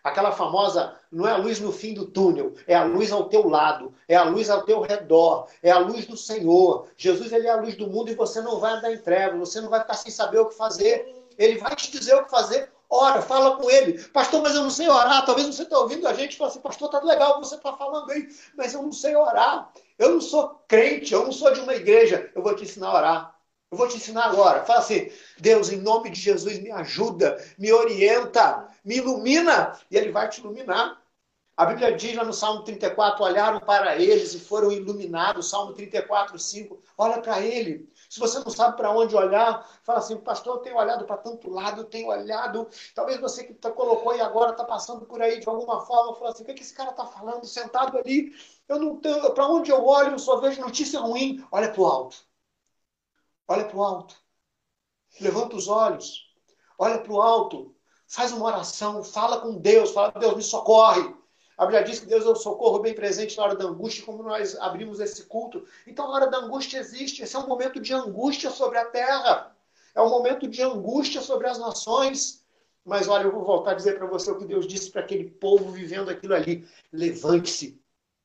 Aquela 0.05 0.31
famosa, 0.31 0.97
não 1.11 1.27
é 1.27 1.33
a 1.33 1.37
luz 1.37 1.59
no 1.61 1.73
fim 1.73 1.93
do 1.93 2.07
túnel, 2.07 2.55
é 2.67 2.75
a 2.75 2.85
luz 2.85 3.11
ao 3.11 3.29
teu 3.29 3.47
lado, 3.47 3.93
é 4.09 4.15
a 4.15 4.23
luz 4.23 4.49
ao 4.49 4.65
teu 4.65 4.81
redor, 4.81 5.49
é 5.63 5.71
a 5.71 5.79
luz 5.79 6.07
do 6.07 6.17
Senhor. 6.17 6.89
Jesus 6.97 7.33
ele 7.33 7.49
é 7.49 7.51
a 7.51 7.61
luz 7.61 7.77
do 7.77 7.89
mundo 7.89 8.11
e 8.11 8.15
você 8.15 8.41
não 8.41 8.61
vai 8.61 8.75
andar 8.75 8.93
em 8.93 8.99
trevas, 8.99 9.41
você 9.41 9.61
não 9.61 9.69
vai 9.69 9.81
ficar 9.81 9.95
sem 9.95 10.13
saber 10.13 10.39
o 10.39 10.47
que 10.47 10.55
fazer. 10.55 11.13
Ele 11.37 11.59
vai 11.59 11.75
te 11.75 11.91
dizer 11.91 12.15
o 12.15 12.25
que 12.25 12.31
fazer. 12.31 12.73
Ora, 12.91 13.23
fala 13.23 13.57
com 13.57 13.71
ele. 13.71 14.03
Pastor, 14.09 14.43
mas 14.43 14.55
eu 14.57 14.63
não 14.63 14.71
sei 14.71 14.89
orar. 14.89 15.25
Talvez 15.25 15.47
você 15.47 15.63
está 15.63 15.79
ouvindo 15.79 16.09
a 16.09 16.13
gente 16.13 16.35
e 16.35 16.37
fala 16.37 16.51
assim, 16.51 16.61
pastor, 16.61 16.91
tá 16.91 17.01
legal 17.01 17.39
você 17.39 17.55
está 17.55 17.73
falando 17.77 18.11
aí, 18.11 18.29
mas 18.57 18.75
eu 18.75 18.83
não 18.83 18.93
sei 18.93 19.15
orar. 19.15 19.73
Eu 19.97 20.15
não 20.15 20.21
sou 20.21 20.61
crente, 20.67 21.15
eu 21.15 21.25
não 21.25 21.33
sou 21.33 21.53
de 21.53 21.61
uma 21.61 21.75
igreja. 21.75 22.31
Eu 22.35 22.43
vou 22.43 22.55
te 22.57 22.65
ensinar 22.65 22.89
a 22.89 22.95
orar. 22.95 23.41
Eu 23.71 23.79
vou 23.79 23.87
te 23.87 23.97
ensinar 23.97 24.25
agora. 24.25 24.65
Fala 24.65 24.81
assim: 24.81 25.09
Deus, 25.39 25.71
em 25.71 25.77
nome 25.77 26.11
de 26.11 26.21
Jesus, 26.21 26.59
me 26.59 26.73
ajuda, 26.73 27.43
me 27.57 27.73
orienta, 27.73 28.69
me 28.85 28.97
ilumina. 28.97 29.79
E 29.89 29.97
Ele 29.97 30.11
vai 30.11 30.29
te 30.29 30.41
iluminar. 30.41 31.00
A 31.61 31.67
Bíblia 31.67 31.95
diz 31.95 32.17
lá 32.17 32.25
no 32.25 32.33
Salmo 32.33 32.63
34: 32.65 33.23
olharam 33.23 33.61
para 33.61 33.95
eles 33.95 34.33
e 34.33 34.41
foram 34.41 34.73
iluminados. 34.73 35.51
Salmo 35.51 35.75
34, 35.75 36.39
5. 36.39 36.83
Olha 36.97 37.21
para 37.21 37.43
ele. 37.43 37.87
Se 38.09 38.19
você 38.19 38.39
não 38.39 38.49
sabe 38.49 38.79
para 38.79 38.91
onde 38.91 39.15
olhar, 39.15 39.69
fala 39.85 39.99
assim: 39.99 40.17
Pastor, 40.17 40.57
eu 40.57 40.63
tenho 40.63 40.79
olhado 40.79 41.05
para 41.05 41.19
tanto 41.19 41.51
lado, 41.51 41.83
eu 41.83 41.85
tenho 41.85 42.09
olhado. 42.09 42.67
Talvez 42.95 43.21
você 43.21 43.45
que 43.45 43.53
tá, 43.53 43.71
colocou 43.71 44.17
e 44.17 44.23
agora 44.23 44.53
está 44.53 44.65
passando 44.65 45.05
por 45.05 45.21
aí 45.21 45.39
de 45.39 45.47
alguma 45.47 45.85
forma, 45.85 46.15
fala 46.15 46.31
assim: 46.31 46.45
O 46.45 46.47
que, 46.47 46.53
é 46.53 46.55
que 46.55 46.63
esse 46.63 46.73
cara 46.73 46.93
está 46.93 47.05
falando 47.05 47.45
sentado 47.45 47.99
ali? 47.99 48.35
Eu 48.67 48.79
não 48.79 48.97
tenho. 48.97 49.31
Para 49.35 49.47
onde 49.47 49.71
eu 49.71 49.85
olho, 49.85 50.13
eu 50.13 50.19
só 50.19 50.41
vejo 50.41 50.63
notícia 50.63 50.99
ruim. 50.99 51.47
Olha 51.53 51.71
para 51.71 51.83
o 51.83 51.85
alto. 51.85 52.17
Olha 53.47 53.67
para 53.67 53.77
o 53.77 53.83
alto. 53.83 54.17
Levanta 55.21 55.57
os 55.57 55.69
olhos. 55.69 56.35
Olha 56.79 57.01
para 57.01 57.13
o 57.13 57.21
alto. 57.21 57.77
Faz 58.09 58.33
uma 58.33 58.47
oração. 58.47 59.05
Fala 59.05 59.43
com 59.43 59.59
Deus. 59.59 59.91
Fala, 59.91 60.11
Deus, 60.13 60.37
me 60.37 60.43
socorre. 60.43 61.20
A 61.61 61.67
Bíblia 61.67 61.85
diz 61.85 62.01
que 62.01 62.07
Deus 62.07 62.25
é 62.25 62.29
o 62.31 62.35
socorro 62.35 62.79
bem 62.79 62.95
presente 62.95 63.37
na 63.37 63.43
hora 63.43 63.55
da 63.55 63.67
angústia, 63.67 64.03
como 64.03 64.23
nós 64.23 64.57
abrimos 64.59 64.99
esse 64.99 65.25
culto. 65.25 65.63
Então, 65.87 66.07
a 66.07 66.15
hora 66.15 66.27
da 66.27 66.39
angústia 66.39 66.79
existe. 66.79 67.23
Esse 67.23 67.37
é 67.37 67.39
um 67.39 67.47
momento 67.47 67.79
de 67.79 67.93
angústia 67.93 68.49
sobre 68.49 68.79
a 68.79 68.87
terra. 68.87 69.55
É 69.95 70.01
um 70.01 70.09
momento 70.09 70.49
de 70.49 70.63
angústia 70.63 71.21
sobre 71.21 71.49
as 71.49 71.59
nações. 71.59 72.43
Mas 72.83 73.09
olha, 73.09 73.25
eu 73.25 73.31
vou 73.31 73.45
voltar 73.45 73.73
a 73.73 73.75
dizer 73.75 73.99
para 73.99 74.07
você 74.07 74.31
o 74.31 74.39
que 74.39 74.47
Deus 74.47 74.67
disse 74.67 74.91
para 74.91 75.03
aquele 75.03 75.29
povo 75.33 75.71
vivendo 75.71 76.09
aquilo 76.09 76.35
ali. 76.35 76.67
Levante-se, 76.91 77.79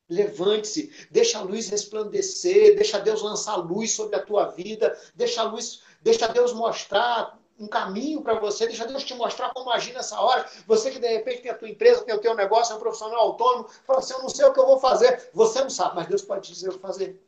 Levante-se, 0.08 1.08
deixa 1.10 1.38
a 1.38 1.42
luz 1.42 1.68
resplandecer, 1.68 2.74
deixa 2.74 2.98
Deus 2.98 3.20
lançar 3.20 3.56
luz 3.56 3.92
sobre 3.92 4.16
a 4.16 4.22
tua 4.22 4.46
vida, 4.46 4.98
deixa 5.14 5.42
a 5.42 5.44
luz, 5.44 5.82
deixa 6.00 6.26
Deus 6.28 6.54
mostrar 6.54 7.38
um 7.58 7.66
caminho 7.66 8.22
para 8.22 8.38
você, 8.38 8.66
deixa 8.66 8.86
Deus 8.86 9.04
te 9.04 9.14
mostrar 9.14 9.52
como 9.52 9.70
agir 9.70 9.92
nessa 9.94 10.20
hora. 10.20 10.48
Você 10.66 10.90
que 10.90 10.98
de 10.98 11.08
repente 11.08 11.42
tem 11.42 11.50
a 11.50 11.56
tua 11.56 11.68
empresa, 11.68 12.04
tem 12.04 12.14
o 12.14 12.20
teu 12.20 12.34
negócio, 12.34 12.72
é 12.72 12.76
um 12.76 12.80
profissional 12.80 13.18
autônomo, 13.18 13.68
fala 13.86 14.00
assim: 14.00 14.14
Eu 14.14 14.22
não 14.22 14.28
sei 14.28 14.44
o 14.44 14.52
que 14.52 14.60
eu 14.60 14.66
vou 14.66 14.78
fazer. 14.78 15.30
Você 15.32 15.60
não 15.60 15.70
sabe, 15.70 15.96
mas 15.96 16.06
Deus 16.06 16.22
pode 16.22 16.46
te 16.46 16.52
dizer 16.52 16.68
o 16.68 16.74
que 16.74 16.78
fazer. 16.80 17.22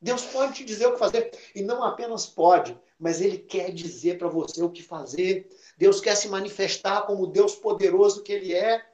Deus 0.00 0.24
pode 0.24 0.54
te 0.54 0.64
dizer 0.64 0.86
o 0.86 0.92
que 0.92 0.98
fazer. 0.98 1.30
E 1.54 1.62
não 1.62 1.82
apenas 1.82 2.26
pode, 2.26 2.78
mas 2.98 3.20
Ele 3.20 3.38
quer 3.38 3.72
dizer 3.72 4.18
para 4.18 4.28
você 4.28 4.62
o 4.62 4.70
que 4.70 4.82
fazer. 4.82 5.48
Deus 5.76 6.00
quer 6.00 6.14
se 6.14 6.28
manifestar 6.28 7.02
como 7.02 7.26
Deus 7.26 7.54
poderoso 7.54 8.22
que 8.22 8.32
Ele 8.32 8.54
é. 8.54 8.86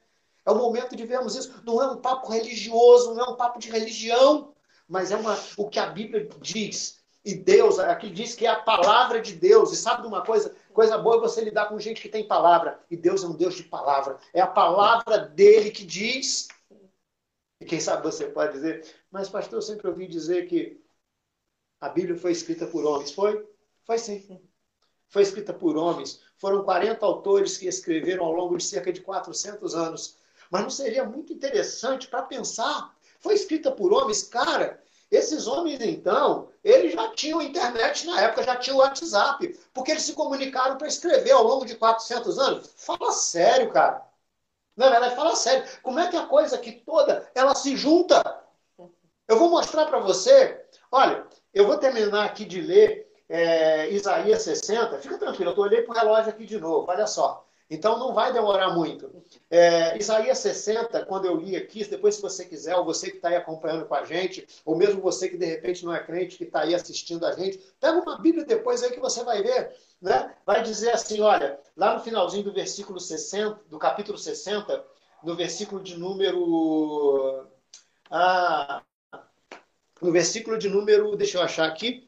É 0.44 0.50
o 0.50 0.56
momento 0.56 0.96
de 0.96 1.04
vermos 1.04 1.36
isso. 1.36 1.62
Não 1.64 1.82
é 1.82 1.90
um 1.90 2.00
papo 2.00 2.30
religioso, 2.30 3.14
não 3.14 3.24
é 3.24 3.28
um 3.30 3.36
papo 3.36 3.58
de 3.58 3.70
religião, 3.70 4.54
mas 4.88 5.10
é 5.10 5.16
uma, 5.16 5.38
o 5.56 5.68
que 5.68 5.78
a 5.78 5.86
Bíblia 5.86 6.28
diz. 6.40 7.00
E 7.27 7.35
Deus, 7.35 7.81
aqui 7.81 8.09
diz 8.09 8.37
que 8.37 8.47
é 8.47 8.49
a 8.49 8.61
palavra 8.61 9.20
de 9.20 9.35
Deus. 9.35 9.72
E 9.72 9.77
sabe 9.77 10.03
de 10.03 10.07
uma 10.07 10.24
coisa? 10.24 10.55
Coisa 10.72 10.97
boa 10.97 11.16
é 11.16 11.20
você 11.20 11.41
lidar 11.41 11.68
com 11.68 11.81
gente 11.81 12.01
que 12.01 12.09
tem 12.09 12.24
palavra. 12.24 12.79
E 12.89 12.97
Deus 12.97 13.24
é 13.24 13.27
um 13.27 13.35
Deus 13.35 13.57
de 13.57 13.64
palavra. 13.64 14.16
É 14.33 14.41
a 14.41 14.47
palavra 14.47 15.18
dele 15.18 15.72
que 15.72 15.85
diz. 15.85 16.47
E 17.61 17.64
quem 17.64 17.81
sabe 17.81 18.05
você 18.05 18.27
pode 18.27 18.53
dizer, 18.53 18.87
mas 19.11 19.29
pastor, 19.29 19.59
eu 19.59 19.62
sempre 19.62 19.89
ouvi 19.89 20.07
dizer 20.07 20.47
que 20.47 20.81
a 21.81 21.89
Bíblia 21.89 22.16
foi 22.16 22.31
escrita 22.31 22.64
por 22.64 22.85
homens. 22.85 23.11
Foi? 23.11 23.45
Foi 23.85 23.99
sim. 23.99 24.41
Foi 25.09 25.22
escrita 25.22 25.53
por 25.53 25.77
homens. 25.77 26.20
Foram 26.37 26.62
40 26.62 27.05
autores 27.05 27.59
que 27.59 27.66
escreveram 27.66 28.24
ao 28.24 28.33
longo 28.35 28.57
de 28.57 28.62
cerca 28.62 28.93
de 28.93 29.01
400 29.01 29.74
anos. 29.74 30.16
Mas 30.49 30.62
não 30.62 30.70
seria 30.70 31.05
muito 31.05 31.33
interessante 31.33 32.07
para 32.07 32.22
pensar? 32.22 32.97
Foi 33.18 33.35
escrita 33.35 33.72
por 33.72 33.93
homens, 33.93 34.22
cara. 34.22 34.81
Esses 35.16 35.46
homens, 35.46 35.80
então, 35.80 36.48
eles 36.62 36.92
já 36.92 37.08
tinham 37.12 37.40
internet 37.40 38.06
na 38.06 38.20
época, 38.20 38.42
já 38.42 38.56
tinham 38.56 38.78
WhatsApp, 38.78 39.58
porque 39.72 39.92
eles 39.92 40.02
se 40.02 40.12
comunicaram 40.12 40.76
para 40.76 40.88
escrever 40.88 41.30
ao 41.30 41.42
longo 41.42 41.64
de 41.64 41.74
400 41.74 42.38
anos. 42.38 42.70
Fala 42.76 43.10
sério, 43.12 43.70
cara. 43.70 44.04
Na 44.76 44.90
verdade, 44.90 45.16
fala 45.16 45.34
sério. 45.34 45.64
Como 45.82 45.98
é 45.98 46.08
que 46.08 46.16
a 46.16 46.26
coisa 46.26 46.56
aqui 46.56 46.72
toda, 46.72 47.30
ela 47.34 47.54
se 47.54 47.74
junta? 47.76 48.22
Eu 49.26 49.38
vou 49.38 49.48
mostrar 49.48 49.86
para 49.86 50.00
você. 50.00 50.62
Olha, 50.92 51.26
eu 51.54 51.66
vou 51.66 51.78
terminar 51.78 52.26
aqui 52.26 52.44
de 52.44 52.60
ler 52.60 53.10
é, 53.26 53.88
Isaías 53.90 54.42
60. 54.42 54.98
Fica 54.98 55.16
tranquilo, 55.16 55.48
eu 55.48 55.52
estou 55.52 55.64
olhando 55.64 55.86
para 55.86 55.94
o 55.94 55.98
relógio 55.98 56.30
aqui 56.30 56.44
de 56.44 56.60
novo. 56.60 56.90
Olha 56.90 57.06
só. 57.06 57.45
Então 57.68 57.98
não 57.98 58.14
vai 58.14 58.32
demorar 58.32 58.70
muito. 58.70 59.10
É, 59.50 59.98
Isaías 59.98 60.38
60, 60.38 61.04
quando 61.06 61.24
eu 61.26 61.36
li 61.36 61.56
aqui, 61.56 61.84
depois 61.84 62.14
se 62.14 62.22
você 62.22 62.44
quiser, 62.44 62.76
ou 62.76 62.84
você 62.84 63.10
que 63.10 63.16
está 63.16 63.28
aí 63.28 63.36
acompanhando 63.36 63.86
com 63.86 63.94
a 63.94 64.04
gente, 64.04 64.46
ou 64.64 64.76
mesmo 64.76 65.00
você 65.00 65.28
que 65.28 65.36
de 65.36 65.46
repente 65.46 65.84
não 65.84 65.92
é 65.92 66.02
crente, 66.02 66.36
que 66.36 66.44
está 66.44 66.60
aí 66.60 66.74
assistindo 66.74 67.26
a 67.26 67.32
gente, 67.32 67.58
pega 67.80 67.98
uma 67.98 68.18
Bíblia 68.18 68.44
depois 68.44 68.82
aí 68.82 68.92
que 68.92 69.00
você 69.00 69.24
vai 69.24 69.42
ver. 69.42 69.74
Né? 70.00 70.34
Vai 70.44 70.62
dizer 70.62 70.92
assim, 70.92 71.20
olha, 71.20 71.58
lá 71.76 71.94
no 71.94 72.00
finalzinho 72.00 72.44
do 72.44 72.52
versículo 72.52 73.00
60, 73.00 73.60
do 73.68 73.78
capítulo 73.78 74.16
60, 74.16 74.84
no 75.24 75.34
versículo 75.34 75.82
de 75.82 75.96
número. 75.98 77.46
Ah, 78.10 78.82
no 80.00 80.12
versículo 80.12 80.56
de 80.58 80.68
número, 80.68 81.16
deixa 81.16 81.38
eu 81.38 81.42
achar 81.42 81.66
aqui. 81.66 82.06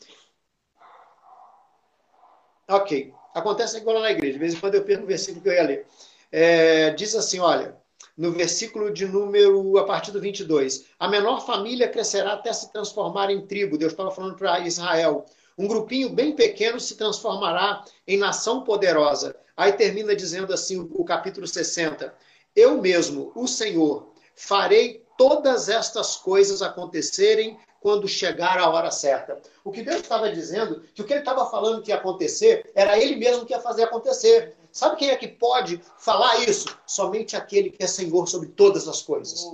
Ok. 2.68 3.17
Acontece 3.38 3.78
igual 3.78 4.00
na 4.00 4.10
igreja. 4.10 4.34
De 4.34 4.38
vez 4.38 4.54
em 4.54 4.60
quando 4.60 4.74
eu 4.74 4.84
perco 4.84 5.04
o 5.04 5.06
versículo 5.06 5.42
que 5.42 5.48
eu 5.48 5.54
ia 5.54 5.62
ler. 5.62 5.86
É, 6.30 6.90
diz 6.90 7.14
assim, 7.14 7.38
olha, 7.38 7.76
no 8.16 8.32
versículo 8.32 8.92
de 8.92 9.06
número, 9.06 9.78
a 9.78 9.84
partir 9.84 10.10
do 10.10 10.20
22. 10.20 10.86
A 10.98 11.08
menor 11.08 11.46
família 11.46 11.88
crescerá 11.88 12.32
até 12.32 12.52
se 12.52 12.72
transformar 12.72 13.30
em 13.30 13.46
tribo. 13.46 13.78
Deus 13.78 13.92
estava 13.92 14.10
falando 14.10 14.34
para 14.34 14.58
Israel. 14.60 15.24
Um 15.56 15.68
grupinho 15.68 16.10
bem 16.10 16.34
pequeno 16.34 16.80
se 16.80 16.96
transformará 16.96 17.84
em 18.06 18.16
nação 18.16 18.62
poderosa. 18.62 19.36
Aí 19.56 19.72
termina 19.72 20.14
dizendo 20.14 20.52
assim 20.52 20.78
o, 20.78 20.90
o 20.94 21.04
capítulo 21.04 21.46
60. 21.46 22.12
Eu 22.54 22.80
mesmo, 22.80 23.32
o 23.34 23.46
Senhor, 23.46 24.12
farei 24.34 25.04
todas 25.16 25.68
estas 25.68 26.16
coisas 26.16 26.62
acontecerem 26.62 27.56
quando 27.80 28.08
chegar 28.08 28.58
a 28.58 28.68
hora 28.68 28.90
certa. 28.90 29.40
O 29.64 29.70
que 29.70 29.82
Deus 29.82 30.00
estava 30.00 30.30
dizendo, 30.30 30.82
que 30.94 31.02
o 31.02 31.04
que 31.04 31.12
ele 31.12 31.20
estava 31.20 31.48
falando 31.50 31.82
que 31.82 31.90
ia 31.90 31.96
acontecer, 31.96 32.70
era 32.74 32.98
ele 32.98 33.16
mesmo 33.16 33.44
que 33.46 33.52
ia 33.52 33.60
fazer 33.60 33.84
acontecer. 33.84 34.56
Sabe 34.72 34.96
quem 34.96 35.10
é 35.10 35.16
que 35.16 35.28
pode 35.28 35.82
falar 35.98 36.38
isso? 36.48 36.68
Somente 36.86 37.36
aquele 37.36 37.70
que 37.70 37.82
é 37.82 37.86
Senhor 37.86 38.26
sobre 38.26 38.48
todas 38.48 38.86
as 38.88 39.02
coisas. 39.02 39.46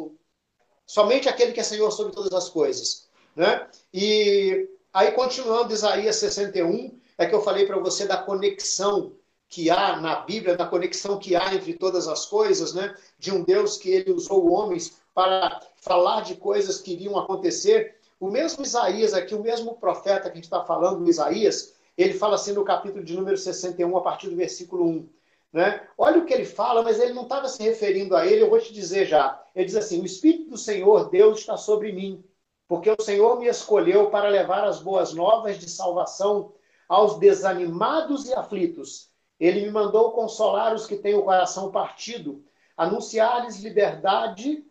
Somente 0.86 1.28
aquele 1.28 1.52
que 1.52 1.60
é 1.60 1.64
Senhor 1.64 1.90
sobre 1.90 2.12
todas 2.12 2.32
as 2.32 2.48
coisas. 2.48 3.08
Né? 3.36 3.66
E 3.92 4.68
aí, 4.92 5.12
continuando 5.12 5.72
Isaías 5.72 6.16
61, 6.16 6.98
é 7.18 7.26
que 7.26 7.34
eu 7.34 7.42
falei 7.42 7.66
para 7.66 7.78
você 7.78 8.06
da 8.06 8.16
conexão 8.16 9.12
que 9.48 9.70
há 9.70 10.00
na 10.00 10.16
Bíblia, 10.16 10.56
da 10.56 10.66
conexão 10.66 11.18
que 11.18 11.36
há 11.36 11.54
entre 11.54 11.74
todas 11.74 12.08
as 12.08 12.26
coisas, 12.26 12.74
né? 12.74 12.94
De 13.18 13.32
um 13.32 13.44
Deus 13.44 13.76
que 13.76 13.88
ele 13.88 14.10
usou 14.10 14.50
homens 14.50 14.98
para 15.14 15.60
falar 15.76 16.22
de 16.22 16.34
coisas 16.34 16.80
que 16.80 16.92
iriam 16.92 17.16
acontecer. 17.16 17.94
O 18.24 18.30
mesmo 18.30 18.64
Isaías 18.64 19.12
aqui, 19.12 19.34
o 19.34 19.42
mesmo 19.42 19.74
profeta 19.74 20.22
que 20.22 20.30
a 20.30 20.34
gente 20.36 20.44
está 20.44 20.64
falando, 20.64 21.06
Isaías, 21.06 21.74
ele 21.94 22.14
fala 22.14 22.36
assim 22.36 22.54
no 22.54 22.64
capítulo 22.64 23.04
de 23.04 23.14
número 23.14 23.36
61, 23.36 23.94
a 23.98 24.00
partir 24.00 24.30
do 24.30 24.36
versículo 24.36 24.88
1. 24.88 25.08
Né? 25.52 25.86
Olha 25.98 26.20
o 26.20 26.24
que 26.24 26.32
ele 26.32 26.46
fala, 26.46 26.82
mas 26.82 26.98
ele 26.98 27.12
não 27.12 27.24
estava 27.24 27.46
se 27.48 27.62
referindo 27.62 28.16
a 28.16 28.26
ele, 28.26 28.40
eu 28.40 28.48
vou 28.48 28.58
te 28.58 28.72
dizer 28.72 29.04
já. 29.04 29.44
Ele 29.54 29.66
diz 29.66 29.76
assim: 29.76 30.00
O 30.00 30.06
Espírito 30.06 30.48
do 30.48 30.56
Senhor, 30.56 31.10
Deus, 31.10 31.40
está 31.40 31.58
sobre 31.58 31.92
mim, 31.92 32.24
porque 32.66 32.90
o 32.90 33.02
Senhor 33.02 33.38
me 33.38 33.46
escolheu 33.46 34.08
para 34.08 34.30
levar 34.30 34.64
as 34.64 34.80
boas 34.80 35.12
novas 35.12 35.58
de 35.58 35.68
salvação 35.68 36.54
aos 36.88 37.18
desanimados 37.18 38.26
e 38.26 38.32
aflitos. 38.32 39.10
Ele 39.38 39.66
me 39.66 39.70
mandou 39.70 40.12
consolar 40.12 40.74
os 40.74 40.86
que 40.86 40.96
têm 40.96 41.14
o 41.14 41.24
coração 41.24 41.70
partido, 41.70 42.42
anunciar-lhes 42.74 43.60
liberdade 43.60 44.64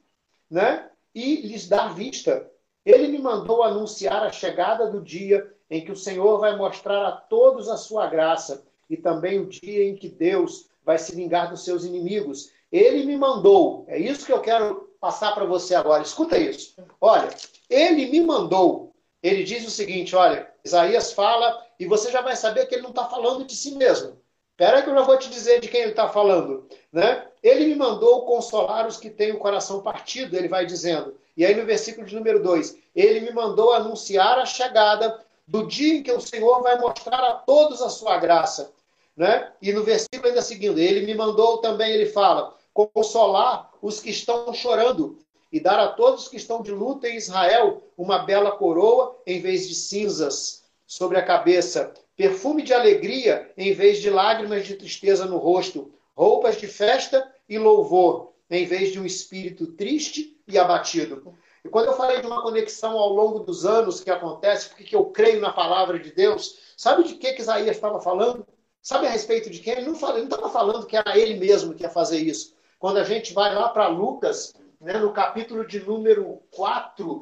né? 0.49 0.89
e 1.13 1.35
lhes 1.47 1.67
dar 1.67 1.93
vista. 1.93 2.51
Ele 2.85 3.07
me 3.07 3.19
mandou 3.19 3.63
anunciar 3.63 4.23
a 4.23 4.31
chegada 4.31 4.87
do 4.87 5.01
dia 5.01 5.49
em 5.69 5.83
que 5.83 5.91
o 5.91 5.95
Senhor 5.95 6.39
vai 6.39 6.55
mostrar 6.55 7.07
a 7.07 7.11
todos 7.11 7.69
a 7.69 7.77
sua 7.77 8.07
graça 8.07 8.65
e 8.89 8.97
também 8.97 9.39
o 9.39 9.47
dia 9.47 9.87
em 9.87 9.95
que 9.95 10.09
Deus 10.09 10.67
vai 10.85 10.97
se 10.97 11.15
vingar 11.15 11.49
dos 11.49 11.63
seus 11.63 11.85
inimigos. 11.85 12.51
Ele 12.71 13.05
me 13.05 13.15
mandou, 13.15 13.85
é 13.87 13.97
isso 13.97 14.25
que 14.25 14.33
eu 14.33 14.41
quero 14.41 14.89
passar 14.99 15.33
para 15.33 15.45
você 15.45 15.75
agora. 15.75 16.03
Escuta 16.03 16.37
isso. 16.37 16.75
Olha, 16.99 17.29
ele 17.69 18.07
me 18.07 18.21
mandou. 18.21 18.93
Ele 19.21 19.43
diz 19.43 19.65
o 19.65 19.71
seguinte: 19.71 20.15
olha, 20.15 20.49
Isaías 20.63 21.13
fala, 21.13 21.65
e 21.79 21.85
você 21.85 22.11
já 22.11 22.21
vai 22.21 22.35
saber 22.35 22.65
que 22.65 22.75
ele 22.75 22.83
não 22.83 22.89
está 22.89 23.05
falando 23.05 23.45
de 23.45 23.55
si 23.55 23.75
mesmo. 23.75 24.17
Espera 24.51 24.81
que 24.81 24.89
eu 24.89 24.93
já 24.93 25.01
vou 25.01 25.17
te 25.17 25.29
dizer 25.29 25.59
de 25.59 25.67
quem 25.67 25.81
ele 25.81 25.91
está 25.91 26.09
falando. 26.09 26.67
Né? 26.91 27.27
Ele 27.41 27.65
me 27.65 27.75
mandou 27.75 28.25
consolar 28.25 28.87
os 28.87 28.97
que 28.97 29.09
têm 29.09 29.31
o 29.31 29.39
coração 29.39 29.81
partido, 29.81 30.37
ele 30.37 30.47
vai 30.47 30.65
dizendo. 30.65 31.17
E 31.35 31.45
aí 31.45 31.55
no 31.55 31.65
versículo 31.65 32.05
de 32.05 32.15
número 32.15 32.41
2, 32.41 32.77
ele 32.95 33.21
me 33.21 33.31
mandou 33.31 33.73
anunciar 33.73 34.37
a 34.37 34.45
chegada 34.45 35.19
do 35.47 35.67
dia 35.67 35.95
em 35.95 36.03
que 36.03 36.11
o 36.11 36.21
Senhor 36.21 36.61
vai 36.61 36.79
mostrar 36.79 37.19
a 37.19 37.33
todos 37.33 37.81
a 37.81 37.89
sua 37.89 38.17
graça. 38.17 38.71
Né? 39.15 39.51
E 39.61 39.71
no 39.71 39.83
versículo 39.83 40.27
ainda 40.27 40.41
seguindo, 40.41 40.79
ele 40.79 41.05
me 41.05 41.13
mandou 41.15 41.59
também, 41.59 41.91
ele 41.91 42.07
fala, 42.07 42.55
consolar 42.73 43.71
os 43.81 43.99
que 43.99 44.09
estão 44.09 44.53
chorando 44.53 45.19
e 45.51 45.59
dar 45.59 45.79
a 45.79 45.89
todos 45.89 46.27
que 46.27 46.37
estão 46.37 46.63
de 46.63 46.71
luta 46.71 47.07
em 47.07 47.15
Israel 47.15 47.83
uma 47.95 48.19
bela 48.19 48.51
coroa 48.51 49.15
em 49.25 49.39
vez 49.39 49.67
de 49.67 49.75
cinzas 49.75 50.63
sobre 50.87 51.17
a 51.17 51.25
cabeça, 51.25 51.93
perfume 52.15 52.63
de 52.63 52.73
alegria 52.73 53.51
em 53.55 53.71
vez 53.73 54.01
de 54.01 54.09
lágrimas 54.09 54.65
de 54.65 54.75
tristeza 54.75 55.25
no 55.25 55.37
rosto, 55.37 55.91
roupas 56.15 56.57
de 56.57 56.67
festa 56.67 57.31
e 57.47 57.59
louvor 57.59 58.32
em 58.49 58.65
vez 58.65 58.91
de 58.91 58.99
um 58.99 59.05
espírito 59.05 59.67
triste 59.67 60.41
e 60.47 60.57
abatido. 60.57 61.33
E 61.63 61.69
quando 61.69 61.87
eu 61.87 61.93
falei 61.93 62.19
de 62.19 62.27
uma 62.27 62.41
conexão 62.41 62.97
ao 62.97 63.09
longo 63.13 63.39
dos 63.39 63.65
anos 63.65 64.01
que 64.01 64.11
acontece, 64.11 64.69
porque 64.69 64.95
eu 64.95 65.05
creio 65.05 65.39
na 65.39 65.51
palavra 65.51 65.97
de 65.97 66.11
Deus, 66.11 66.59
sabe 66.75 67.03
de 67.03 67.15
que, 67.15 67.33
que 67.33 67.41
Isaías 67.41 67.75
estava 67.75 68.01
falando? 68.01 68.45
Sabe 68.81 69.07
a 69.07 69.09
respeito 69.09 69.49
de 69.49 69.59
quem? 69.59 69.73
Ele 69.73 69.85
não 69.85 69.93
estava 69.93 70.49
falando 70.49 70.85
que 70.85 70.97
era 70.97 71.17
ele 71.17 71.39
mesmo 71.39 71.73
que 71.73 71.83
ia 71.83 71.89
fazer 71.89 72.19
isso. 72.19 72.53
Quando 72.77 72.97
a 72.97 73.03
gente 73.03 73.33
vai 73.33 73.55
lá 73.55 73.69
para 73.69 73.87
Lucas, 73.87 74.53
né, 74.81 74.97
no 74.97 75.13
capítulo 75.13 75.65
de 75.65 75.79
número 75.79 76.43
4, 76.51 77.19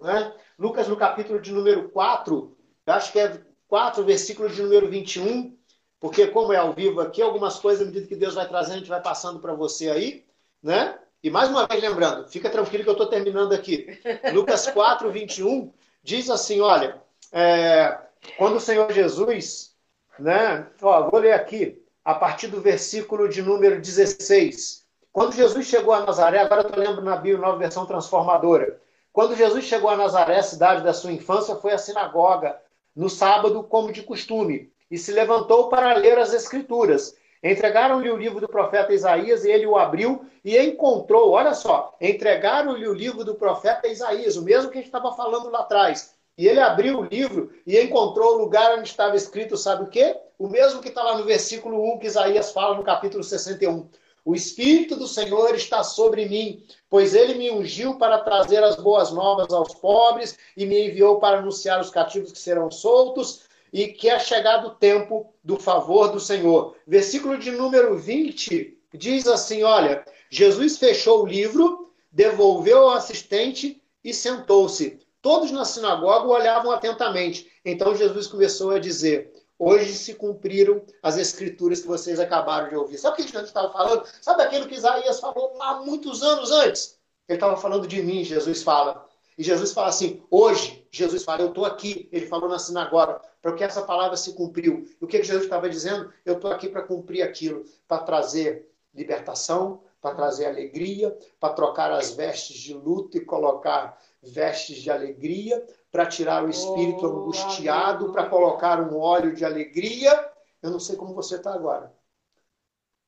né, 0.00 0.32
Lucas 0.58 0.88
no 0.88 0.96
capítulo 0.96 1.38
de 1.38 1.52
número 1.52 1.90
4, 1.90 2.56
acho 2.86 3.12
que 3.12 3.20
é 3.20 3.38
4, 3.68 4.02
versículo 4.04 4.48
de 4.48 4.62
número 4.62 4.88
21, 4.88 5.54
porque 6.00 6.26
como 6.28 6.54
é 6.54 6.56
ao 6.56 6.72
vivo 6.72 7.02
aqui, 7.02 7.20
algumas 7.20 7.58
coisas, 7.58 7.82
à 7.82 7.84
medida 7.84 8.06
que 8.06 8.16
Deus 8.16 8.34
vai 8.34 8.48
trazendo, 8.48 8.76
a 8.76 8.78
gente 8.78 8.88
vai 8.88 9.02
passando 9.02 9.38
para 9.38 9.52
você 9.52 9.90
aí, 9.90 10.24
né? 10.62 10.98
E 11.22 11.30
mais 11.30 11.50
uma 11.50 11.66
vez 11.66 11.82
lembrando, 11.82 12.28
fica 12.28 12.48
tranquilo 12.48 12.82
que 12.84 12.90
eu 12.90 12.94
estou 12.94 13.08
terminando 13.08 13.52
aqui. 13.52 13.98
Lucas 14.32 14.66
4, 14.68 15.10
21 15.10 15.72
diz 16.02 16.30
assim: 16.30 16.60
olha, 16.60 17.00
é, 17.32 17.98
quando 18.38 18.56
o 18.56 18.60
Senhor 18.60 18.90
Jesus, 18.92 19.74
né? 20.18 20.66
Ó, 20.80 21.10
vou 21.10 21.20
ler 21.20 21.32
aqui, 21.32 21.82
a 22.04 22.14
partir 22.14 22.48
do 22.48 22.60
versículo 22.60 23.28
de 23.28 23.42
número 23.42 23.80
16. 23.80 24.84
Quando 25.12 25.34
Jesus 25.34 25.66
chegou 25.66 25.92
a 25.92 26.06
Nazaré, 26.06 26.38
agora 26.38 26.62
eu 26.62 26.68
estou 26.68 26.82
lendo 26.82 27.02
na 27.02 27.16
Bíblia, 27.16 27.38
nova 27.38 27.58
versão 27.58 27.84
transformadora. 27.84 28.80
Quando 29.12 29.36
Jesus 29.36 29.64
chegou 29.64 29.90
a 29.90 29.96
Nazaré, 29.96 30.40
cidade 30.40 30.84
da 30.84 30.92
sua 30.92 31.12
infância, 31.12 31.56
foi 31.56 31.72
à 31.72 31.78
sinagoga 31.78 32.56
no 32.94 33.10
sábado, 33.10 33.62
como 33.64 33.92
de 33.92 34.02
costume, 34.02 34.72
e 34.90 34.96
se 34.96 35.12
levantou 35.12 35.68
para 35.68 35.94
ler 35.94 36.18
as 36.18 36.32
Escrituras. 36.32 37.16
Entregaram-lhe 37.42 38.10
o 38.10 38.16
livro 38.16 38.40
do 38.40 38.48
profeta 38.48 38.92
Isaías 38.92 39.44
e 39.44 39.50
ele 39.50 39.66
o 39.66 39.78
abriu 39.78 40.26
e 40.44 40.58
encontrou, 40.58 41.30
olha 41.30 41.54
só, 41.54 41.96
entregaram-lhe 42.00 42.86
o 42.86 42.92
livro 42.92 43.24
do 43.24 43.34
profeta 43.34 43.88
Isaías, 43.88 44.36
o 44.36 44.42
mesmo 44.42 44.70
que 44.70 44.76
a 44.78 44.80
gente 44.80 44.88
estava 44.88 45.12
falando 45.12 45.50
lá 45.50 45.60
atrás. 45.60 46.14
E 46.36 46.46
ele 46.46 46.60
abriu 46.60 47.00
o 47.00 47.04
livro 47.04 47.50
e 47.66 47.80
encontrou 47.80 48.34
o 48.34 48.38
lugar 48.38 48.78
onde 48.78 48.88
estava 48.88 49.16
escrito, 49.16 49.56
sabe 49.56 49.84
o 49.84 49.88
quê? 49.88 50.16
O 50.38 50.48
mesmo 50.48 50.80
que 50.80 50.88
está 50.88 51.02
lá 51.02 51.16
no 51.16 51.24
versículo 51.24 51.82
1 51.94 51.98
que 51.98 52.06
Isaías 52.06 52.52
fala 52.52 52.76
no 52.76 52.82
capítulo 52.82 53.24
61. 53.24 53.88
O 54.24 54.34
Espírito 54.34 54.96
do 54.96 55.06
Senhor 55.06 55.54
está 55.54 55.82
sobre 55.82 56.28
mim, 56.28 56.62
pois 56.90 57.14
ele 57.14 57.34
me 57.34 57.50
ungiu 57.50 57.96
para 57.96 58.18
trazer 58.18 58.62
as 58.62 58.76
boas 58.76 59.10
novas 59.10 59.50
aos 59.50 59.74
pobres 59.74 60.38
e 60.56 60.66
me 60.66 60.88
enviou 60.88 61.18
para 61.18 61.38
anunciar 61.38 61.80
os 61.80 61.90
cativos 61.90 62.32
que 62.32 62.38
serão 62.38 62.70
soltos 62.70 63.48
e 63.72 63.88
que 63.88 64.08
é 64.08 64.18
chegado 64.18 64.68
o 64.68 64.74
tempo 64.74 65.32
do 65.42 65.58
favor 65.58 66.08
do 66.08 66.20
Senhor. 66.20 66.76
Versículo 66.86 67.38
de 67.38 67.50
número 67.50 67.96
20 67.98 68.78
diz 68.94 69.26
assim: 69.26 69.62
Olha, 69.62 70.04
Jesus 70.28 70.78
fechou 70.78 71.22
o 71.22 71.26
livro, 71.26 71.92
devolveu 72.10 72.78
ao 72.78 72.90
assistente 72.90 73.82
e 74.02 74.12
sentou-se. 74.12 74.98
Todos 75.22 75.50
na 75.50 75.64
sinagoga 75.64 76.26
olhavam 76.26 76.72
atentamente. 76.72 77.50
Então 77.64 77.94
Jesus 77.94 78.26
começou 78.26 78.70
a 78.70 78.78
dizer: 78.78 79.32
Hoje 79.58 79.92
se 79.92 80.14
cumpriram 80.14 80.82
as 81.02 81.18
escrituras 81.18 81.82
que 81.82 81.86
vocês 81.86 82.18
acabaram 82.18 82.70
de 82.70 82.76
ouvir. 82.76 82.96
Sabe 82.96 83.14
o 83.14 83.16
que 83.16 83.30
Jesus 83.30 83.48
estava 83.48 83.70
falando? 83.70 84.06
Sabe 84.20 84.42
aquilo 84.42 84.66
que 84.66 84.74
Isaías 84.74 85.20
falou 85.20 85.60
há 85.60 85.82
muitos 85.82 86.22
anos 86.22 86.50
antes? 86.50 86.98
Ele 87.28 87.36
estava 87.36 87.56
falando 87.58 87.86
de 87.86 88.02
mim, 88.02 88.24
Jesus 88.24 88.62
fala. 88.62 89.06
E 89.40 89.42
Jesus 89.42 89.72
fala 89.72 89.88
assim: 89.88 90.22
hoje, 90.30 90.86
Jesus 90.90 91.24
fala, 91.24 91.40
eu 91.40 91.48
estou 91.48 91.64
aqui. 91.64 92.10
Ele 92.12 92.26
falou 92.26 92.46
na 92.46 92.58
sinagoga, 92.58 93.22
para 93.40 93.54
que 93.54 93.64
essa 93.64 93.80
palavra 93.80 94.14
se 94.14 94.34
cumpriu. 94.34 94.86
E 95.00 95.02
o 95.02 95.08
que 95.08 95.22
Jesus 95.22 95.44
estava 95.44 95.66
dizendo? 95.66 96.12
Eu 96.26 96.34
estou 96.34 96.52
aqui 96.52 96.68
para 96.68 96.82
cumprir 96.82 97.22
aquilo, 97.22 97.64
para 97.88 98.02
trazer 98.02 98.70
libertação, 98.92 99.82
para 99.98 100.14
trazer 100.14 100.44
alegria, 100.44 101.16
para 101.40 101.54
trocar 101.54 101.90
as 101.90 102.10
vestes 102.10 102.58
de 102.58 102.74
luto 102.74 103.16
e 103.16 103.24
colocar 103.24 103.98
vestes 104.22 104.76
de 104.76 104.90
alegria, 104.90 105.66
para 105.90 106.04
tirar 106.04 106.44
o 106.44 106.50
espírito 106.50 107.06
oh, 107.06 107.22
angustiado, 107.22 108.12
para 108.12 108.28
colocar 108.28 108.78
um 108.78 108.98
óleo 108.98 109.34
de 109.34 109.42
alegria. 109.42 110.22
Eu 110.62 110.70
não 110.70 110.78
sei 110.78 110.96
como 110.96 111.14
você 111.14 111.36
está 111.36 111.54
agora. 111.54 111.90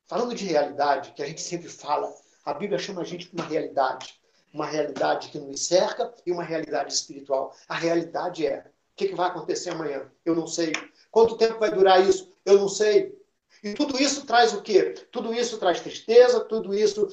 Falando 0.07 0.33
de 0.33 0.45
realidade, 0.45 1.11
que 1.11 1.21
a 1.21 1.27
gente 1.27 1.41
sempre 1.41 1.69
fala, 1.69 2.11
a 2.43 2.55
Bíblia 2.55 2.79
chama 2.79 3.01
a 3.01 3.05
gente 3.05 3.29
para 3.29 3.43
uma 3.43 3.51
realidade 3.51 4.22
uma 4.53 4.65
realidade 4.65 5.29
que 5.29 5.39
nos 5.39 5.65
cerca 5.65 6.13
e 6.25 6.31
uma 6.31 6.43
realidade 6.43 6.93
espiritual. 6.93 7.55
A 7.67 7.75
realidade 7.75 8.45
é: 8.45 8.59
o 8.59 8.95
que, 8.95 9.15
vai 9.15 9.27
acontecer 9.27 9.71
amanhã? 9.71 10.03
Eu 10.23 10.35
não 10.35 10.45
sei. 10.45 10.71
Quanto 11.09 11.37
tempo 11.37 11.59
vai 11.59 11.71
durar 11.71 12.07
isso? 12.07 12.31
Eu 12.45 12.59
não 12.59 12.69
sei. 12.69 13.17
E 13.63 13.73
tudo 13.73 14.01
isso 14.01 14.25
traz 14.25 14.53
o 14.53 14.61
quê? 14.61 14.93
Tudo 15.11 15.33
isso 15.33 15.57
traz 15.57 15.79
tristeza, 15.79 16.41
tudo 16.41 16.73
isso 16.73 17.07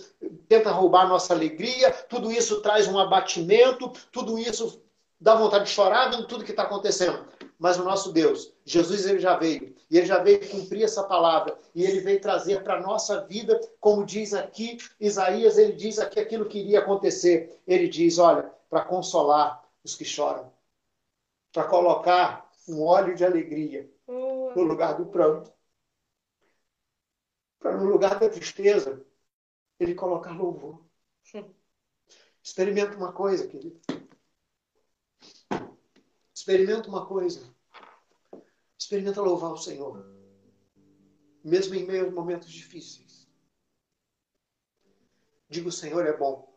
tenta 0.49 0.71
roubar 0.71 1.09
nossa 1.09 1.33
alegria, 1.33 1.91
tudo 2.09 2.31
isso 2.31 2.61
traz 2.61 2.89
um 2.89 2.99
abatimento, 2.99 3.93
tudo 4.11 4.39
isso 4.39 4.83
dá 5.21 5.35
vontade 5.35 5.67
de 5.67 5.71
chorar 5.71 6.11
vendo 6.11 6.27
tudo 6.27 6.45
que 6.45 6.51
está 6.51 6.65
acontecendo 6.65 7.25
mas 7.61 7.79
o 7.79 7.85
nosso 7.85 8.11
Deus, 8.11 8.55
Jesus, 8.65 9.05
ele 9.05 9.19
já 9.19 9.37
veio. 9.37 9.77
E 9.91 9.99
ele 9.99 10.07
já 10.07 10.19
veio 10.23 10.49
cumprir 10.49 10.83
essa 10.83 11.05
palavra. 11.05 11.59
E 11.75 11.85
ele 11.85 12.01
veio 12.01 12.19
trazer 12.19 12.65
para 12.65 12.77
a 12.79 12.81
nossa 12.81 13.27
vida, 13.27 13.61
como 13.79 14.07
diz 14.07 14.33
aqui 14.33 14.79
Isaías, 14.99 15.59
ele 15.59 15.75
diz 15.75 15.99
aqui 15.99 16.19
aquilo 16.19 16.49
que 16.49 16.59
iria 16.59 16.79
acontecer. 16.79 17.61
Ele 17.67 17.87
diz: 17.87 18.19
olha, 18.19 18.51
para 18.71 18.83
consolar 18.87 19.63
os 19.85 19.95
que 19.95 20.07
choram, 20.07 20.51
para 21.53 21.65
colocar 21.65 22.51
um 22.67 22.83
óleo 22.83 23.15
de 23.15 23.27
alegria 23.27 23.93
no 24.09 24.63
lugar 24.63 24.95
do 24.95 25.05
pranto, 25.05 25.53
para 27.59 27.77
no 27.77 27.85
lugar 27.85 28.19
da 28.19 28.31
tristeza, 28.31 29.05
ele 29.79 29.95
colocar 29.95 30.33
louvor. 30.33 30.83
Experimenta 32.43 32.97
uma 32.97 33.13
coisa, 33.13 33.47
querido. 33.47 33.79
Experimenta 36.51 36.89
uma 36.89 37.07
coisa. 37.07 37.49
Experimenta 38.77 39.23
louvar 39.23 39.53
o 39.53 39.57
Senhor. 39.57 40.05
Mesmo 41.45 41.77
em 41.77 41.87
meio 41.87 42.09
a 42.09 42.11
momentos 42.11 42.51
difíceis. 42.51 43.31
Diga 45.49 45.69
o 45.69 45.73
Senhor 45.73 46.05
é 46.05 46.13
bom. 46.13 46.53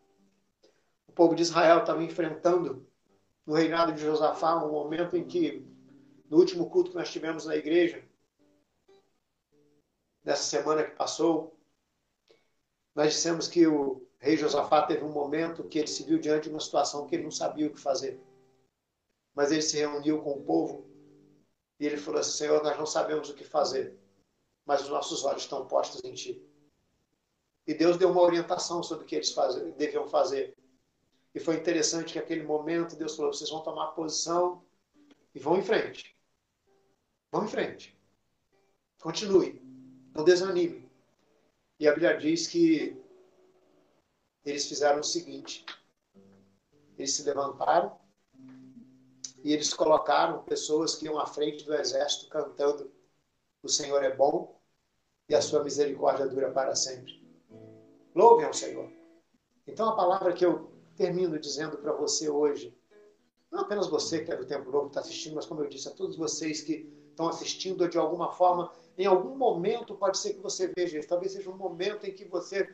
O 1.07 1.11
povo 1.11 1.35
de 1.35 1.43
Israel 1.43 1.81
estava 1.81 2.03
enfrentando 2.03 2.89
no 3.45 3.53
reinado 3.53 3.93
de 3.93 4.01
Josafá 4.01 4.65
um 4.65 4.71
momento 4.71 5.15
em 5.15 5.27
que, 5.27 5.63
no 6.27 6.39
último 6.39 6.71
culto 6.71 6.89
que 6.89 6.97
nós 6.97 7.11
tivemos 7.11 7.45
na 7.45 7.55
igreja, 7.55 8.03
nessa 10.23 10.41
semana 10.41 10.83
que 10.83 10.95
passou, 10.95 11.55
nós 12.95 13.13
dissemos 13.13 13.47
que 13.47 13.67
o 13.67 14.07
rei 14.17 14.37
Josafá 14.37 14.87
teve 14.87 15.03
um 15.03 15.11
momento 15.11 15.63
que 15.65 15.77
ele 15.77 15.87
se 15.87 16.03
viu 16.03 16.17
diante 16.17 16.45
de 16.45 16.49
uma 16.49 16.59
situação 16.59 17.05
que 17.05 17.13
ele 17.13 17.25
não 17.25 17.31
sabia 17.31 17.67
o 17.67 17.71
que 17.71 17.79
fazer. 17.79 18.32
Mas 19.33 19.51
ele 19.51 19.61
se 19.61 19.77
reuniu 19.77 20.21
com 20.21 20.31
o 20.31 20.43
povo 20.43 20.87
e 21.79 21.85
ele 21.85 21.97
falou 21.97 22.19
assim: 22.19 22.37
Senhor, 22.37 22.63
nós 22.63 22.77
não 22.77 22.85
sabemos 22.85 23.29
o 23.29 23.33
que 23.33 23.43
fazer, 23.43 23.97
mas 24.65 24.81
os 24.81 24.89
nossos 24.89 25.23
olhos 25.25 25.43
estão 25.43 25.67
postos 25.67 26.03
em 26.03 26.13
Ti. 26.13 26.41
E 27.65 27.73
Deus 27.73 27.97
deu 27.97 28.11
uma 28.11 28.21
orientação 28.21 28.83
sobre 28.83 29.05
o 29.05 29.07
que 29.07 29.15
eles 29.15 29.33
deviam 29.77 30.07
fazer. 30.07 30.55
E 31.33 31.39
foi 31.39 31.55
interessante 31.55 32.13
que 32.13 32.19
naquele 32.19 32.43
momento 32.43 32.95
Deus 32.95 33.15
falou: 33.15 33.33
vocês 33.33 33.49
vão 33.49 33.63
tomar 33.63 33.87
posição 33.87 34.63
e 35.33 35.39
vão 35.39 35.57
em 35.57 35.63
frente. 35.63 36.15
Vão 37.31 37.45
em 37.45 37.47
frente. 37.47 37.97
Continue. 38.99 39.61
Não 40.13 40.23
desanime. 40.23 40.89
E 41.79 41.87
a 41.87 41.91
Bíblia 41.91 42.17
diz 42.17 42.45
que 42.45 42.95
eles 44.45 44.67
fizeram 44.67 44.99
o 44.99 45.03
seguinte: 45.03 45.65
eles 46.97 47.15
se 47.15 47.23
levantaram 47.23 48.02
e 49.43 49.51
eles 49.51 49.73
colocaram 49.73 50.43
pessoas 50.43 50.95
que 50.95 51.05
iam 51.05 51.19
à 51.19 51.25
frente 51.25 51.65
do 51.65 51.73
exército 51.73 52.29
cantando: 52.29 52.89
O 53.61 53.67
Senhor 53.67 54.01
é 54.03 54.15
bom 54.15 54.59
e 55.27 55.35
a 55.35 55.41
sua 55.41 55.63
misericórdia 55.63 56.27
dura 56.27 56.51
para 56.51 56.75
sempre. 56.75 57.21
Louvem 58.15 58.45
ao 58.45 58.53
Senhor. 58.53 58.89
Então 59.67 59.89
a 59.89 59.95
palavra 59.95 60.33
que 60.33 60.45
eu 60.45 60.71
termino 60.95 61.37
dizendo 61.39 61.77
para 61.77 61.91
você 61.91 62.29
hoje, 62.29 62.75
não 63.51 63.61
apenas 63.61 63.87
você 63.87 64.23
que 64.23 64.31
é 64.31 64.35
do 64.35 64.45
Tempo 64.45 64.71
Novo 64.71 64.87
está 64.87 65.01
assistindo, 65.01 65.35
mas 65.35 65.45
como 65.45 65.61
eu 65.61 65.69
disse, 65.69 65.87
a 65.87 65.91
todos 65.91 66.15
vocês 66.15 66.61
que 66.61 66.91
estão 67.09 67.27
assistindo 67.27 67.87
de 67.87 67.97
alguma 67.97 68.31
forma, 68.31 68.71
em 68.97 69.05
algum 69.05 69.35
momento 69.35 69.95
pode 69.95 70.17
ser 70.17 70.33
que 70.33 70.39
você 70.39 70.71
veja 70.75 70.99
isso, 70.99 71.07
talvez 71.07 71.33
seja 71.33 71.49
um 71.49 71.57
momento 71.57 72.05
em 72.05 72.13
que 72.13 72.25
você 72.25 72.73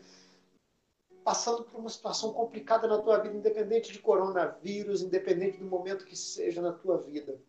passando 1.30 1.64
por 1.64 1.80
uma 1.80 1.92
situação 1.92 2.34
complicada 2.34 2.88
na 2.88 2.98
tua 2.98 3.20
vida, 3.20 3.38
independente 3.38 3.92
de 3.92 4.00
coronavírus, 4.00 5.04
independente 5.04 5.60
do 5.60 5.66
momento 5.66 6.04
que 6.04 6.16
seja 6.16 6.60
na 6.60 6.74
tua 6.74 6.98
vida. 6.98 7.40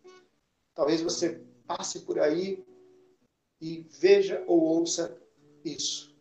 Talvez 0.74 1.00
você 1.00 1.42
passe 1.66 2.00
por 2.00 2.18
aí 2.18 2.62
e 3.58 3.86
veja 3.98 4.44
ou 4.46 4.60
ouça 4.60 5.18
isso. 5.64 6.14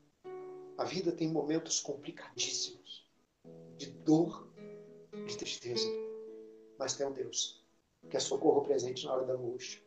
A 0.78 0.86
vida 0.86 1.12
tem 1.12 1.28
momentos 1.28 1.82
complicadíssimos, 1.82 3.06
de 3.76 3.88
dor, 3.88 4.50
de 5.28 5.38
tristeza, 5.38 5.90
mas 6.78 6.96
tem 6.96 7.06
um 7.06 7.12
Deus 7.12 7.62
que 8.10 8.16
é 8.16 8.22
socorro 8.22 8.62
presente 8.62 9.06
na 9.06 9.16
hora 9.16 9.26
da 9.26 9.34
angústia. 9.34 9.82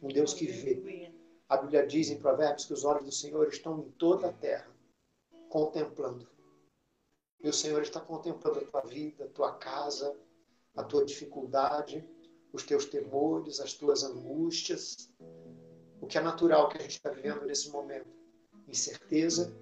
Um 0.00 0.06
Deus 0.06 0.34
que 0.34 0.46
vê. 0.46 1.10
A 1.48 1.56
Bíblia 1.56 1.84
diz 1.84 2.10
em 2.10 2.20
Provérbios 2.20 2.64
que 2.64 2.72
os 2.72 2.84
olhos 2.84 3.04
do 3.04 3.10
Senhor 3.10 3.48
estão 3.48 3.80
em 3.80 3.90
toda 3.90 4.28
a 4.28 4.32
terra, 4.32 4.70
contemplando 5.48 6.30
e 7.42 7.48
o 7.48 7.52
Senhor 7.52 7.82
está 7.82 8.00
contemplando 8.00 8.60
a 8.60 8.64
tua 8.64 8.80
vida, 8.82 9.24
a 9.24 9.28
tua 9.28 9.52
casa, 9.54 10.16
a 10.76 10.84
tua 10.84 11.04
dificuldade, 11.04 12.04
os 12.52 12.62
teus 12.62 12.84
temores, 12.84 13.60
as 13.60 13.74
tuas 13.74 14.04
angústias, 14.04 15.10
o 16.00 16.06
que 16.06 16.18
é 16.18 16.20
natural 16.20 16.68
que 16.68 16.78
a 16.78 16.82
gente 16.82 16.96
está 16.96 17.10
vivendo 17.10 17.44
nesse 17.44 17.70
momento. 17.70 18.08
Incerteza, 18.68 19.54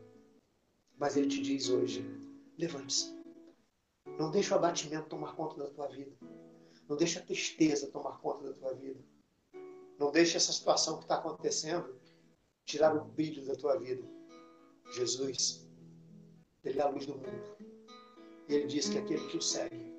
mas 0.98 1.16
Ele 1.16 1.28
te 1.28 1.40
diz 1.40 1.70
hoje: 1.70 2.04
levante-se. 2.58 3.18
Não 4.18 4.30
deixe 4.30 4.52
o 4.52 4.56
abatimento 4.56 5.08
tomar 5.08 5.34
conta 5.34 5.56
da 5.56 5.70
tua 5.70 5.88
vida. 5.88 6.14
Não 6.88 6.96
deixe 6.96 7.18
a 7.18 7.22
tristeza 7.22 7.86
tomar 7.86 8.18
conta 8.18 8.44
da 8.44 8.52
tua 8.52 8.74
vida. 8.74 9.00
Não 9.98 10.10
deixe 10.10 10.36
essa 10.36 10.52
situação 10.52 10.98
que 10.98 11.04
está 11.04 11.16
acontecendo 11.16 11.98
tirar 12.64 12.94
o 12.94 13.04
brilho 13.04 13.44
da 13.46 13.54
tua 13.54 13.78
vida. 13.78 14.02
Jesus, 14.92 15.66
Ele 16.64 16.78
é 16.78 16.82
a 16.82 16.88
luz 16.88 17.06
do 17.06 17.14
mundo. 17.14 17.69
Ele 18.50 18.66
diz 18.66 18.88
que 18.88 18.98
aquele 18.98 19.26
que 19.28 19.36
o 19.36 19.42
segue 19.42 19.94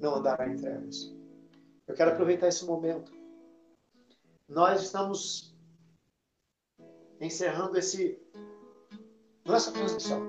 não 0.00 0.16
andará 0.16 0.48
em 0.48 0.56
trevas. 0.56 1.14
Eu 1.86 1.94
quero 1.94 2.12
aproveitar 2.12 2.48
esse 2.48 2.64
momento. 2.64 3.12
Nós 4.48 4.82
estamos 4.82 5.56
encerrando 7.20 7.78
esse 7.78 8.18
não 9.44 9.54
essa 9.54 9.72
transição 9.72 10.22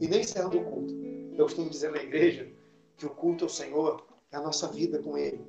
e 0.00 0.06
nem 0.06 0.20
encerrando 0.20 0.58
o 0.58 0.64
culto. 0.64 0.94
Eu 1.36 1.44
costumo 1.44 1.70
dizer 1.70 1.90
na 1.90 2.02
igreja 2.02 2.52
que 2.96 3.06
o 3.06 3.10
culto 3.10 3.44
ao 3.44 3.50
Senhor 3.50 4.06
é 4.30 4.36
a 4.36 4.42
nossa 4.42 4.68
vida 4.68 5.02
com 5.02 5.16
Ele. 5.16 5.40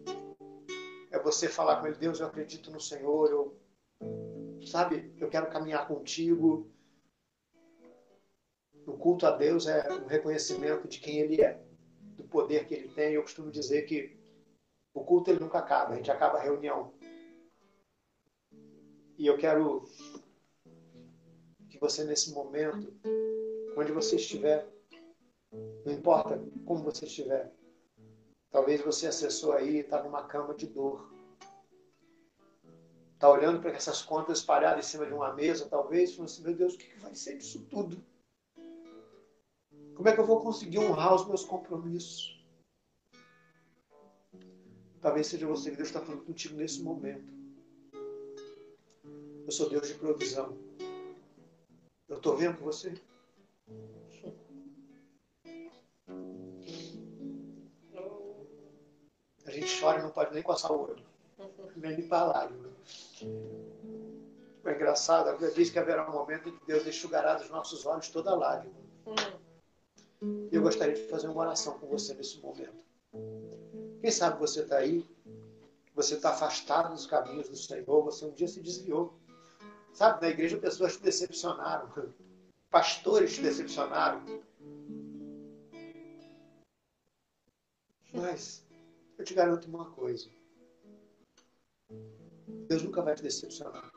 É 1.11 1.19
você 1.19 1.47
falar 1.47 1.79
com 1.79 1.87
Ele, 1.87 1.97
Deus, 1.97 2.19
eu 2.19 2.27
acredito 2.27 2.71
no 2.71 2.79
Senhor, 2.79 3.29
eu, 3.29 3.55
sabe, 4.65 5.13
eu 5.17 5.29
quero 5.29 5.49
caminhar 5.49 5.87
contigo, 5.87 6.69
o 8.85 8.93
culto 8.93 9.25
a 9.25 9.31
Deus 9.31 9.67
é 9.67 9.91
um 9.93 10.05
reconhecimento 10.05 10.87
de 10.87 10.99
quem 10.99 11.19
Ele 11.19 11.41
é, 11.41 11.59
do 12.15 12.23
poder 12.23 12.67
que 12.67 12.73
Ele 12.73 12.89
tem. 12.89 13.13
Eu 13.13 13.21
costumo 13.21 13.51
dizer 13.51 13.83
que 13.83 14.17
o 14.95 15.03
culto 15.03 15.29
ele 15.29 15.41
nunca 15.41 15.59
acaba, 15.59 15.93
a 15.93 15.97
gente 15.97 16.09
acaba 16.09 16.37
a 16.37 16.41
reunião. 16.41 16.93
E 19.17 19.27
eu 19.27 19.37
quero 19.37 19.85
que 21.69 21.77
você, 21.77 22.05
nesse 22.05 22.31
momento, 22.31 22.93
onde 23.77 23.91
você 23.91 24.15
estiver, 24.15 24.67
não 25.85 25.91
importa 25.91 26.41
como 26.65 26.83
você 26.83 27.05
estiver, 27.05 27.53
talvez 28.49 28.81
você 28.81 29.07
acessou 29.07 29.51
aí 29.51 29.75
e 29.75 29.79
está 29.79 30.01
numa 30.01 30.23
cama 30.23 30.53
de 30.53 30.67
dor. 30.67 31.13
Está 33.13 33.29
olhando 33.29 33.61
para 33.61 33.71
essas 33.71 34.01
contas 34.01 34.39
espalhadas 34.39 34.85
em 34.85 34.89
cima 34.89 35.05
de 35.05 35.13
uma 35.13 35.33
mesa, 35.33 35.67
talvez, 35.69 36.13
falando 36.13 36.29
assim, 36.29 36.43
meu 36.43 36.55
Deus, 36.55 36.75
o 36.75 36.77
que 36.77 36.99
vai 36.99 37.15
ser 37.15 37.37
disso 37.37 37.65
tudo? 37.69 38.01
Como 39.95 40.09
é 40.09 40.13
que 40.13 40.19
eu 40.19 40.25
vou 40.25 40.41
conseguir 40.41 40.79
honrar 40.79 41.15
os 41.15 41.25
meus 41.25 41.43
compromissos? 41.43 42.43
Talvez 45.01 45.27
seja 45.27 45.47
você 45.47 45.71
que 45.71 45.77
Deus 45.77 45.87
está 45.87 46.01
falando 46.01 46.25
contigo 46.25 46.57
nesse 46.57 46.81
momento. 46.81 47.33
Eu 49.45 49.51
sou 49.51 49.69
Deus 49.69 49.87
de 49.87 49.93
provisão. 49.93 50.57
Eu 52.09 52.17
estou 52.17 52.35
vendo 52.35 52.59
você. 52.59 52.93
A 59.45 59.51
gente 59.51 59.79
chora 59.79 59.99
e 59.99 60.03
não 60.03 60.09
pode 60.09 60.33
nem 60.33 60.43
coçar 60.43 60.71
o 60.71 60.81
olho, 60.81 61.05
nem 61.75 61.95
limpar 61.95 62.21
a 62.21 62.25
lágrima. 62.25 62.69
É 64.65 64.73
engraçado, 64.73 65.29
a 65.29 65.31
Bíblia 65.33 65.51
diz 65.51 65.69
que 65.69 65.77
haverá 65.77 66.09
um 66.09 66.13
momento 66.13 66.49
em 66.49 66.57
que 66.57 66.65
Deus 66.65 66.85
enxugará 66.87 67.35
dos 67.35 67.49
nossos 67.49 67.85
olhos 67.85 68.09
toda 68.09 68.35
lágrima. 68.35 68.73
E 69.05 69.44
eu 70.51 70.61
gostaria 70.61 70.95
de 70.95 71.07
fazer 71.07 71.27
uma 71.27 71.41
oração 71.41 71.77
com 71.79 71.87
você 71.87 72.13
nesse 72.13 72.39
momento. 72.39 72.73
Quem 74.01 74.11
sabe 74.11 74.39
você 74.39 74.61
está 74.61 74.77
aí, 74.77 75.05
você 75.93 76.15
está 76.15 76.31
afastado 76.31 76.93
dos 76.93 77.05
caminhos 77.05 77.49
do 77.49 77.55
Senhor, 77.55 78.03
você 78.03 78.25
um 78.25 78.31
dia 78.31 78.47
se 78.47 78.59
desviou. 78.59 79.13
Sabe, 79.93 80.21
na 80.21 80.29
igreja 80.29 80.57
pessoas 80.57 80.97
te 80.97 81.03
decepcionaram, 81.03 81.89
pastores 82.69 83.35
te 83.35 83.41
decepcionaram. 83.41 84.23
Mas 88.13 88.65
eu 89.17 89.25
te 89.25 89.33
garanto 89.33 89.65
uma 89.65 89.91
coisa: 89.91 90.29
Deus 92.67 92.83
nunca 92.83 93.01
vai 93.01 93.15
te 93.15 93.23
decepcionar. 93.23 93.91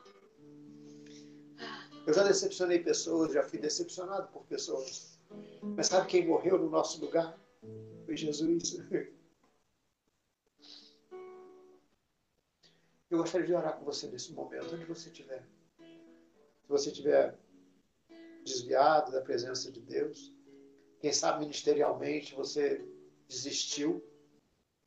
Eu 2.05 2.13
já 2.13 2.23
decepcionei 2.23 2.79
pessoas, 2.79 3.33
já 3.33 3.43
fui 3.43 3.59
decepcionado 3.59 4.27
por 4.29 4.43
pessoas. 4.45 5.08
Mas 5.61 5.87
sabe 5.87 6.07
quem 6.07 6.27
morreu 6.27 6.57
no 6.57 6.69
nosso 6.69 6.99
lugar? 7.03 7.39
Foi 8.05 8.17
Jesus. 8.17 8.77
Eu 13.09 13.17
gostaria 13.17 13.47
de 13.47 13.53
orar 13.53 13.77
com 13.77 13.85
você 13.85 14.07
nesse 14.07 14.33
momento, 14.33 14.75
onde 14.75 14.85
você 14.85 15.09
estiver. 15.09 15.43
Se 15.79 16.67
você 16.67 16.89
estiver 16.89 17.39
desviado 18.43 19.11
da 19.11 19.21
presença 19.21 19.71
de 19.71 19.81
Deus, 19.81 20.31
quem 20.99 21.11
sabe 21.11 21.39
ministerialmente 21.39 22.35
você 22.35 22.87
desistiu, 23.27 24.03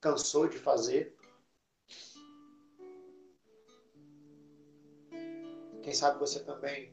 cansou 0.00 0.48
de 0.48 0.58
fazer. 0.58 1.16
Quem 5.82 5.92
sabe 5.92 6.18
você 6.20 6.38
também 6.44 6.92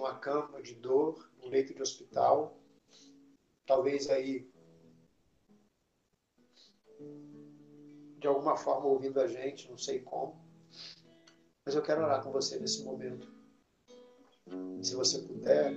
numa 0.00 0.14
cama 0.14 0.62
de 0.62 0.74
dor, 0.74 1.30
num 1.42 1.50
leito 1.50 1.74
de 1.74 1.82
hospital, 1.82 2.56
talvez 3.66 4.08
aí 4.08 4.50
de 8.18 8.26
alguma 8.26 8.56
forma 8.56 8.86
ouvindo 8.86 9.20
a 9.20 9.26
gente, 9.26 9.70
não 9.70 9.76
sei 9.76 10.00
como. 10.00 10.42
Mas 11.64 11.74
eu 11.74 11.82
quero 11.82 12.02
orar 12.02 12.22
com 12.22 12.32
você 12.32 12.58
nesse 12.58 12.82
momento. 12.82 13.30
Se 14.82 14.94
você 14.94 15.18
puder, 15.18 15.72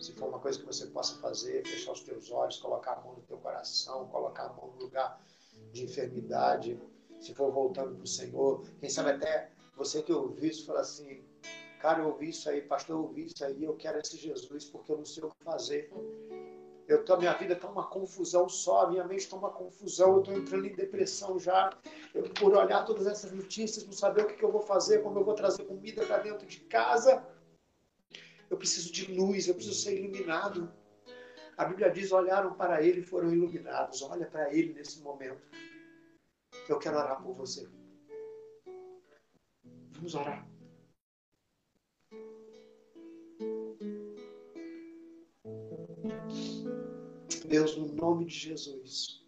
se 0.00 0.12
for 0.14 0.30
uma 0.30 0.38
coisa 0.38 0.58
que 0.58 0.64
você 0.64 0.86
possa 0.86 1.18
fazer, 1.20 1.66
fechar 1.66 1.92
os 1.92 2.02
teus 2.02 2.30
olhos, 2.30 2.58
colocar 2.58 2.92
a 2.94 3.00
mão 3.00 3.14
no 3.14 3.22
teu 3.22 3.36
coração, 3.38 4.08
colocar 4.08 4.44
a 4.46 4.52
mão 4.54 4.72
no 4.72 4.84
lugar 4.84 5.22
de 5.72 5.84
enfermidade, 5.84 6.80
se 7.20 7.34
for 7.34 7.52
voltando 7.52 7.94
para 7.94 8.04
o 8.04 8.06
Senhor, 8.06 8.66
quem 8.80 8.88
sabe 8.88 9.10
até 9.10 9.50
você 9.76 10.02
que 10.02 10.12
ouviu 10.12 10.50
isso 10.50 10.66
fala 10.66 10.80
assim, 10.80 11.22
cara, 11.80 12.00
eu 12.00 12.08
ouvi 12.08 12.28
isso 12.28 12.48
aí, 12.48 12.60
pastor, 12.60 12.96
eu 12.96 13.02
ouvi 13.02 13.26
isso 13.26 13.44
aí, 13.44 13.64
eu 13.64 13.74
quero 13.74 13.98
esse 13.98 14.16
Jesus 14.16 14.64
porque 14.66 14.92
eu 14.92 14.98
não 14.98 15.04
sei 15.04 15.24
o 15.24 15.30
que 15.30 15.44
fazer. 15.44 15.90
Eu 16.86 17.04
tô, 17.04 17.16
minha 17.16 17.32
vida 17.34 17.54
está 17.54 17.68
uma 17.68 17.86
confusão 17.86 18.48
só, 18.48 18.90
minha 18.90 19.04
mente 19.04 19.20
está 19.20 19.36
uma 19.36 19.50
confusão, 19.50 20.14
eu 20.14 20.18
estou 20.18 20.34
entrando 20.34 20.66
em 20.66 20.74
depressão 20.74 21.38
já. 21.38 21.70
Eu, 22.12 22.24
por 22.30 22.54
olhar 22.54 22.84
todas 22.84 23.06
essas 23.06 23.30
notícias, 23.32 23.86
não 23.86 23.92
saber 23.92 24.22
o 24.22 24.26
que, 24.26 24.34
que 24.34 24.44
eu 24.44 24.50
vou 24.50 24.60
fazer, 24.60 25.02
como 25.02 25.18
eu 25.18 25.24
vou 25.24 25.34
trazer 25.34 25.64
comida 25.64 26.04
para 26.04 26.18
dentro 26.18 26.46
de 26.46 26.60
casa. 26.60 27.24
Eu 28.50 28.56
preciso 28.56 28.92
de 28.92 29.12
luz, 29.14 29.46
eu 29.46 29.54
preciso 29.54 29.80
ser 29.80 30.00
iluminado. 30.00 30.70
A 31.56 31.64
Bíblia 31.64 31.90
diz: 31.90 32.10
olharam 32.10 32.54
para 32.54 32.82
ele 32.82 33.00
e 33.00 33.04
foram 33.04 33.32
iluminados. 33.32 34.02
Olha 34.02 34.26
para 34.26 34.52
ele 34.52 34.72
nesse 34.72 35.00
momento. 35.00 35.48
Eu 36.68 36.78
quero 36.78 36.96
orar 36.96 37.22
por 37.22 37.34
você. 37.34 37.68
Vamos 39.92 40.14
orar. 40.16 40.44
Deus, 47.38 47.76
no 47.76 47.86
nome 47.94 48.24
de 48.24 48.34
Jesus. 48.34 49.24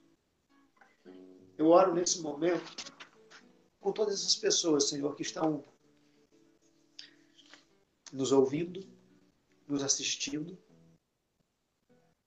Eu 1.56 1.68
oro 1.68 1.94
nesse 1.94 2.20
momento 2.20 2.92
com 3.80 3.92
todas 3.92 4.14
essas 4.14 4.36
pessoas, 4.36 4.88
Senhor, 4.88 5.14
que 5.14 5.22
estão 5.22 5.64
nos 8.12 8.32
ouvindo, 8.32 8.80
nos 9.66 9.82
assistindo, 9.82 10.58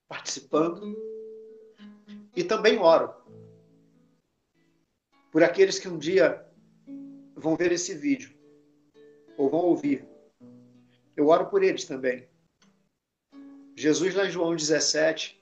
participando. 0.07 0.95
E 2.36 2.43
também 2.43 2.78
oro 2.78 3.13
por 5.32 5.43
aqueles 5.43 5.80
que 5.80 5.88
um 5.88 5.97
dia 5.97 6.45
vão 7.36 7.55
ver 7.55 7.71
esse 7.71 7.93
vídeo 7.93 8.38
ou 9.38 9.49
vão 9.49 9.61
ouvir. 9.61 10.07
Eu 11.15 11.28
oro 11.28 11.49
por 11.49 11.63
eles 11.63 11.86
também. 11.86 12.28
Jesus, 13.76 14.15
lá 14.15 14.26
em 14.26 14.32
João 14.32 14.55
17, 14.55 15.34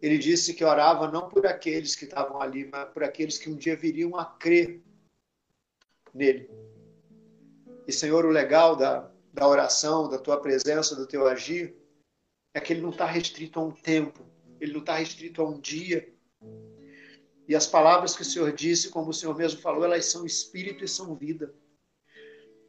ele 0.00 0.18
disse 0.18 0.54
que 0.54 0.64
orava 0.64 1.10
não 1.10 1.28
por 1.28 1.46
aqueles 1.46 1.94
que 1.94 2.04
estavam 2.04 2.40
ali, 2.40 2.68
mas 2.70 2.88
por 2.90 3.02
aqueles 3.02 3.38
que 3.38 3.48
um 3.48 3.56
dia 3.56 3.76
viriam 3.76 4.16
a 4.16 4.24
crer 4.24 4.82
nele. 6.12 6.50
E, 7.86 7.92
Senhor, 7.92 8.24
o 8.24 8.30
legal 8.30 8.76
da, 8.76 9.10
da 9.32 9.48
oração, 9.48 10.08
da 10.08 10.18
tua 10.18 10.40
presença, 10.40 10.94
do 10.94 11.06
teu 11.06 11.26
agir, 11.26 11.74
é 12.52 12.60
que 12.60 12.72
ele 12.72 12.82
não 12.82 12.90
está 12.90 13.06
restrito 13.06 13.60
a 13.60 13.64
um 13.64 13.70
tempo, 13.70 14.24
ele 14.60 14.72
não 14.72 14.80
está 14.80 14.96
restrito 14.96 15.40
a 15.40 15.48
um 15.48 15.60
dia. 15.60 16.12
E 17.48 17.54
as 17.54 17.66
palavras 17.66 18.16
que 18.16 18.22
o 18.22 18.24
Senhor 18.24 18.52
disse, 18.52 18.88
como 18.88 19.10
o 19.10 19.14
Senhor 19.14 19.36
mesmo 19.36 19.60
falou, 19.60 19.84
elas 19.84 20.06
são 20.06 20.26
espírito 20.26 20.84
e 20.84 20.88
são 20.88 21.14
vida. 21.14 21.54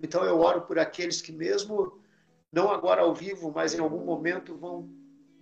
Então 0.02 0.24
eu 0.24 0.40
oro 0.40 0.62
por 0.62 0.78
aqueles 0.78 1.22
que, 1.22 1.32
mesmo 1.32 2.00
não 2.52 2.72
agora 2.72 3.02
ao 3.02 3.14
vivo, 3.14 3.52
mas 3.52 3.74
em 3.74 3.80
algum 3.80 4.06
momento 4.06 4.56
vão 4.56 4.90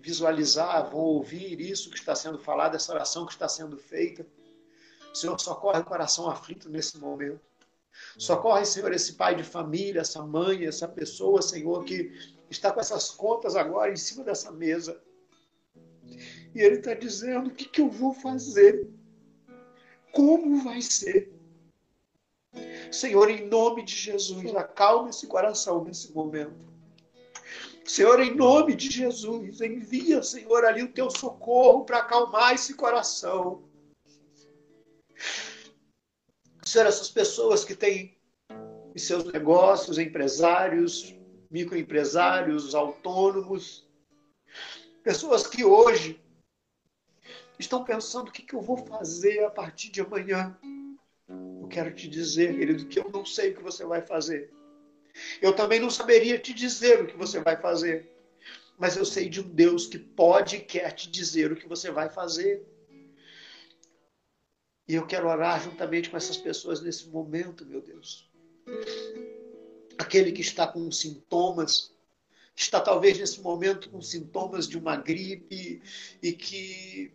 visualizar, 0.06 0.88
vão 0.91 0.99
ouvir 0.99 1.60
isso 1.60 1.89
que 1.89 1.97
está 1.97 2.14
sendo 2.14 2.38
falado, 2.38 2.76
essa 2.76 2.93
oração 2.93 3.26
que 3.26 3.34
está 3.34 3.49
sendo 3.49 3.76
feita. 3.76 4.26
Senhor, 5.12 5.39
socorre 5.39 5.80
o 5.80 5.86
coração 5.86 6.30
aflito 6.30 6.70
nesse 6.70 6.99
momento. 6.99 7.41
Socorre, 8.16 8.66
Senhor, 8.66 8.93
esse 8.93 9.14
pai 9.14 9.34
de 9.36 9.43
família, 9.43 10.01
essa 10.01 10.22
mãe, 10.22 10.66
essa 10.66 10.88
pessoa, 10.88 11.41
Senhor, 11.41 11.84
que 11.86 12.12
está 12.51 12.72
com 12.72 12.80
essas 12.80 13.10
contas 13.10 13.56
agora 13.56 13.91
em 13.91 13.95
cima 13.95 14.24
dessa 14.24 14.51
mesa. 14.51 15.01
E 16.53 16.62
ele 16.62 16.76
está 16.76 16.93
dizendo: 16.93 17.47
o 17.47 17.53
que, 17.53 17.66
que 17.66 17.82
eu 17.82 17.89
vou 17.89 18.14
fazer? 18.14 18.88
Como 20.12 20.64
vai 20.64 20.82
ser? 20.82 21.34
Senhor, 22.91 23.30
em 23.32 23.47
nome 23.47 23.84
de 23.84 23.95
Jesus, 23.95 24.56
acalme 24.56 25.10
esse 25.10 25.26
coração 25.26 25.84
nesse 25.84 26.14
momento. 26.14 26.75
Senhor, 27.86 28.20
em 28.20 28.36
nome 28.36 28.76
de 28.76 28.90
Jesus, 28.90 29.62
envia, 29.62 30.24
Senhor, 30.24 30.66
ali 30.66 30.82
o 30.82 30.92
teu 30.92 31.10
socorro 31.12 31.86
para 31.86 32.00
acalmar 32.00 32.56
esse 32.56 32.74
coração. 32.74 33.64
Senhor, 36.66 36.88
essas 36.88 37.12
pessoas 37.12 37.64
que 37.64 37.76
têm 37.76 38.18
em 38.96 38.98
seus 38.98 39.24
negócios, 39.32 40.00
empresários, 40.00 41.16
microempresários, 41.52 42.74
autônomos, 42.74 43.88
pessoas 45.04 45.46
que 45.46 45.64
hoje 45.64 46.20
estão 47.60 47.84
pensando 47.84 48.30
o 48.30 48.32
que, 48.32 48.42
que 48.42 48.56
eu 48.56 48.62
vou 48.62 48.78
fazer 48.78 49.44
a 49.44 49.52
partir 49.52 49.92
de 49.92 50.02
amanhã. 50.02 50.58
Eu 51.30 51.68
quero 51.70 51.94
te 51.94 52.08
dizer, 52.08 52.58
querido, 52.58 52.88
que 52.88 53.00
eu 53.00 53.12
não 53.12 53.24
sei 53.24 53.52
o 53.52 53.58
que 53.58 53.62
você 53.62 53.86
vai 53.86 54.02
fazer. 54.02 54.52
Eu 55.41 55.53
também 55.53 55.80
não 55.80 55.89
saberia 55.89 56.38
te 56.38 56.53
dizer 56.53 57.01
o 57.01 57.07
que 57.07 57.16
você 57.16 57.39
vai 57.39 57.55
fazer. 57.55 58.09
Mas 58.78 58.97
eu 58.97 59.05
sei 59.05 59.30
de 59.30 59.39
um 59.39 59.47
Deus 59.47 59.88
que 59.88 59.97
pode 59.97 60.57
e 60.57 60.61
quer 60.61 60.91
te 60.91 61.09
dizer 61.09 61.51
o 61.51 61.55
que 61.55 61.68
você 61.68 61.89
vai 61.89 62.09
fazer. 62.09 62.66
E 64.88 64.93
eu 64.93 65.05
quero 65.05 65.28
orar 65.28 65.63
juntamente 65.63 66.09
com 66.09 66.18
essas 66.18 66.38
pessoas 66.38 66.82
nesse 66.82 67.07
momento, 67.07 67.66
meu 67.66 67.82
Deus. 67.82 68.30
Aquele 69.97 70.32
que 70.32 70.41
está 70.41 70.68
com 70.68 70.91
sintomas, 70.91 71.91
está 72.55 72.80
talvez 72.80 73.18
nesse 73.18 73.41
momento 73.41 73.89
com 73.89 74.01
sintomas 74.01 74.68
de 74.68 74.78
uma 74.78 74.95
gripe 74.95 75.82
e 76.22 76.34
que 76.34 77.11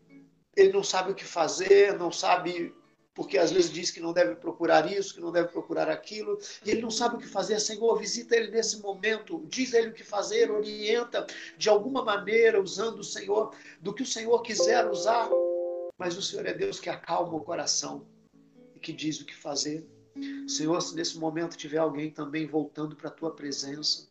ele 0.57 0.72
não 0.72 0.82
sabe 0.82 1.12
o 1.12 1.14
que 1.14 1.24
fazer, 1.24 1.96
não 1.98 2.11
sabe 2.11 2.74
porque 3.15 3.39
às 3.39 3.51
vezes 3.51 3.73
diz 3.73 3.91
que 3.91 4.01
não 4.01 4.13
deve 4.13 4.37
procurar 4.37 4.91
isso, 4.91 5.15
que 5.15 5.21
não 5.21 5.33
deve 5.33 5.49
procurar 5.49 5.89
aquilo, 5.89 6.39
e 6.65 6.71
ele 6.71 6.83
não 6.83 6.91
sabe 6.91 7.17
o 7.17 7.19
que 7.19 7.27
fazer. 7.27 7.59
Senhor, 7.61 7.99
visita 7.99 8.37
ele 8.37 8.51
nesse 8.51 8.81
momento, 8.81 9.45
diz 9.49 9.75
ele 9.75 9.89
o 9.89 9.95
que 9.95 10.05
fazer, 10.05 10.51
orienta 10.51 11.27
de 11.59 11.69
alguma 11.69 12.05
maneira, 12.05 12.61
usando 12.61 13.01
o 13.01 13.05
Senhor, 13.05 13.55
do 13.81 13.93
que 13.93 14.03
o 14.03 14.07
Senhor 14.07 14.41
quiser 14.43 14.89
usar 14.89 15.31
mas 16.01 16.17
o 16.17 16.23
Senhor 16.23 16.47
é 16.47 16.55
Deus 16.55 16.81
que 16.81 16.89
acalma 16.89 17.37
o 17.37 17.43
coração 17.43 18.07
e 18.75 18.81
que 18.81 18.91
diz 18.91 19.21
o 19.21 19.27
que 19.27 19.37
fazer. 19.37 19.87
Senhor, 20.49 20.81
se 20.81 20.97
nesse 20.97 21.19
momento 21.19 21.59
tiver 21.59 21.77
alguém 21.77 22.11
também 22.11 22.47
voltando 22.47 22.97
para 22.97 23.09
a 23.09 23.13
tua 23.13 23.37
presença, 23.37 24.09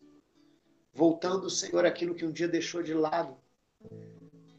voltando, 0.94 1.50
Senhor, 1.50 1.88
aquilo 1.88 2.14
que 2.14 2.24
um 2.24 2.32
dia 2.32 2.48
deixou 2.48 2.84
de 2.84 2.94
lado, 2.94 3.36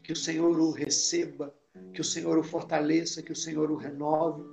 que 0.03 0.11
o 0.11 0.15
Senhor 0.15 0.59
o 0.59 0.71
receba, 0.71 1.55
que 1.93 2.01
o 2.01 2.03
Senhor 2.03 2.37
o 2.37 2.43
fortaleça, 2.43 3.21
que 3.21 3.31
o 3.31 3.35
Senhor 3.35 3.71
o 3.71 3.75
renove. 3.75 4.43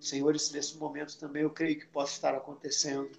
Senhor, 0.00 0.38
se 0.38 0.52
nesse 0.52 0.76
momento 0.76 1.18
também 1.18 1.42
eu 1.42 1.50
creio 1.50 1.78
que 1.78 1.86
possa 1.86 2.12
estar 2.12 2.34
acontecendo. 2.34 3.10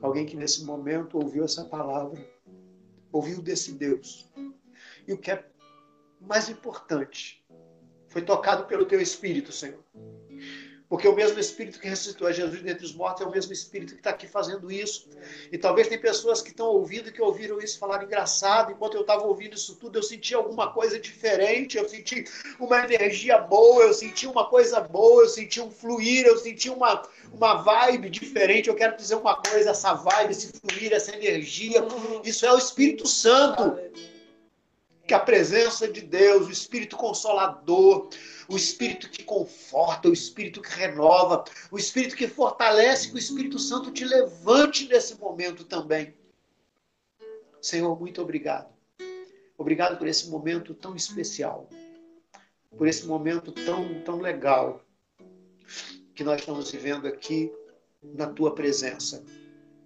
Alguém 0.00 0.26
que 0.26 0.36
nesse 0.36 0.64
momento 0.64 1.18
ouviu 1.18 1.44
essa 1.44 1.64
palavra, 1.64 2.20
ouviu 3.12 3.40
desse 3.40 3.72
Deus. 3.72 4.28
E 5.06 5.12
o 5.12 5.18
que 5.18 5.30
é 5.30 5.48
mais 6.20 6.48
importante, 6.48 7.44
foi 8.08 8.22
tocado 8.22 8.64
pelo 8.66 8.86
teu 8.86 9.00
Espírito, 9.00 9.52
Senhor. 9.52 9.84
Porque 10.88 11.08
o 11.08 11.14
mesmo 11.14 11.40
Espírito 11.40 11.80
que 11.80 11.88
ressuscitou 11.88 12.26
a 12.26 12.32
Jesus 12.32 12.60
dentre 12.62 12.84
os 12.84 12.94
mortos 12.94 13.22
é 13.22 13.28
o 13.28 13.30
mesmo 13.30 13.52
Espírito 13.52 13.94
que 13.94 14.00
está 14.00 14.10
aqui 14.10 14.26
fazendo 14.26 14.70
isso. 14.70 15.08
E 15.50 15.56
talvez 15.56 15.88
tem 15.88 15.98
pessoas 15.98 16.42
que 16.42 16.50
estão 16.50 16.66
ouvindo, 16.66 17.10
que 17.10 17.22
ouviram 17.22 17.58
isso 17.58 17.78
falar 17.78 18.04
engraçado. 18.04 18.70
Enquanto 18.70 18.94
eu 18.94 19.00
estava 19.00 19.24
ouvindo 19.24 19.54
isso 19.54 19.76
tudo, 19.76 19.98
eu 19.98 20.02
senti 20.02 20.34
alguma 20.34 20.72
coisa 20.72 21.00
diferente. 21.00 21.78
Eu 21.78 21.88
senti 21.88 22.24
uma 22.60 22.84
energia 22.84 23.38
boa, 23.38 23.84
eu 23.84 23.94
senti 23.94 24.26
uma 24.26 24.46
coisa 24.46 24.80
boa, 24.80 25.22
eu 25.22 25.28
senti 25.28 25.60
um 25.60 25.70
fluir, 25.70 26.26
eu 26.26 26.36
senti 26.36 26.68
uma, 26.68 27.02
uma 27.32 27.54
vibe 27.62 28.10
diferente. 28.10 28.68
Eu 28.68 28.74
quero 28.74 28.96
dizer 28.96 29.14
uma 29.14 29.36
coisa: 29.36 29.70
essa 29.70 29.94
vibe, 29.94 30.32
esse 30.32 30.52
fluir, 30.52 30.92
essa 30.92 31.14
energia, 31.16 31.82
isso 32.22 32.44
é 32.44 32.52
o 32.52 32.58
Espírito 32.58 33.06
Santo 33.08 33.78
que 35.06 35.14
a 35.14 35.20
presença 35.20 35.86
de 35.86 36.00
Deus, 36.00 36.46
o 36.48 36.52
Espírito 36.52 36.96
Consolador, 36.96 38.08
o 38.48 38.56
Espírito 38.56 39.10
que 39.10 39.22
conforta, 39.22 40.08
o 40.08 40.12
Espírito 40.12 40.62
que 40.62 40.70
renova, 40.70 41.44
o 41.70 41.78
Espírito 41.78 42.16
que 42.16 42.26
fortalece, 42.26 43.08
que 43.08 43.14
o 43.14 43.18
Espírito 43.18 43.58
Santo 43.58 43.90
te 43.90 44.04
levante 44.04 44.88
nesse 44.88 45.16
momento 45.16 45.64
também. 45.64 46.14
Senhor, 47.60 47.98
muito 47.98 48.22
obrigado. 48.22 48.72
Obrigado 49.56 49.98
por 49.98 50.08
esse 50.08 50.28
momento 50.28 50.74
tão 50.74 50.96
especial, 50.96 51.68
por 52.76 52.88
esse 52.88 53.06
momento 53.06 53.52
tão, 53.52 54.02
tão 54.02 54.20
legal 54.20 54.82
que 56.14 56.24
nós 56.24 56.40
estamos 56.40 56.70
vivendo 56.70 57.06
aqui 57.06 57.52
na 58.02 58.26
tua 58.26 58.54
presença, 58.54 59.24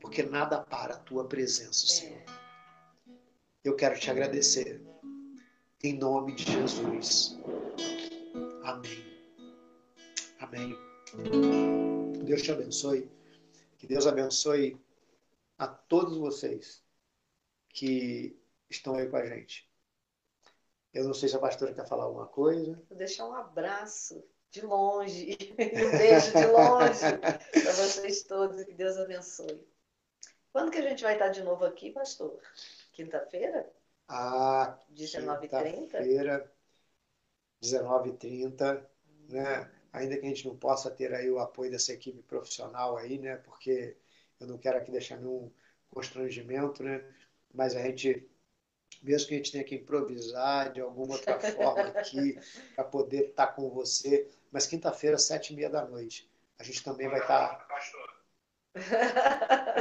porque 0.00 0.22
nada 0.22 0.58
para 0.58 0.94
a 0.94 0.98
tua 0.98 1.24
presença, 1.24 1.86
Senhor. 1.86 2.22
Eu 3.62 3.76
quero 3.76 3.98
te 3.98 4.10
agradecer 4.10 4.80
em 5.82 5.96
nome 5.96 6.34
de 6.34 6.44
Jesus. 6.44 7.38
Amém. 8.64 9.04
Amém. 10.40 10.76
Deus 12.24 12.42
te 12.42 12.50
abençoe. 12.50 13.10
Que 13.78 13.86
Deus 13.86 14.06
abençoe 14.06 14.76
a 15.56 15.68
todos 15.68 16.16
vocês 16.16 16.82
que 17.68 18.36
estão 18.68 18.96
aí 18.96 19.08
com 19.08 19.16
a 19.16 19.26
gente. 19.26 19.68
Eu 20.92 21.04
não 21.04 21.14
sei 21.14 21.28
se 21.28 21.36
a 21.36 21.40
pastora 21.40 21.72
quer 21.72 21.86
falar 21.86 22.04
alguma 22.04 22.26
coisa. 22.26 22.82
Vou 22.88 22.98
deixar 22.98 23.28
um 23.28 23.34
abraço 23.34 24.24
de 24.50 24.62
longe, 24.62 25.36
um 25.52 25.98
beijo 25.98 26.32
de 26.32 26.46
longe 26.46 27.18
para 27.62 27.72
vocês 27.72 28.24
todos 28.24 28.60
e 28.60 28.64
que 28.64 28.74
Deus 28.74 28.96
abençoe. 28.96 29.64
Quando 30.52 30.72
que 30.72 30.78
a 30.78 30.88
gente 30.88 31.04
vai 31.04 31.12
estar 31.12 31.28
de 31.28 31.42
novo 31.42 31.64
aqui, 31.64 31.92
pastor? 31.92 32.40
Quinta-feira? 32.92 33.70
Ah, 34.08 34.78
19h30? 34.88 35.72
Quinta-feira, 35.72 36.52
19h30, 37.60 38.88
né? 39.28 39.70
Ainda 39.92 40.16
que 40.16 40.26
a 40.26 40.28
gente 40.28 40.46
não 40.46 40.56
possa 40.56 40.90
ter 40.90 41.14
aí 41.14 41.30
o 41.30 41.38
apoio 41.38 41.70
dessa 41.70 41.92
equipe 41.92 42.22
profissional 42.22 42.96
aí, 42.96 43.18
né? 43.18 43.36
Porque 43.36 43.96
eu 44.40 44.46
não 44.46 44.58
quero 44.58 44.78
aqui 44.78 44.90
deixar 44.90 45.16
nenhum 45.16 45.50
constrangimento, 45.90 46.82
né? 46.82 47.04
Mas 47.52 47.74
a 47.76 47.82
gente, 47.82 48.26
mesmo 49.02 49.28
que 49.28 49.34
a 49.34 49.36
gente 49.38 49.52
tenha 49.52 49.64
que 49.64 49.74
improvisar 49.74 50.72
de 50.72 50.80
alguma 50.80 51.14
outra 51.14 51.38
forma 51.40 51.88
aqui 51.88 52.38
para 52.74 52.84
poder 52.84 53.30
estar 53.30 53.48
com 53.48 53.68
você, 53.70 54.30
mas 54.50 54.66
quinta-feira, 54.66 55.18
sete 55.18 55.52
e 55.52 55.56
meia 55.56 55.68
da 55.70 55.84
noite, 55.84 56.30
a 56.58 56.62
gente 56.62 56.82
também 56.82 57.08
vai 57.08 57.20
estar. 57.20 57.66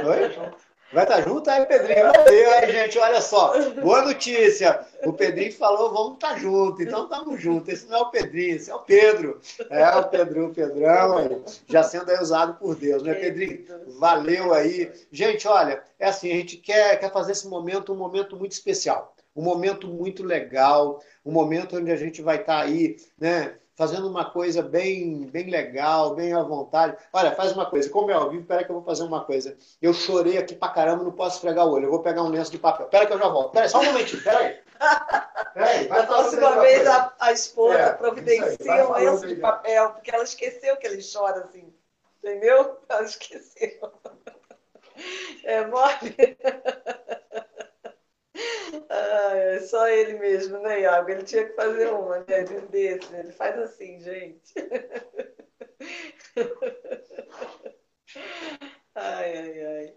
Oi? 0.04 0.67
Vai 0.90 1.04
estar 1.04 1.20
junto 1.20 1.50
aí, 1.50 1.66
Pedrinho? 1.66 2.10
Valeu 2.12 2.52
aí, 2.52 2.72
gente. 2.72 2.98
Olha 2.98 3.20
só, 3.20 3.52
boa 3.82 4.02
notícia. 4.02 4.86
O 5.04 5.12
Pedrinho 5.12 5.52
falou, 5.52 5.92
vamos 5.92 6.14
estar 6.14 6.38
junto. 6.38 6.82
Então 6.82 7.04
estamos 7.04 7.40
juntos. 7.40 7.68
Esse 7.68 7.86
não 7.88 7.98
é 7.98 8.00
o 8.00 8.10
Pedrinho, 8.10 8.56
esse 8.56 8.70
é 8.70 8.74
o 8.74 8.80
Pedro. 8.80 9.38
É 9.68 9.96
o 9.96 10.08
Pedro, 10.08 10.46
o 10.46 10.54
Pedrão, 10.54 11.44
já 11.66 11.82
sendo 11.82 12.10
aí 12.10 12.18
usado 12.18 12.54
por 12.54 12.74
Deus, 12.74 13.02
né, 13.02 13.14
Pedrinho? 13.14 13.64
Valeu 13.98 14.54
aí. 14.54 14.90
Gente, 15.12 15.46
olha, 15.46 15.82
é 15.98 16.08
assim, 16.08 16.32
a 16.32 16.36
gente 16.36 16.56
quer, 16.56 16.98
quer 16.98 17.12
fazer 17.12 17.32
esse 17.32 17.46
momento 17.46 17.92
um 17.92 17.96
momento 17.96 18.34
muito 18.34 18.52
especial. 18.52 19.14
Um 19.36 19.42
momento 19.42 19.86
muito 19.86 20.24
legal, 20.24 21.00
um 21.24 21.30
momento 21.30 21.76
onde 21.76 21.92
a 21.92 21.96
gente 21.96 22.22
vai 22.22 22.36
estar 22.36 22.60
aí, 22.60 22.96
né? 23.20 23.54
Fazendo 23.78 24.08
uma 24.08 24.24
coisa 24.24 24.60
bem, 24.60 25.24
bem 25.26 25.48
legal, 25.48 26.16
bem 26.16 26.34
à 26.34 26.42
vontade. 26.42 26.96
Olha, 27.12 27.30
faz 27.36 27.52
uma 27.52 27.64
coisa, 27.64 27.88
como 27.88 28.10
é 28.10 28.14
ao 28.14 28.28
vivo, 28.28 28.44
peraí 28.44 28.64
que 28.64 28.70
eu 28.72 28.74
vou 28.74 28.84
fazer 28.84 29.04
uma 29.04 29.24
coisa. 29.24 29.56
Eu 29.80 29.94
chorei 29.94 30.36
aqui 30.36 30.56
pra 30.56 30.70
caramba, 30.70 31.04
não 31.04 31.12
posso 31.12 31.36
esfregar 31.36 31.64
o 31.64 31.70
olho. 31.70 31.84
Eu 31.84 31.90
vou 31.90 32.02
pegar 32.02 32.24
um 32.24 32.28
lenço 32.28 32.50
de 32.50 32.58
papel. 32.58 32.88
Peraí 32.88 33.06
que 33.06 33.12
eu 33.12 33.18
já 33.18 33.28
volto. 33.28 33.52
Peraí, 33.52 33.68
só 33.68 33.80
um 33.80 33.84
momentinho, 33.84 34.24
peraí. 34.24 34.58
Peraí, 35.54 35.86
vai 35.86 36.00
da 36.00 36.06
próxima 36.08 36.60
vez 36.60 36.86
a, 36.88 37.14
a 37.20 37.32
esposa 37.32 37.78
é, 37.78 37.92
providencia 37.92 38.88
um 38.88 38.92
lenço 38.94 39.28
de 39.28 39.36
papel, 39.36 39.90
porque 39.90 40.12
ela 40.12 40.24
esqueceu 40.24 40.76
que 40.76 40.86
ele 40.88 41.00
chora 41.00 41.44
assim. 41.44 41.72
Entendeu? 42.18 42.78
Ela 42.88 43.04
esqueceu. 43.04 43.92
É 45.44 45.64
mole. 45.64 46.16
Ah, 48.90 49.60
só 49.60 49.88
ele 49.88 50.18
mesmo, 50.18 50.58
né, 50.60 50.80
Iago? 50.82 51.10
Ele 51.10 51.22
tinha 51.22 51.44
que 51.44 51.54
fazer 51.54 51.88
uma, 51.88 52.18
né? 52.20 52.44
Desse, 52.70 53.10
né? 53.12 53.20
Ele 53.20 53.32
faz 53.32 53.58
assim, 53.58 54.00
gente. 54.00 54.54
Ai, 58.94 59.38
ai, 59.38 59.66
ai. 59.66 59.94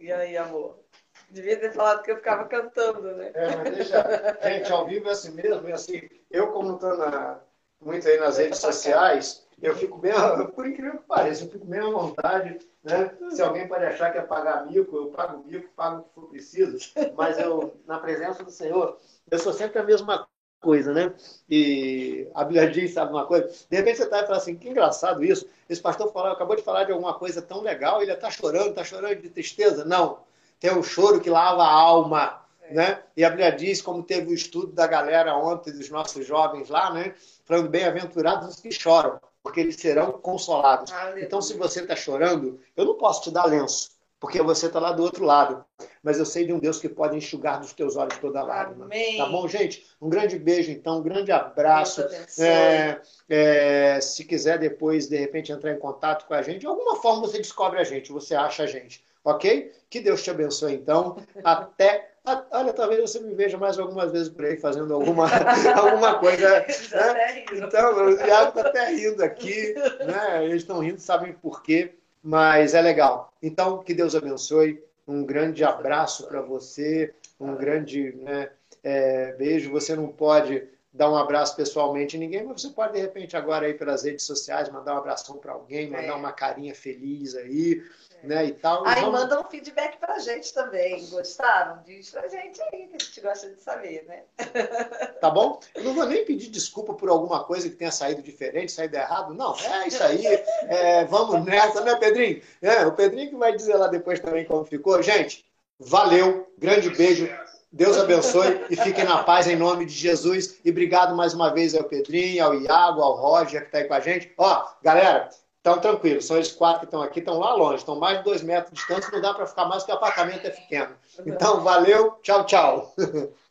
E 0.00 0.12
aí, 0.12 0.36
amor? 0.36 0.84
Devia 1.30 1.58
ter 1.58 1.72
falado 1.72 2.02
que 2.02 2.10
eu 2.10 2.16
ficava 2.16 2.44
cantando, 2.46 3.16
né? 3.16 3.32
É, 3.34 3.56
mas 3.56 3.74
deixa. 3.76 4.38
Gente, 4.42 4.72
ao 4.72 4.86
vivo 4.86 5.08
é 5.08 5.12
assim 5.12 5.32
mesmo, 5.32 5.68
é 5.68 5.72
assim. 5.72 6.08
Eu, 6.30 6.52
como 6.52 6.74
estou 6.74 6.96
na, 6.96 7.40
muito 7.84 8.08
aí 8.08 8.18
nas 8.18 8.38
redes 8.38 8.58
sociais, 8.58 9.46
eu 9.62 9.76
fico 9.76 9.98
bem, 9.98 10.12
por 10.54 10.66
incrível 10.66 10.98
que 10.98 11.06
pareça, 11.06 11.44
eu 11.44 11.50
fico 11.50 11.66
bem 11.66 11.80
à 11.80 11.90
vontade, 11.90 12.58
né? 12.82 13.16
Se 13.30 13.42
alguém 13.42 13.68
pode 13.68 13.84
achar 13.84 14.10
que 14.12 14.18
é 14.18 14.22
pagar 14.22 14.66
mico, 14.66 14.96
eu 14.96 15.06
pago 15.06 15.44
mico, 15.46 15.68
pago 15.74 16.00
o 16.00 16.02
que 16.04 16.14
for 16.14 16.28
preciso, 16.28 16.92
mas 17.16 17.38
eu, 17.38 17.80
na 17.86 17.98
presença 17.98 18.42
do 18.42 18.50
Senhor, 18.50 18.98
eu 19.30 19.38
sou 19.38 19.52
sempre 19.52 19.78
a 19.78 19.84
mesma 19.84 20.26
coisa, 20.60 20.92
né? 20.92 21.14
E 21.48 22.28
a 22.34 22.42
Bíblia 22.42 22.70
diz, 22.70 22.94
sabe 22.94 23.12
uma 23.12 23.26
coisa? 23.26 23.46
De 23.68 23.76
repente 23.76 23.98
você 23.98 24.04
está 24.04 24.22
e 24.22 24.26
fala 24.26 24.38
assim, 24.38 24.56
que 24.56 24.68
engraçado 24.68 25.22
isso, 25.22 25.46
esse 25.68 25.80
pastor 25.80 26.10
falou, 26.12 26.32
acabou 26.32 26.56
de 26.56 26.62
falar 26.62 26.84
de 26.84 26.92
alguma 26.92 27.14
coisa 27.14 27.42
tão 27.42 27.60
legal, 27.60 28.02
ele 28.02 28.12
está 28.12 28.30
chorando, 28.30 28.70
está 28.70 28.82
chorando 28.82 29.20
de 29.20 29.28
tristeza. 29.28 29.84
Não, 29.84 30.20
tem 30.58 30.72
um 30.72 30.82
choro 30.82 31.20
que 31.20 31.30
lava 31.30 31.62
a 31.62 31.70
alma. 31.70 32.43
Né? 32.70 33.02
E 33.16 33.24
a 33.24 33.30
Bíblia 33.30 33.52
diz, 33.52 33.82
como 33.82 34.02
teve 34.02 34.30
o 34.30 34.34
estudo 34.34 34.72
da 34.72 34.86
galera 34.86 35.36
ontem, 35.36 35.72
dos 35.72 35.90
nossos 35.90 36.26
jovens 36.26 36.68
lá, 36.68 36.92
né? 36.92 37.14
Falando, 37.44 37.68
bem-aventurados 37.68 38.48
os 38.48 38.60
que 38.60 38.72
choram 38.72 39.20
porque 39.44 39.60
eles 39.60 39.76
serão 39.76 40.10
consolados. 40.12 40.90
Aleluia. 40.90 41.22
Então, 41.22 41.42
se 41.42 41.52
você 41.52 41.82
está 41.82 41.94
chorando, 41.94 42.58
eu 42.74 42.86
não 42.86 42.94
posso 42.94 43.24
te 43.24 43.30
dar 43.30 43.44
lenço, 43.44 43.90
porque 44.18 44.40
você 44.40 44.66
está 44.66 44.80
lá 44.80 44.90
do 44.90 45.02
outro 45.02 45.22
lado. 45.22 45.62
Mas 46.02 46.18
eu 46.18 46.24
sei 46.24 46.46
de 46.46 46.52
um 46.52 46.58
Deus 46.58 46.80
que 46.80 46.88
pode 46.88 47.14
enxugar 47.14 47.60
dos 47.60 47.74
teus 47.74 47.94
olhos 47.94 48.16
toda 48.16 48.42
lágrima. 48.42 48.86
Amém. 48.86 49.18
Tá 49.18 49.26
bom, 49.26 49.46
gente? 49.46 49.86
Um 50.00 50.08
grande 50.08 50.38
beijo, 50.38 50.70
então, 50.70 50.98
um 50.98 51.02
grande 51.02 51.30
abraço. 51.30 52.02
É, 52.38 52.98
é, 53.28 54.00
se 54.00 54.24
quiser 54.24 54.58
depois, 54.58 55.08
de 55.08 55.18
repente, 55.18 55.52
entrar 55.52 55.72
em 55.72 55.78
contato 55.78 56.26
com 56.26 56.32
a 56.32 56.40
gente, 56.40 56.60
de 56.60 56.66
alguma 56.66 56.96
forma 56.96 57.20
você 57.20 57.36
descobre 57.36 57.78
a 57.78 57.84
gente, 57.84 58.10
você 58.10 58.34
acha 58.34 58.62
a 58.62 58.66
gente. 58.66 59.04
Ok? 59.24 59.72
Que 59.88 60.00
Deus 60.00 60.22
te 60.22 60.30
abençoe, 60.30 60.74
então. 60.74 61.16
Até 61.42 62.14
ah, 62.26 62.42
olha, 62.52 62.72
talvez 62.72 63.02
você 63.02 63.20
me 63.20 63.34
veja 63.34 63.58
mais 63.58 63.78
algumas 63.78 64.10
vezes 64.10 64.30
por 64.30 64.46
aí 64.46 64.56
fazendo 64.56 64.94
alguma, 64.94 65.28
alguma 65.76 66.18
coisa. 66.18 66.64
Né? 66.94 67.44
Então, 67.52 68.06
o 68.06 68.10
Iago 68.12 68.58
está 68.58 68.68
até 68.68 68.88
rindo 68.90 69.22
aqui, 69.22 69.74
né? 70.06 70.44
eles 70.44 70.62
estão 70.62 70.78
rindo, 70.78 70.98
sabem 71.00 71.34
por 71.34 71.62
quê, 71.62 71.94
mas 72.22 72.72
é 72.72 72.80
legal. 72.80 73.32
Então, 73.42 73.82
que 73.82 73.92
Deus 73.92 74.14
abençoe. 74.14 74.82
Um 75.06 75.22
grande 75.22 75.62
abraço 75.62 76.26
para 76.26 76.40
você, 76.40 77.12
um 77.38 77.54
grande 77.54 78.16
né, 78.16 78.48
é, 78.82 79.32
beijo. 79.32 79.70
Você 79.72 79.94
não 79.94 80.08
pode 80.08 80.66
dar 80.90 81.10
um 81.10 81.16
abraço 81.16 81.54
pessoalmente 81.54 82.16
em 82.16 82.20
ninguém, 82.20 82.42
mas 82.42 82.62
você 82.62 82.70
pode, 82.70 82.94
de 82.94 83.00
repente, 83.00 83.36
agora 83.36 83.66
aí 83.66 83.74
pelas 83.74 84.04
redes 84.04 84.24
sociais, 84.24 84.70
mandar 84.70 84.94
um 84.94 84.98
abração 84.98 85.36
para 85.36 85.52
alguém, 85.52 85.90
mandar 85.90 86.04
é. 86.04 86.12
uma 86.14 86.32
carinha 86.32 86.74
feliz 86.74 87.34
aí 87.34 87.82
né, 88.26 88.46
e 88.46 88.52
tal. 88.52 88.86
Aí 88.86 89.00
vamos... 89.00 89.20
manda 89.20 89.40
um 89.40 89.44
feedback 89.44 89.98
pra 89.98 90.18
gente 90.18 90.52
também. 90.52 91.06
Gostaram? 91.08 91.82
Diz 91.84 92.10
pra 92.10 92.26
gente 92.28 92.60
aí, 92.62 92.88
que 92.88 92.96
a 92.96 92.98
gente 92.98 93.20
gosta 93.20 93.50
de 93.50 93.60
saber, 93.60 94.04
né? 94.06 94.22
Tá 95.20 95.30
bom? 95.30 95.58
Eu 95.74 95.84
não 95.84 95.94
vou 95.94 96.04
nem 96.04 96.24
pedir 96.24 96.50
desculpa 96.50 96.92
por 96.92 97.08
alguma 97.08 97.44
coisa 97.44 97.68
que 97.68 97.76
tenha 97.76 97.90
saído 97.90 98.20
diferente, 98.20 98.72
saído 98.72 98.96
errado. 98.96 99.32
Não, 99.32 99.54
é 99.56 99.88
isso 99.88 100.02
aí. 100.02 100.26
É, 100.68 101.04
vamos 101.06 101.42
nessa, 101.46 101.82
né, 101.82 101.96
Pedrinho? 101.96 102.42
É, 102.60 102.84
o 102.84 102.92
Pedrinho 102.92 103.30
que 103.30 103.36
vai 103.36 103.54
dizer 103.54 103.76
lá 103.76 103.86
depois 103.86 104.20
também 104.20 104.44
como 104.44 104.66
ficou. 104.66 105.02
Gente, 105.02 105.44
valeu, 105.78 106.52
grande 106.58 106.90
beijo. 106.90 107.28
Deus 107.74 107.98
abençoe 107.98 108.66
e 108.70 108.76
fiquem 108.76 109.04
na 109.04 109.24
paz 109.24 109.48
em 109.48 109.56
nome 109.56 109.84
de 109.84 109.92
Jesus. 109.92 110.60
E 110.64 110.70
obrigado 110.70 111.16
mais 111.16 111.34
uma 111.34 111.52
vez 111.52 111.74
ao 111.74 111.82
Pedrinho, 111.82 112.44
ao 112.44 112.54
Iago, 112.54 113.02
ao 113.02 113.16
Roger 113.16 113.62
que 113.62 113.66
está 113.66 113.78
aí 113.78 113.84
com 113.84 113.94
a 113.94 114.00
gente. 114.00 114.32
Ó, 114.38 114.64
galera, 114.80 115.28
então, 115.64 115.78
tranquilo, 115.78 116.20
são 116.20 116.36
eles 116.36 116.52
quatro 116.52 116.80
que 116.80 116.84
estão 116.84 117.00
aqui, 117.00 117.20
estão 117.20 117.38
lá 117.38 117.54
longe, 117.54 117.76
estão 117.76 117.98
mais 117.98 118.18
de 118.18 118.24
dois 118.24 118.42
metros 118.42 118.68
de 118.68 118.76
distância, 118.76 119.10
não 119.10 119.22
dá 119.22 119.32
para 119.32 119.46
ficar 119.46 119.64
mais 119.64 119.82
porque 119.82 119.92
o 119.92 119.96
apartamento 119.96 120.44
é 120.44 120.50
pequeno. 120.50 120.94
Então, 121.24 121.62
valeu, 121.62 122.18
tchau, 122.22 122.44
tchau. 122.44 122.94